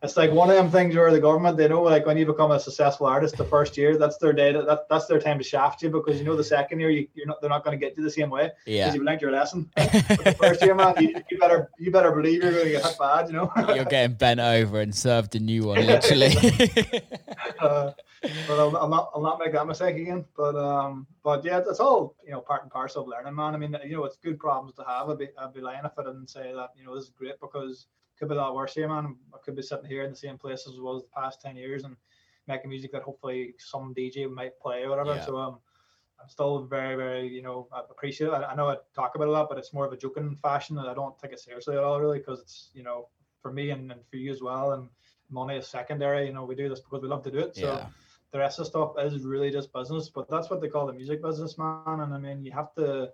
[0.03, 2.51] it's like one of them things where the government they know like when you become
[2.51, 5.45] a successful artist the first year that's their day to, that, that's their time to
[5.45, 7.85] shaft you because you know the second year you, you're not they're not going to
[7.85, 8.93] get you the same way because yeah.
[8.93, 9.71] you've learned your lesson.
[9.77, 12.85] But the first year, man, you, you better you better believe you're going to get
[12.85, 13.53] hit bad, you know.
[13.75, 16.35] You're getting bent over and served a new one, literally.
[17.61, 17.93] uh,
[18.23, 20.25] but I'll, I'll not I'll not make that mistake again.
[20.37, 23.55] But um, but yeah, it's all you know part and parcel of learning, man.
[23.55, 25.09] I mean, you know, it's good problems to have.
[25.09, 26.71] I'd be I'd be lying if I didn't say that.
[26.77, 27.87] You know, this is great because
[28.23, 29.17] could be a lot worse here, man.
[29.35, 31.83] I could be sitting here in the same place as was the past ten years
[31.83, 31.97] and
[32.47, 35.17] making music that hopefully some DJ might play or whatever.
[35.17, 35.27] Yeah.
[35.27, 35.59] So um.
[36.21, 38.33] I'm still very, very, you know, I appreciate it.
[38.33, 40.37] I, I know I talk about it a lot, but it's more of a joking
[40.41, 43.09] fashion, and I don't take it seriously at all, really, because it's, you know,
[43.41, 44.89] for me and, and for you as well, and
[45.31, 46.29] money is secondary.
[46.29, 47.57] You know, we do this because we love to do it.
[47.57, 47.87] So yeah,
[48.31, 51.21] the rest of stuff is really just business, but that's what they call the music
[51.21, 51.99] business, man.
[51.99, 53.11] And I mean, you have to,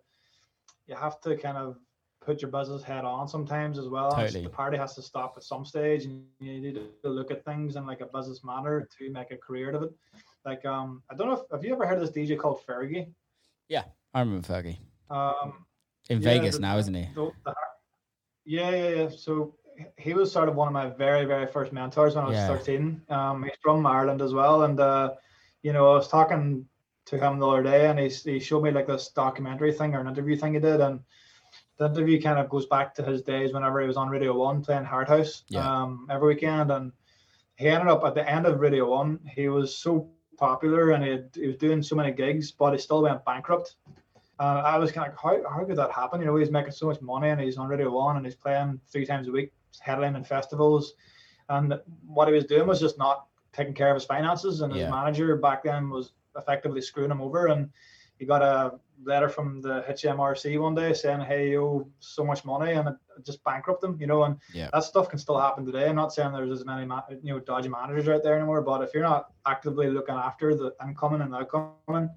[0.87, 1.79] you have to kind of
[2.29, 4.13] put your business head on sometimes as well.
[4.13, 4.43] Totally.
[4.43, 7.77] The party has to stop at some stage, and you need to look at things
[7.77, 9.93] in like a business manner to make a career out of it.
[10.45, 13.11] Like, um, I don't know if have you ever heard of this DJ called Fergie?
[13.69, 14.77] Yeah, I remember Fergie
[15.11, 15.65] Um,
[16.11, 17.09] in Yeah, Vegas the- now, isn't he?
[17.15, 17.55] the- the-
[18.45, 19.09] yeah, yeah, yeah.
[19.09, 19.55] So
[19.97, 22.49] he was sort of one of my very, very first mentors when I was Yeah.
[22.49, 23.01] 13.
[23.09, 25.15] Um, he's from Ireland as well, and uh,
[25.63, 26.69] you know, I was talking
[27.07, 30.01] to him the other day, and he he showed me like this documentary thing or
[30.01, 31.01] an interview thing he did, and
[31.79, 34.63] the interview kind of goes back to his days whenever he was on Radio One
[34.63, 35.67] playing Hard House Yeah.
[35.67, 36.93] um, every weekend, and
[37.57, 39.21] he ended up at the end of Radio One.
[39.35, 42.79] He was so popular and he, had, he was doing so many gigs, but he
[42.79, 43.77] still went bankrupt.
[44.41, 46.21] Uh, I was kind of like, how, how could that happen?
[46.21, 48.81] You know, he's making so much money and he's on Radio One and he's playing
[48.93, 49.53] three times a week,
[49.85, 50.95] headlining festivals,
[51.49, 54.61] and what he was doing was just not taking care of his finances.
[54.61, 54.91] And his Yeah.
[54.91, 57.47] manager back then was effectively screwing him over.
[57.47, 57.71] And
[58.19, 62.45] he got a letter from the HMRC one day saying, "Hey, you owe so much
[62.45, 64.71] money," and it just bankrupt them, You know, and Yeah.
[64.73, 65.89] that stuff can still happen today.
[65.89, 68.83] I'm not saying there's as many ma- you know dodgy managers out there anymore, but
[68.83, 72.11] if you're not actively looking after the incoming and outcoming,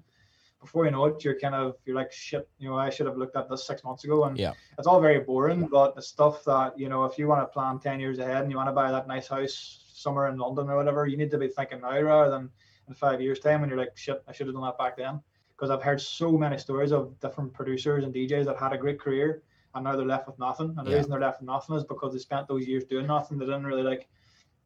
[0.60, 2.48] before you know it, you're kind of you're like shit.
[2.58, 4.52] You know, I should have looked at this six months ago, and Yeah.
[4.78, 5.66] it's all very boring.
[5.68, 8.50] But the stuff that you know, if you want to plan ten years ahead and
[8.50, 11.38] you want to buy that nice house somewhere in London or whatever, you need to
[11.38, 12.50] be thinking now rather than
[12.88, 13.62] in five years' time.
[13.62, 15.22] And you're like, shit, I should have done that back then.
[15.62, 18.98] Because I've heard so many stories of different producers and DJs that had a great
[18.98, 19.44] career
[19.76, 20.74] and now they're left with nothing.
[20.76, 20.96] And the Yeah.
[20.96, 23.38] reason they're left with nothing is because they spent those years doing nothing.
[23.38, 24.08] They didn't really like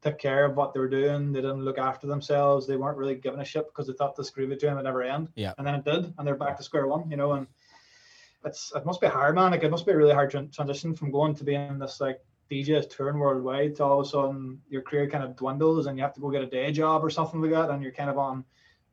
[0.01, 1.31] take care of what they were doing.
[1.31, 2.65] They didn't look after themselves.
[2.65, 5.03] They weren't really giving a shit because they thought the this groovy dream would never
[5.03, 5.29] end.
[5.35, 5.53] Yeah.
[5.59, 7.11] And then it did, and they're back to square one.
[7.11, 7.45] You know, and
[8.43, 9.51] it's it must be hard, man.
[9.51, 12.25] Like it must be a really hard tran- transition from going to being this like
[12.49, 16.01] DJ touring worldwide to all of a sudden your career kind of dwindles and you
[16.03, 18.17] have to go get a day job or something like that, and you're kind of
[18.17, 18.43] on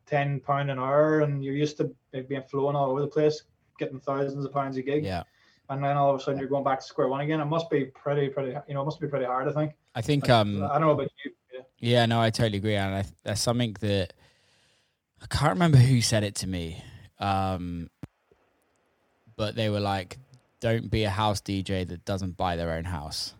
[0.06, 1.94] ten pound an hour, and you're used to
[2.28, 3.43] being flown all over the place,
[3.78, 5.22] getting thousands of pounds a gig Yeah.
[5.70, 7.40] and then all of a sudden you're going back to square one again.
[7.40, 9.48] It must be pretty, pretty, you know, it must be pretty hard.
[9.48, 9.72] I think.
[9.94, 11.32] I think Like, um I don't know about you.
[11.52, 11.60] Yeah.
[11.78, 14.12] Yeah, no, I totally agree, and I, that's something that
[15.22, 16.82] I can't remember who said it to me,
[17.18, 17.90] um,
[19.36, 20.18] but they were like,
[20.60, 23.35] "Don't be a house DJ that doesn't buy their own house,"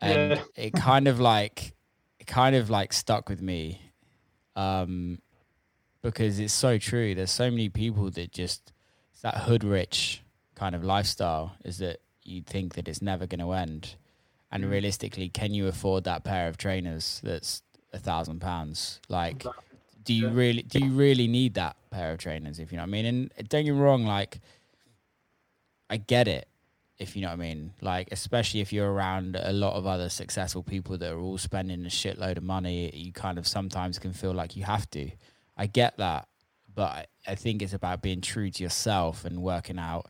[0.00, 0.42] and Yeah.
[0.56, 1.74] it kind of like,
[2.18, 3.80] it kind of like stuck with me,
[4.56, 5.18] um,
[6.02, 7.14] because it's so true.
[7.14, 8.72] There's so many people that just
[9.12, 10.22] it's that hood rich
[10.54, 13.96] kind of lifestyle is that you think that it's never going to end.
[14.52, 14.70] And Mm.
[14.70, 17.62] realistically, can you afford that pair of trainers that's
[17.92, 19.00] a thousand pounds?
[19.08, 19.44] Like,
[20.04, 22.60] do you really do you really need that pair of trainers?
[22.60, 23.06] If you know what I mean.
[23.06, 24.40] And don't get me wrong, like,
[25.90, 26.46] I get it.
[26.98, 30.08] If you know what I mean, like especially if you're around a lot of other
[30.08, 34.12] successful people that are all spending a shitload of money, you kind of sometimes can
[34.12, 35.10] feel like you have to.
[35.56, 36.28] I get that,
[36.72, 40.06] but I, think it's about being true to yourself and working out.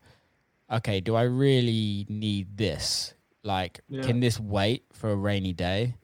[0.70, 3.14] Okay, do I really need this?
[3.42, 4.02] Like, Yeah.
[4.02, 5.96] can this wait for a rainy day?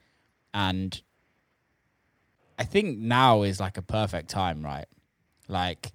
[0.53, 1.01] And
[2.59, 4.87] I think now is like a perfect time, right?
[5.49, 5.93] Like,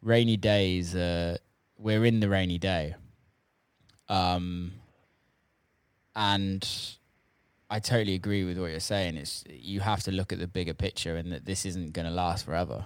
[0.00, 0.94] rainy days.
[0.94, 1.36] Uh,
[1.78, 2.94] we're in the rainy day.
[4.08, 4.72] Um,
[6.14, 6.68] and
[7.70, 9.16] I totally agree with what you're saying.
[9.16, 12.12] It's you have to look at the bigger picture and that this isn't going to
[12.12, 12.84] last forever.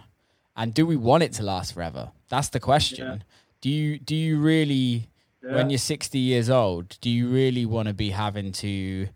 [0.57, 2.11] And do we want it to last forever?
[2.29, 3.07] That's the question.
[3.07, 3.19] Yeah.
[3.61, 5.09] Do you do you really
[5.43, 5.55] Yeah.
[5.55, 9.09] when you're 60 years old, do you really want to be having to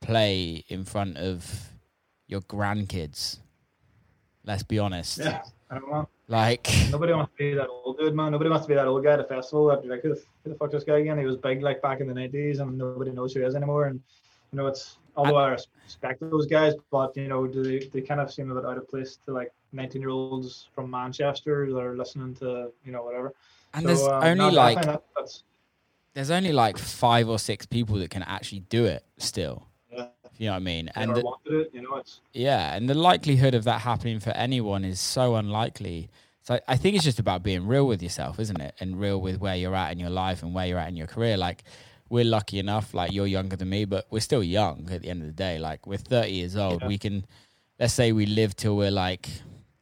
[0.00, 1.70] play in front of
[2.26, 3.38] your grandkids?
[4.44, 5.18] Let's be honest.
[5.18, 6.08] yeah, I don't know.
[6.30, 8.30] Like Nobody wants to be that old dude, man.
[8.30, 9.66] Nobody wants to be that old guy at a festival.
[9.66, 11.18] That'd be like, who the, who the fuck this guy again?
[11.18, 13.86] He was big like back in the nineties, and nobody knows who he is anymore.
[13.86, 14.00] And
[14.52, 18.20] you know, it's although I respect those guys, but you know, do they, they kind
[18.20, 21.80] of seem a bit out of place to like nineteen year olds from Manchester that
[21.80, 23.34] are listening to you know whatever.
[23.74, 25.00] and So, there's um, only no, like
[26.14, 29.66] there's only like 5 or 6 people that can actually do it still.
[30.40, 30.90] You know what I mean?
[30.96, 34.84] And the- it, you know, it's Yeah, and the likelihood of that happening for anyone
[34.84, 36.08] is so unlikely.
[36.42, 38.74] So I think it's just about being real with yourself, isn't it?
[38.80, 41.06] And real with where you're at in your life and where you're at in your
[41.06, 41.36] career.
[41.36, 41.62] Like
[42.08, 45.20] we're lucky enough, like you're younger than me, but we're still young at the end
[45.20, 45.58] of the day.
[45.58, 46.80] Like we're 30 years old.
[46.80, 46.88] Yeah.
[46.88, 47.26] We can
[47.78, 49.28] let's say we live till we're like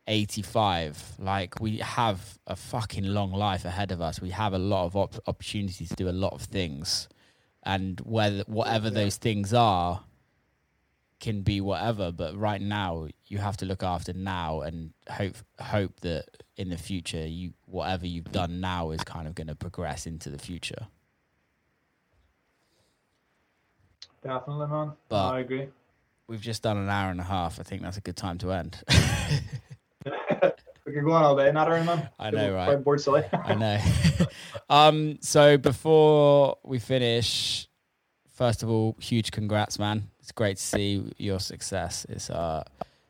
[0.08, 1.14] 85.
[1.20, 4.20] Like we have a fucking long life ahead of us.
[4.20, 7.08] We have a lot of op- opportunities to do a lot of things.
[7.62, 8.94] And whether whatever Yeah.
[9.04, 10.02] those things are,
[11.20, 16.00] can be whatever, but right now you have to look after now and hope hope
[16.00, 16.26] that
[16.56, 20.30] in the future you whatever you've done now is kind of going to progress into
[20.30, 20.86] the future.
[24.22, 24.92] definitely man.
[25.08, 25.68] But- I agree.
[26.26, 27.58] We've just done an hour and a half.
[27.58, 28.76] I think that's a good time to end.
[30.84, 32.10] we could go on all day, not man.
[32.18, 32.66] I know, right?
[32.66, 33.24] Quite bored silly.
[33.32, 33.78] I know.
[34.68, 37.66] um, so before we finish,
[38.34, 40.10] first of all, huge congrats, man.
[40.28, 42.04] It's great to see your success.
[42.10, 42.62] It's uh,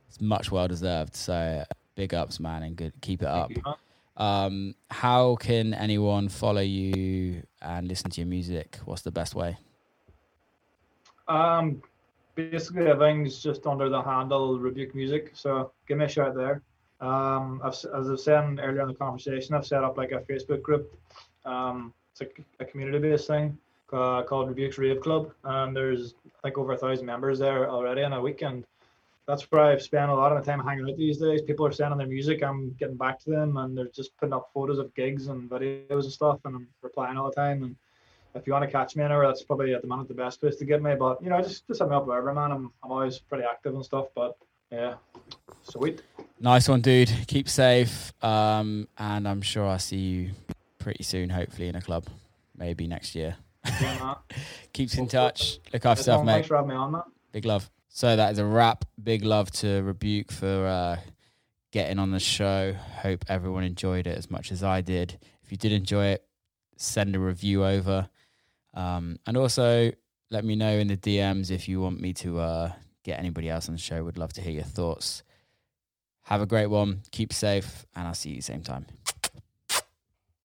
[0.06, 1.16] it's much well deserved.
[1.16, 1.64] So
[1.96, 2.92] big ups, man, and good.
[3.00, 3.48] Keep it up.
[3.48, 3.74] Thank you, man.
[4.16, 8.78] Um, how can anyone follow you and listen to your music?
[8.84, 9.56] What's the best way?
[11.26, 11.82] Um,
[12.36, 15.32] basically everything's just under the handle Rebuke Music.
[15.34, 16.62] So give me a shout there.
[17.00, 20.62] Um, I've, as I've said earlier in the conversation, I've set up like a Facebook
[20.62, 20.96] group.
[21.44, 23.58] Um, it's a, a community-based thing
[23.92, 28.02] uh, called Rebuke's Rave Club, and there's I think over a thousand members there already
[28.02, 28.64] in a weekend.
[29.26, 31.42] that's where I've spent a lot of my time hanging out these days.
[31.42, 34.50] People are sending their music, I'm getting back to them, and they're just putting up
[34.54, 37.62] photos of gigs and videos and stuff, and I'm replying all the time.
[37.62, 37.76] And
[38.34, 40.56] if you want to catch me anywhere, that's probably at the moment the best place
[40.56, 40.94] to get me.
[40.94, 42.52] But you know, just just hit me up wherever, man.
[42.52, 44.06] I'm I'm always pretty active and stuff.
[44.14, 44.36] But
[44.70, 44.94] yeah,
[45.62, 46.02] sweet.
[46.40, 47.10] Nice one, dude.
[47.26, 48.12] Keep safe.
[48.22, 50.30] Um, and I'm sure I'll see you
[50.78, 52.06] pretty soon, hopefully in a club,
[52.56, 53.36] maybe next year.
[54.72, 55.58] Keeps in touch.
[55.72, 56.32] Look after yourself, mate.
[56.32, 57.02] Thanks for having me on, man.
[57.32, 57.70] Big love.
[57.88, 58.84] So that is a wrap.
[59.02, 60.96] Big love to Rebuke for uh,
[61.72, 62.74] getting on the show.
[63.02, 65.18] Hope everyone enjoyed it as much as I did.
[65.42, 66.24] If you did enjoy it,
[66.76, 68.08] send a review over.
[68.74, 69.90] Um, and also
[70.30, 72.72] let me know in the DMs if you want me to uh,
[73.02, 74.04] get anybody else on the show.
[74.04, 75.22] Would love to hear your thoughts.
[76.22, 77.00] Have a great one.
[77.10, 78.86] Keep safe, and I'll see you same time.